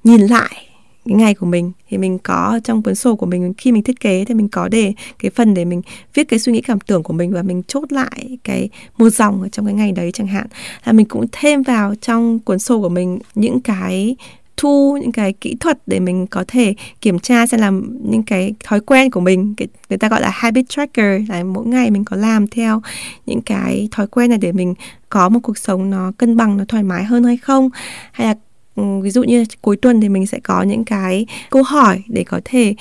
nhìn 0.04 0.20
lại 0.20 0.69
cái 1.04 1.16
ngày 1.16 1.34
của 1.34 1.46
mình 1.46 1.72
thì 1.88 1.98
mình 1.98 2.18
có 2.18 2.60
trong 2.64 2.82
cuốn 2.82 2.94
sổ 2.94 3.16
của 3.16 3.26
mình 3.26 3.54
khi 3.58 3.72
mình 3.72 3.82
thiết 3.82 4.00
kế 4.00 4.24
thì 4.24 4.34
mình 4.34 4.48
có 4.48 4.68
để 4.68 4.92
cái 5.18 5.30
phần 5.30 5.54
để 5.54 5.64
mình 5.64 5.82
viết 6.14 6.28
cái 6.28 6.38
suy 6.38 6.52
nghĩ 6.52 6.60
cảm 6.60 6.80
tưởng 6.80 7.02
của 7.02 7.12
mình 7.12 7.32
và 7.32 7.42
mình 7.42 7.62
chốt 7.66 7.92
lại 7.92 8.38
cái 8.44 8.68
một 8.98 9.10
dòng 9.10 9.42
ở 9.42 9.48
trong 9.48 9.66
cái 9.66 9.74
ngày 9.74 9.92
đấy 9.92 10.10
chẳng 10.12 10.26
hạn. 10.26 10.46
Là 10.84 10.92
mình 10.92 11.06
cũng 11.06 11.26
thêm 11.32 11.62
vào 11.62 11.94
trong 11.94 12.38
cuốn 12.38 12.58
sổ 12.58 12.80
của 12.80 12.88
mình 12.88 13.18
những 13.34 13.60
cái 13.60 14.16
thu 14.56 14.98
những 15.00 15.12
cái 15.12 15.32
kỹ 15.32 15.56
thuật 15.60 15.78
để 15.86 16.00
mình 16.00 16.26
có 16.26 16.44
thể 16.48 16.74
kiểm 17.00 17.18
tra 17.18 17.46
xem 17.46 17.60
là 17.60 17.70
những 18.04 18.22
cái 18.22 18.54
thói 18.64 18.80
quen 18.80 19.10
của 19.10 19.20
mình 19.20 19.54
cái, 19.56 19.68
người 19.88 19.98
ta 19.98 20.08
gọi 20.08 20.20
là 20.20 20.30
habit 20.34 20.68
tracker 20.68 21.28
là 21.28 21.44
mỗi 21.44 21.66
ngày 21.66 21.90
mình 21.90 22.04
có 22.04 22.16
làm 22.16 22.48
theo 22.48 22.82
những 23.26 23.42
cái 23.42 23.88
thói 23.90 24.06
quen 24.06 24.30
này 24.30 24.38
để 24.38 24.52
mình 24.52 24.74
có 25.08 25.28
một 25.28 25.40
cuộc 25.42 25.58
sống 25.58 25.90
nó 25.90 26.12
cân 26.18 26.36
bằng 26.36 26.56
nó 26.56 26.64
thoải 26.68 26.82
mái 26.82 27.04
hơn 27.04 27.24
hay 27.24 27.36
không? 27.36 27.70
Hay 28.12 28.26
là 28.26 28.34
Ừ, 28.80 29.00
ví 29.02 29.10
dụ 29.10 29.22
như 29.22 29.44
cuối 29.60 29.76
tuần 29.76 30.00
thì 30.00 30.08
mình 30.08 30.26
sẽ 30.26 30.38
có 30.42 30.62
những 30.62 30.84
cái 30.84 31.26
câu 31.50 31.62
hỏi 31.62 32.02
để 32.08 32.24
có 32.24 32.40
thể 32.44 32.74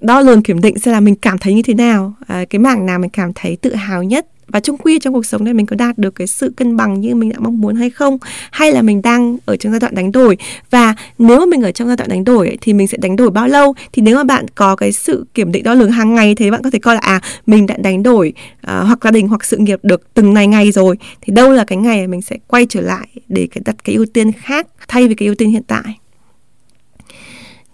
đo 0.00 0.20
lường 0.20 0.42
kiểm 0.42 0.60
định 0.60 0.78
xem 0.78 0.94
là 0.94 1.00
mình 1.00 1.14
cảm 1.14 1.38
thấy 1.38 1.54
như 1.54 1.62
thế 1.62 1.74
nào. 1.74 2.12
À, 2.26 2.44
cái 2.50 2.58
mảng 2.58 2.86
nào 2.86 2.98
mình 2.98 3.10
cảm 3.10 3.32
thấy 3.34 3.56
tự 3.56 3.74
hào 3.74 4.02
nhất 4.02 4.26
và 4.46 4.60
chung 4.60 4.76
quy 4.78 4.98
trong 4.98 5.14
cuộc 5.14 5.26
sống 5.26 5.44
này 5.44 5.54
mình 5.54 5.66
có 5.66 5.76
đạt 5.76 5.98
được 5.98 6.14
cái 6.14 6.26
sự 6.26 6.52
cân 6.56 6.76
bằng 6.76 7.00
như 7.00 7.14
mình 7.14 7.28
đã 7.28 7.36
mong 7.38 7.60
muốn 7.60 7.76
hay 7.76 7.90
không? 7.90 8.18
Hay 8.50 8.72
là 8.72 8.82
mình 8.82 9.02
đang 9.02 9.36
ở 9.44 9.56
trong 9.56 9.72
giai 9.72 9.80
đoạn 9.80 9.94
đánh 9.94 10.12
đổi? 10.12 10.36
Và 10.70 10.94
nếu 11.18 11.40
mà 11.40 11.46
mình 11.46 11.62
ở 11.62 11.72
trong 11.72 11.88
giai 11.88 11.96
đoạn 11.96 12.10
đánh 12.10 12.24
đổi 12.24 12.46
ấy, 12.48 12.58
thì 12.60 12.72
mình 12.72 12.86
sẽ 12.86 12.98
đánh 13.00 13.16
đổi 13.16 13.30
bao 13.30 13.48
lâu? 13.48 13.74
Thì 13.92 14.02
nếu 14.02 14.16
mà 14.16 14.24
bạn 14.24 14.46
có 14.54 14.76
cái 14.76 14.92
sự 14.92 15.26
kiểm 15.34 15.52
định 15.52 15.64
đo 15.64 15.74
lường 15.74 15.90
hàng 15.90 16.14
ngày 16.14 16.34
thì 16.34 16.50
bạn 16.50 16.62
có 16.62 16.70
thể 16.70 16.78
coi 16.78 16.94
là 16.94 17.00
à 17.00 17.20
mình 17.46 17.66
đã 17.66 17.76
đánh 17.76 18.02
đổi 18.02 18.32
uh, 18.66 18.70
hoặc 18.86 18.98
gia 19.04 19.10
đình 19.10 19.28
hoặc 19.28 19.44
sự 19.44 19.56
nghiệp 19.56 19.80
được 19.82 20.14
từng 20.14 20.34
ngày 20.34 20.46
ngày 20.46 20.72
rồi 20.72 20.96
thì 21.20 21.32
đâu 21.32 21.52
là 21.52 21.64
cái 21.64 21.78
ngày 21.78 22.06
mình 22.06 22.22
sẽ 22.22 22.36
quay 22.46 22.66
trở 22.68 22.80
lại 22.80 23.08
để 23.28 23.48
cái 23.50 23.62
đặt 23.64 23.76
cái 23.84 23.94
ưu 23.94 24.06
tiên 24.06 24.32
khác 24.32 24.66
thay 24.88 25.08
vì 25.08 25.14
cái 25.14 25.26
ưu 25.26 25.34
tiên 25.34 25.50
hiện 25.50 25.62
tại? 25.66 25.98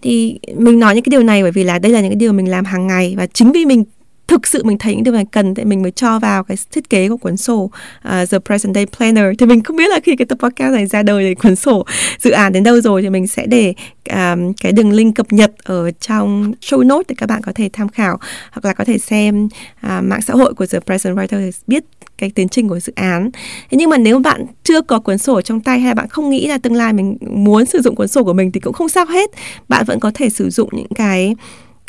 Thì 0.02 0.38
mình 0.56 0.78
nói 0.78 0.94
những 0.94 1.04
cái 1.04 1.10
điều 1.10 1.22
này 1.22 1.42
bởi 1.42 1.52
vì 1.52 1.64
là 1.64 1.78
đây 1.78 1.92
là 1.92 2.00
những 2.00 2.10
cái 2.10 2.16
điều 2.16 2.32
mình 2.32 2.50
làm 2.50 2.64
hàng 2.64 2.86
ngày 2.86 3.14
và 3.16 3.26
chính 3.26 3.52
vì 3.52 3.64
mình 3.64 3.84
thực 4.30 4.46
sự 4.46 4.62
mình 4.64 4.78
thấy 4.78 4.94
những 4.94 5.04
điều 5.04 5.14
này 5.14 5.26
cần 5.30 5.54
thì 5.54 5.64
mình 5.64 5.82
mới 5.82 5.90
cho 5.90 6.18
vào 6.18 6.44
cái 6.44 6.56
thiết 6.72 6.90
kế 6.90 7.08
của 7.08 7.16
cuốn 7.16 7.36
sổ 7.36 7.54
uh, 7.62 7.70
The 8.04 8.38
Present 8.44 8.74
Day 8.74 8.86
Planner 8.86 9.24
thì 9.38 9.46
mình 9.46 9.62
không 9.62 9.76
biết 9.76 9.90
là 9.90 10.00
khi 10.00 10.16
cái 10.16 10.26
tập 10.26 10.38
podcast 10.40 10.72
này 10.72 10.86
ra 10.86 11.02
đời 11.02 11.24
thì 11.24 11.34
cuốn 11.34 11.56
sổ 11.56 11.86
dự 12.18 12.30
án 12.30 12.52
đến 12.52 12.62
đâu 12.62 12.80
rồi 12.80 13.02
thì 13.02 13.10
mình 13.10 13.26
sẽ 13.26 13.46
để 13.46 13.74
um, 14.10 14.52
cái 14.52 14.72
đường 14.72 14.92
link 14.92 15.16
cập 15.16 15.32
nhật 15.32 15.52
ở 15.64 15.90
trong 15.90 16.52
show 16.60 16.86
notes 16.86 17.06
để 17.08 17.14
các 17.18 17.28
bạn 17.28 17.42
có 17.42 17.52
thể 17.54 17.70
tham 17.72 17.88
khảo 17.88 18.18
hoặc 18.50 18.64
là 18.64 18.72
có 18.72 18.84
thể 18.84 18.98
xem 18.98 19.48
uh, 19.86 20.04
mạng 20.04 20.22
xã 20.22 20.34
hội 20.34 20.54
của 20.54 20.66
The 20.66 20.80
Present 20.80 21.16
Writer 21.16 21.38
để 21.38 21.50
biết 21.66 21.84
cái 22.18 22.30
tiến 22.30 22.48
trình 22.48 22.68
của 22.68 22.80
dự 22.80 22.92
án. 22.96 23.30
Thế 23.70 23.76
nhưng 23.78 23.90
mà 23.90 23.98
nếu 23.98 24.18
bạn 24.18 24.46
chưa 24.64 24.80
có 24.80 24.98
cuốn 24.98 25.18
sổ 25.18 25.40
trong 25.40 25.60
tay 25.60 25.80
hay 25.80 25.88
là 25.90 25.94
bạn 25.94 26.08
không 26.08 26.30
nghĩ 26.30 26.46
là 26.46 26.58
tương 26.58 26.74
lai 26.74 26.92
mình 26.92 27.16
muốn 27.30 27.66
sử 27.66 27.80
dụng 27.80 27.94
cuốn 27.94 28.08
sổ 28.08 28.24
của 28.24 28.32
mình 28.32 28.52
thì 28.52 28.60
cũng 28.60 28.72
không 28.72 28.88
sao 28.88 29.06
hết. 29.06 29.30
Bạn 29.68 29.84
vẫn 29.86 30.00
có 30.00 30.10
thể 30.14 30.30
sử 30.30 30.50
dụng 30.50 30.68
những 30.72 30.94
cái 30.94 31.34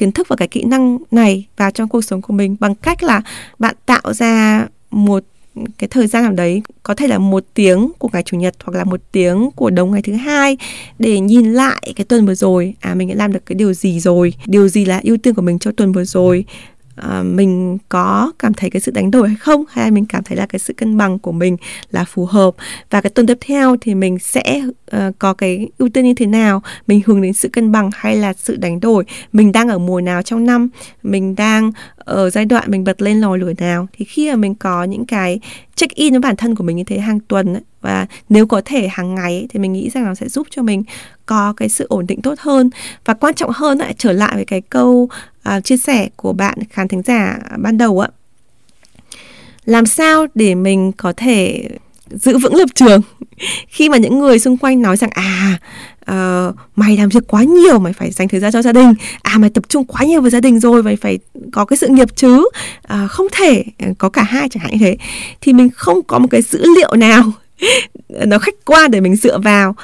kiến 0.01 0.11
thức 0.11 0.27
và 0.27 0.35
cái 0.35 0.47
kỹ 0.47 0.63
năng 0.63 0.97
này 1.11 1.47
vào 1.57 1.71
trong 1.71 1.89
cuộc 1.89 2.01
sống 2.01 2.21
của 2.21 2.33
mình 2.33 2.55
bằng 2.59 2.75
cách 2.75 3.03
là 3.03 3.21
bạn 3.59 3.75
tạo 3.85 4.13
ra 4.13 4.67
một 4.91 5.23
cái 5.77 5.87
thời 5.87 6.07
gian 6.07 6.23
nào 6.23 6.31
đấy, 6.31 6.61
có 6.83 6.95
thể 6.95 7.07
là 7.07 7.17
một 7.17 7.43
tiếng 7.53 7.91
của 7.97 8.09
ngày 8.13 8.23
chủ 8.23 8.37
nhật 8.37 8.55
hoặc 8.63 8.77
là 8.77 8.83
một 8.83 8.99
tiếng 9.11 9.49
của 9.55 9.69
đầu 9.69 9.87
ngày 9.87 10.01
thứ 10.01 10.13
hai 10.13 10.57
để 10.99 11.19
nhìn 11.19 11.53
lại 11.53 11.93
cái 11.95 12.05
tuần 12.05 12.25
vừa 12.25 12.35
rồi. 12.35 12.73
À 12.79 12.95
mình 12.95 13.09
đã 13.09 13.15
làm 13.15 13.33
được 13.33 13.45
cái 13.45 13.55
điều 13.55 13.73
gì 13.73 13.99
rồi? 13.99 14.33
Điều 14.45 14.67
gì 14.67 14.85
là 14.85 15.01
ưu 15.03 15.17
tiên 15.17 15.33
của 15.33 15.41
mình 15.41 15.59
cho 15.59 15.71
tuần 15.71 15.91
vừa 15.91 16.03
rồi? 16.03 16.45
Ờ, 16.95 17.23
mình 17.23 17.77
có 17.89 18.31
cảm 18.39 18.53
thấy 18.53 18.69
cái 18.69 18.81
sự 18.81 18.91
đánh 18.91 19.11
đổi 19.11 19.27
hay 19.27 19.37
không? 19.37 19.63
Hay 19.69 19.91
mình 19.91 20.05
cảm 20.05 20.23
thấy 20.23 20.37
là 20.37 20.45
cái 20.45 20.59
sự 20.59 20.73
cân 20.73 20.97
bằng 20.97 21.19
của 21.19 21.31
mình 21.31 21.57
là 21.91 22.03
phù 22.03 22.25
hợp? 22.25 22.55
Và 22.89 23.01
cái 23.01 23.09
tuần 23.09 23.27
tiếp 23.27 23.37
theo 23.41 23.75
thì 23.81 23.95
mình 23.95 24.19
sẽ 24.19 24.63
uh, 24.95 24.99
có 25.19 25.33
cái 25.33 25.67
ưu 25.77 25.89
tiên 25.89 26.05
như 26.05 26.13
thế 26.13 26.25
nào? 26.25 26.61
Mình 26.87 27.01
hướng 27.05 27.21
đến 27.21 27.33
sự 27.33 27.49
cân 27.49 27.71
bằng 27.71 27.89
hay 27.93 28.15
là 28.15 28.33
sự 28.33 28.55
đánh 28.55 28.79
đổi? 28.79 29.05
Mình 29.33 29.51
đang 29.51 29.69
ở 29.69 29.77
mùa 29.77 30.01
nào 30.01 30.21
trong 30.21 30.45
năm? 30.45 30.69
Mình 31.03 31.35
đang 31.35 31.71
ở 31.97 32.29
giai 32.29 32.45
đoạn 32.45 32.71
mình 32.71 32.83
bật 32.83 33.01
lên 33.01 33.21
lò 33.21 33.35
lửa 33.35 33.53
nào? 33.57 33.87
Thì 33.93 34.05
khi 34.05 34.29
mà 34.29 34.35
mình 34.35 34.55
có 34.55 34.83
những 34.83 35.05
cái 35.05 35.39
check 35.75 35.95
in 35.95 36.13
với 36.13 36.19
bản 36.19 36.35
thân 36.35 36.55
của 36.55 36.63
mình 36.63 36.75
như 36.75 36.83
thế 36.83 36.99
hàng 36.99 37.19
tuần 37.19 37.53
ấy, 37.53 37.63
và 37.81 38.05
nếu 38.29 38.47
có 38.47 38.61
thể 38.65 38.87
hàng 38.87 39.15
ngày 39.15 39.37
ấy, 39.37 39.47
thì 39.49 39.59
mình 39.59 39.73
nghĩ 39.73 39.89
rằng 39.89 40.05
nó 40.05 40.15
sẽ 40.15 40.29
giúp 40.29 40.47
cho 40.49 40.63
mình 40.63 40.83
có 41.31 41.53
cái 41.57 41.69
sự 41.69 41.85
ổn 41.89 42.07
định 42.07 42.21
tốt 42.21 42.39
hơn. 42.39 42.69
Và 43.05 43.13
quan 43.13 43.33
trọng 43.33 43.51
hơn 43.53 43.77
lại 43.77 43.95
trở 43.97 44.11
lại 44.11 44.35
với 44.35 44.45
cái 44.45 44.61
câu 44.61 45.09
à, 45.43 45.59
chia 45.59 45.77
sẻ 45.77 46.09
của 46.15 46.33
bạn 46.33 46.57
khán 46.69 46.87
thính 46.87 47.01
giả 47.01 47.39
ban 47.57 47.77
đầu 47.77 47.99
ạ. 47.99 48.09
Làm 49.65 49.85
sao 49.85 50.27
để 50.35 50.55
mình 50.55 50.91
có 50.91 51.13
thể 51.17 51.69
giữ 52.09 52.37
vững 52.37 52.55
lập 52.55 52.69
trường? 52.75 53.01
Khi 53.67 53.89
mà 53.89 53.97
những 53.97 54.19
người 54.19 54.39
xung 54.39 54.57
quanh 54.57 54.81
nói 54.81 54.97
rằng 54.97 55.09
à 55.13 55.59
uh, 56.11 56.55
mày 56.75 56.97
làm 56.97 57.09
việc 57.09 57.27
quá 57.27 57.43
nhiều 57.43 57.79
mày 57.79 57.93
phải 57.93 58.11
dành 58.11 58.27
thời 58.27 58.39
gian 58.39 58.51
cho 58.51 58.61
gia 58.61 58.73
đình. 58.73 58.93
À 59.21 59.37
mày 59.37 59.49
tập 59.49 59.63
trung 59.69 59.85
quá 59.85 60.03
nhiều 60.03 60.21
với 60.21 60.31
gia 60.31 60.39
đình 60.39 60.59
rồi 60.59 60.83
mày 60.83 60.95
phải 60.95 61.19
có 61.51 61.65
cái 61.65 61.77
sự 61.77 61.87
nghiệp 61.87 62.15
chứ. 62.15 62.49
Uh, 62.93 63.11
không 63.11 63.27
thể 63.31 63.63
à, 63.77 63.87
có 63.97 64.09
cả 64.09 64.23
hai 64.23 64.49
chẳng 64.49 64.63
hạn 64.63 64.71
như 64.71 64.79
thế. 64.79 64.97
Thì 65.41 65.53
mình 65.53 65.69
không 65.75 66.03
có 66.03 66.19
một 66.19 66.27
cái 66.31 66.41
dữ 66.41 66.65
liệu 66.75 66.95
nào 66.95 67.23
nó 68.09 68.39
khách 68.39 68.55
quan 68.65 68.91
để 68.91 69.01
mình 69.01 69.15
dựa 69.15 69.39
vào 69.39 69.75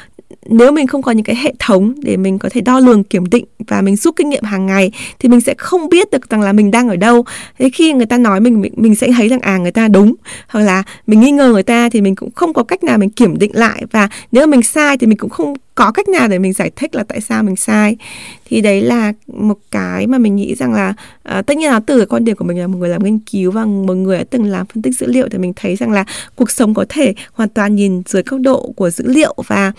nếu 0.49 0.71
mình 0.71 0.87
không 0.87 1.01
có 1.01 1.11
những 1.11 1.23
cái 1.23 1.35
hệ 1.35 1.53
thống 1.59 1.93
để 2.01 2.17
mình 2.17 2.39
có 2.39 2.49
thể 2.49 2.61
đo 2.61 2.79
lường 2.79 3.03
kiểm 3.03 3.25
định 3.25 3.45
và 3.67 3.81
mình 3.81 3.95
rút 3.95 4.15
kinh 4.15 4.29
nghiệm 4.29 4.43
hàng 4.43 4.65
ngày 4.65 4.91
thì 5.19 5.29
mình 5.29 5.41
sẽ 5.41 5.53
không 5.57 5.89
biết 5.89 6.11
được 6.11 6.29
rằng 6.29 6.41
là 6.41 6.53
mình 6.53 6.71
đang 6.71 6.89
ở 6.89 6.95
đâu. 6.95 7.25
Thế 7.59 7.69
khi 7.69 7.93
người 7.93 8.05
ta 8.05 8.17
nói 8.17 8.39
mình 8.39 8.63
mình 8.75 8.95
sẽ 8.95 9.11
thấy 9.11 9.27
rằng 9.27 9.39
à 9.39 9.57
người 9.57 9.71
ta 9.71 9.87
đúng 9.87 10.15
hoặc 10.47 10.61
là 10.61 10.83
mình 11.07 11.19
nghi 11.19 11.31
ngờ 11.31 11.51
người 11.51 11.63
ta 11.63 11.89
thì 11.89 12.01
mình 12.01 12.15
cũng 12.15 12.31
không 12.31 12.53
có 12.53 12.63
cách 12.63 12.83
nào 12.83 12.97
mình 12.97 13.09
kiểm 13.09 13.37
định 13.37 13.51
lại 13.53 13.83
và 13.91 14.09
nếu 14.31 14.47
mình 14.47 14.63
sai 14.63 14.97
thì 14.97 15.07
mình 15.07 15.17
cũng 15.17 15.29
không 15.29 15.53
có 15.75 15.91
cách 15.91 16.09
nào 16.09 16.27
để 16.27 16.39
mình 16.39 16.53
giải 16.53 16.71
thích 16.75 16.95
là 16.95 17.03
tại 17.03 17.21
sao 17.21 17.43
mình 17.43 17.55
sai. 17.55 17.97
Thì 18.45 18.61
đấy 18.61 18.81
là 18.81 19.13
một 19.27 19.57
cái 19.71 20.07
mà 20.07 20.17
mình 20.17 20.35
nghĩ 20.35 20.55
rằng 20.55 20.73
là 20.73 20.93
uh, 21.39 21.45
tất 21.45 21.57
nhiên 21.57 21.71
là 21.71 21.79
từ 21.79 21.97
cái 21.97 22.05
quan 22.05 22.25
điểm 22.25 22.35
của 22.35 22.45
mình 22.45 22.59
là 22.59 22.67
một 22.67 22.77
người 22.77 22.89
làm 22.89 23.03
nghiên 23.03 23.19
cứu 23.19 23.51
và 23.51 23.65
một 23.65 23.93
người 23.93 24.17
đã 24.17 24.23
từng 24.29 24.43
làm 24.43 24.65
phân 24.65 24.81
tích 24.81 24.93
dữ 24.97 25.07
liệu 25.07 25.29
thì 25.29 25.37
mình 25.37 25.53
thấy 25.55 25.75
rằng 25.75 25.91
là 25.91 26.05
cuộc 26.35 26.51
sống 26.51 26.73
có 26.73 26.85
thể 26.89 27.13
hoàn 27.33 27.49
toàn 27.49 27.75
nhìn 27.75 28.01
dưới 28.05 28.23
góc 28.25 28.39
độ 28.41 28.73
của 28.75 28.89
dữ 28.89 29.07
liệu 29.07 29.35
và 29.47 29.71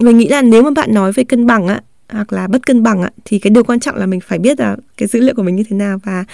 mình 0.00 0.18
nghĩ 0.18 0.28
là 0.28 0.42
nếu 0.42 0.62
mà 0.62 0.70
bạn 0.70 0.94
nói 0.94 1.12
về 1.12 1.24
cân 1.24 1.46
bằng 1.46 1.66
á 1.66 1.80
hoặc 2.08 2.32
là 2.32 2.46
bất 2.46 2.66
cân 2.66 2.82
bằng 2.82 3.02
á 3.02 3.10
thì 3.24 3.38
cái 3.38 3.50
điều 3.50 3.64
quan 3.64 3.80
trọng 3.80 3.96
là 3.96 4.06
mình 4.06 4.20
phải 4.20 4.38
biết 4.38 4.60
là 4.60 4.76
cái 4.96 5.08
dữ 5.08 5.20
liệu 5.20 5.34
của 5.34 5.42
mình 5.42 5.56
như 5.56 5.64
thế 5.70 5.76
nào 5.76 5.98
và 6.04 6.24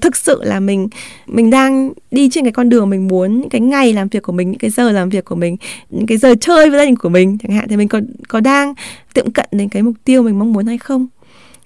thực 0.00 0.16
sự 0.16 0.40
là 0.42 0.60
mình 0.60 0.88
mình 1.26 1.50
đang 1.50 1.92
đi 2.10 2.28
trên 2.32 2.44
cái 2.44 2.52
con 2.52 2.68
đường 2.68 2.90
mình 2.90 3.08
muốn 3.08 3.40
những 3.40 3.48
cái 3.48 3.60
ngày 3.60 3.92
làm 3.92 4.08
việc 4.08 4.22
của 4.22 4.32
mình 4.32 4.50
những 4.50 4.58
cái 4.58 4.70
giờ 4.70 4.92
làm 4.92 5.08
việc 5.08 5.24
của 5.24 5.34
mình 5.34 5.56
những 5.90 6.06
cái 6.06 6.18
giờ 6.18 6.34
chơi 6.40 6.70
với 6.70 6.78
gia 6.78 6.84
đình 6.84 6.96
của 6.96 7.08
mình 7.08 7.38
chẳng 7.42 7.56
hạn 7.56 7.68
thì 7.68 7.76
mình 7.76 7.88
có 7.88 8.00
có 8.28 8.40
đang 8.40 8.74
tiệm 9.14 9.30
cận 9.30 9.46
đến 9.52 9.68
cái 9.68 9.82
mục 9.82 9.94
tiêu 10.04 10.22
mình 10.22 10.38
mong 10.38 10.52
muốn 10.52 10.66
hay 10.66 10.78
không? 10.78 11.06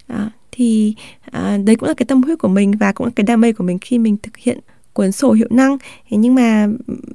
À, 0.07 0.31
thì 0.53 0.95
à, 1.31 1.59
đấy 1.65 1.77
cũng 1.77 1.89
là 1.89 1.95
cái 1.95 2.07
tâm 2.07 2.23
huyết 2.23 2.39
của 2.39 2.49
mình 2.49 2.73
và 2.81 2.93
cũng 2.93 3.07
là 3.07 3.13
cái 3.17 3.25
đam 3.25 3.41
mê 3.41 3.53
của 3.53 3.65
mình 3.65 3.79
khi 3.79 3.99
mình 3.99 4.17
thực 4.23 4.37
hiện 4.37 4.59
cuốn 4.93 5.13
sổ 5.13 5.33
hiệu 5.33 5.49
năng. 5.51 5.79
Thế 6.11 6.17
nhưng 6.17 6.35
mà 6.35 6.67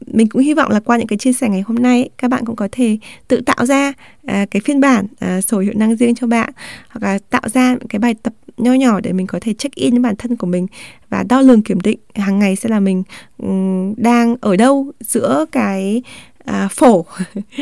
mình 0.08 0.30
cũng 0.30 0.42
hy 0.42 0.54
vọng 0.54 0.72
là 0.72 0.80
qua 0.80 0.98
những 0.98 1.08
cái 1.08 1.18
chia 1.18 1.34
sẻ 1.34 1.50
ngày 1.50 1.62
hôm 1.62 1.76
nay 1.76 2.10
các 2.18 2.28
bạn 2.28 2.46
cũng 2.46 2.56
có 2.56 2.68
thể 2.72 2.98
tự 3.28 3.42
tạo 3.42 3.66
ra 3.66 3.94
à, 4.26 4.46
cái 4.52 4.62
phiên 4.66 4.80
bản 4.80 5.08
à, 5.20 5.42
sổ 5.42 5.60
hiệu 5.60 5.74
năng 5.76 5.96
riêng 5.96 6.16
cho 6.16 6.28
bạn 6.28 6.52
hoặc 6.90 7.04
là 7.04 7.20
tạo 7.30 7.50
ra 7.54 7.76
cái 7.90 8.00
bài 8.00 8.16
tập 8.24 8.34
nho 8.58 8.74
nhỏ 8.74 9.00
để 9.00 9.14
mình 9.14 9.28
có 9.28 9.40
thể 9.42 9.54
check 9.54 9.76
in 9.76 9.92
với 9.92 10.00
bản 10.00 10.16
thân 10.16 10.36
của 10.36 10.48
mình 10.48 10.68
và 11.10 11.24
đo 11.30 11.42
lường 11.42 11.62
kiểm 11.62 11.82
định 11.82 12.00
hàng 12.16 12.40
ngày 12.40 12.56
sẽ 12.56 12.70
là 12.70 12.80
mình 12.80 13.04
um, 13.38 13.94
đang 13.98 14.36
ở 14.42 14.56
đâu 14.56 14.92
giữa 15.00 15.46
cái 15.52 16.02
à, 16.46 16.68
phổ 16.72 17.06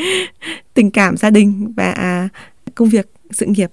tình 0.73 0.91
cảm 0.91 1.17
gia 1.17 1.29
đình 1.29 1.73
và 1.75 1.91
à, 1.91 2.29
công 2.75 2.89
việc 2.89 3.09
sự 3.31 3.45
nghiệp. 3.45 3.71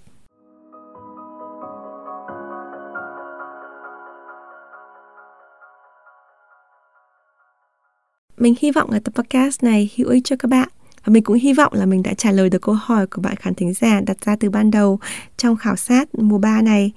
Mình 8.41 8.55
hy 8.61 8.71
vọng 8.71 8.91
là 8.91 9.01
tập 9.05 9.15
podcast 9.15 9.63
này 9.63 9.91
hữu 9.97 10.09
ích 10.09 10.25
cho 10.25 10.37
các 10.37 10.49
bạn. 10.49 10.69
Và 11.05 11.11
mình 11.11 11.23
cũng 11.23 11.37
hy 11.37 11.53
vọng 11.53 11.73
là 11.75 11.87
mình 11.87 12.03
đã 12.03 12.15
trả 12.15 12.33
lời 12.33 12.51
được 12.51 12.63
câu 12.63 12.75
hỏi 12.75 13.07
của 13.07 13.23
bạn 13.23 13.37
khán 13.37 13.55
thính 13.55 13.73
giả 13.75 14.01
đặt 14.07 14.17
ra 14.25 14.37
từ 14.41 14.51
ban 14.51 14.71
đầu 14.71 14.99
trong 15.37 15.57
khảo 15.57 15.77
sát 15.77 16.15
mùa 16.15 16.39
3 16.39 16.63
này. 16.63 16.93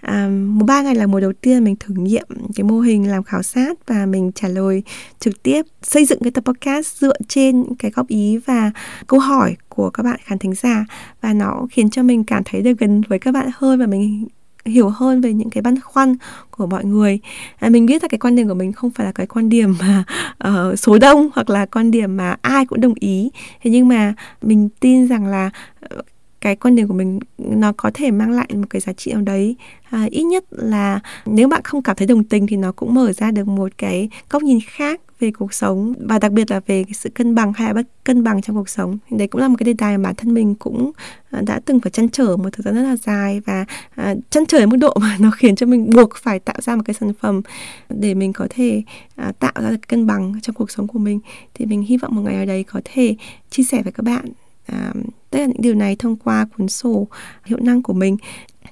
À, 0.00 0.28
mùa 0.28 0.66
3 0.66 0.82
này 0.82 0.94
là 0.94 1.06
mùa 1.06 1.20
đầu 1.20 1.32
tiên 1.32 1.64
mình 1.64 1.76
thử 1.80 1.94
nghiệm 1.94 2.26
cái 2.54 2.64
mô 2.64 2.80
hình 2.80 3.10
làm 3.10 3.22
khảo 3.22 3.42
sát 3.42 3.78
và 3.86 4.06
mình 4.06 4.32
trả 4.34 4.48
lời 4.48 4.82
trực 5.18 5.42
tiếp 5.42 5.62
xây 5.82 6.04
dựng 6.04 6.18
cái 6.22 6.30
tập 6.30 6.44
podcast 6.44 6.96
dựa 6.96 7.16
trên 7.28 7.64
cái 7.78 7.90
góp 7.90 8.08
ý 8.08 8.38
và 8.46 8.70
câu 9.06 9.20
hỏi 9.20 9.56
của 9.68 9.90
các 9.90 10.02
bạn 10.02 10.20
khán 10.24 10.38
thính 10.38 10.54
giả 10.54 10.84
và 11.20 11.32
nó 11.32 11.66
khiến 11.70 11.90
cho 11.90 12.02
mình 12.02 12.24
cảm 12.24 12.42
thấy 12.44 12.62
được 12.62 12.78
gần 12.78 13.02
với 13.08 13.18
các 13.18 13.32
bạn 13.32 13.50
hơn 13.54 13.80
và 13.80 13.86
mình 13.86 14.26
hiểu 14.66 14.88
hơn 14.88 15.20
về 15.20 15.32
những 15.32 15.50
cái 15.50 15.62
băn 15.62 15.80
khoăn 15.80 16.16
của 16.50 16.66
mọi 16.66 16.84
người. 16.84 17.18
À, 17.58 17.68
mình 17.68 17.86
biết 17.86 18.02
là 18.02 18.08
cái 18.08 18.18
quan 18.18 18.36
điểm 18.36 18.48
của 18.48 18.54
mình 18.54 18.72
không 18.72 18.90
phải 18.90 19.06
là 19.06 19.12
cái 19.12 19.26
quan 19.26 19.48
điểm 19.48 19.74
mà 19.80 20.04
uh, 20.48 20.78
số 20.78 20.98
đông 20.98 21.28
hoặc 21.34 21.50
là 21.50 21.66
quan 21.66 21.90
điểm 21.90 22.16
mà 22.16 22.36
ai 22.42 22.66
cũng 22.66 22.80
đồng 22.80 22.94
ý. 23.00 23.30
Thế 23.62 23.70
nhưng 23.70 23.88
mà 23.88 24.14
mình 24.42 24.68
tin 24.80 25.08
rằng 25.08 25.26
là 25.26 25.50
ờ, 25.80 26.02
cái 26.40 26.56
quan 26.56 26.76
điểm 26.76 26.88
của 26.88 26.94
mình 26.94 27.18
nó 27.38 27.72
có 27.76 27.90
thể 27.94 28.10
mang 28.10 28.30
lại 28.30 28.48
một 28.54 28.66
cái 28.70 28.80
giá 28.80 28.92
trị 28.92 29.12
nào 29.12 29.22
đấy. 29.22 29.56
À, 29.90 30.06
ít 30.10 30.22
nhất 30.22 30.44
là 30.50 31.00
nếu 31.26 31.48
bạn 31.48 31.60
không 31.64 31.82
cảm 31.82 31.96
thấy 31.96 32.06
đồng 32.06 32.24
tình 32.24 32.46
thì 32.46 32.56
nó 32.56 32.72
cũng 32.72 32.94
mở 32.94 33.12
ra 33.12 33.30
được 33.30 33.48
một 33.48 33.72
cái 33.78 34.08
góc 34.30 34.42
nhìn 34.42 34.58
khác 34.66 35.00
về 35.20 35.30
cuộc 35.30 35.54
sống 35.54 35.94
và 35.98 36.18
đặc 36.18 36.32
biệt 36.32 36.50
là 36.50 36.60
về 36.66 36.84
cái 36.84 36.92
sự 36.94 37.10
cân 37.10 37.34
bằng 37.34 37.52
hay 37.52 37.66
là 37.66 37.74
bất 37.74 37.86
cân 38.04 38.24
bằng 38.24 38.42
trong 38.42 38.56
cuộc 38.56 38.68
sống. 38.68 38.98
Đấy 39.10 39.28
cũng 39.28 39.40
là 39.40 39.48
một 39.48 39.56
cái 39.58 39.64
đề 39.64 39.74
tài 39.78 39.98
mà 39.98 40.02
bản 40.02 40.14
thân 40.14 40.34
mình 40.34 40.54
cũng 40.54 40.90
à, 41.30 41.42
đã 41.46 41.60
từng 41.64 41.80
phải 41.80 41.90
chăn 41.90 42.08
trở 42.08 42.36
một 42.36 42.48
thời 42.52 42.62
gian 42.62 42.74
rất 42.74 42.82
là 42.82 42.96
dài 42.96 43.40
và 43.46 43.64
à, 43.94 44.14
chăn 44.30 44.46
trở 44.46 44.58
đến 44.58 44.68
mức 44.68 44.76
độ 44.76 44.94
mà 45.00 45.16
nó 45.20 45.30
khiến 45.30 45.56
cho 45.56 45.66
mình 45.66 45.90
buộc 45.90 46.16
phải 46.16 46.38
tạo 46.38 46.56
ra 46.60 46.76
một 46.76 46.82
cái 46.84 46.94
sản 46.94 47.12
phẩm 47.20 47.42
để 47.88 48.14
mình 48.14 48.32
có 48.32 48.46
thể 48.50 48.82
à, 49.16 49.32
tạo 49.38 49.52
ra 49.62 49.70
được 49.70 49.88
cân 49.88 50.06
bằng 50.06 50.32
trong 50.42 50.54
cuộc 50.54 50.70
sống 50.70 50.86
của 50.86 50.98
mình. 50.98 51.20
Thì 51.54 51.66
mình 51.66 51.82
hy 51.82 51.96
vọng 51.96 52.14
một 52.14 52.22
ngày 52.22 52.36
ở 52.36 52.44
đấy 52.44 52.64
có 52.64 52.80
thể 52.84 53.16
chia 53.50 53.62
sẻ 53.62 53.82
với 53.82 53.92
các 53.92 54.02
bạn 54.02 54.24
à, 54.66 54.92
tất 55.30 55.38
cả 55.38 55.46
những 55.46 55.60
điều 55.60 55.74
này 55.74 55.96
thông 55.96 56.16
qua 56.16 56.46
cuốn 56.56 56.68
sổ 56.68 57.06
hiệu 57.44 57.58
năng 57.62 57.82
của 57.82 57.92
mình. 57.92 58.16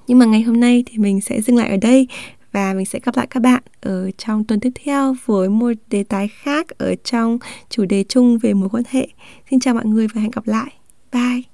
Nhưng 0.07 0.19
mà 0.19 0.27
ngày 0.27 0.43
hôm 0.43 0.61
nay 0.61 0.85
thì 0.87 0.99
mình 0.99 1.21
sẽ 1.21 1.41
dừng 1.41 1.57
lại 1.57 1.71
ở 1.71 1.77
đây 1.77 2.09
và 2.55 2.75
mình 2.75 2.87
sẽ 2.87 2.99
gặp 3.03 3.17
lại 3.17 3.27
các 3.31 3.41
bạn 3.41 3.63
ở 3.81 4.11
trong 4.11 4.45
tuần 4.45 4.61
tiếp 4.61 4.73
theo 4.85 5.15
với 5.25 5.49
một 5.49 5.73
đề 5.91 6.05
tài 6.05 6.29
khác 6.29 6.67
ở 6.79 6.95
trong 7.05 7.39
chủ 7.71 7.85
đề 7.85 8.05
chung 8.09 8.39
về 8.39 8.55
mối 8.55 8.69
quan 8.73 8.85
hệ. 8.89 9.09
Xin 9.51 9.61
chào 9.61 9.75
mọi 9.75 9.87
người 9.87 10.07
và 10.15 10.21
hẹn 10.21 10.31
gặp 10.31 10.47
lại. 10.47 10.73
Bye! 11.13 11.54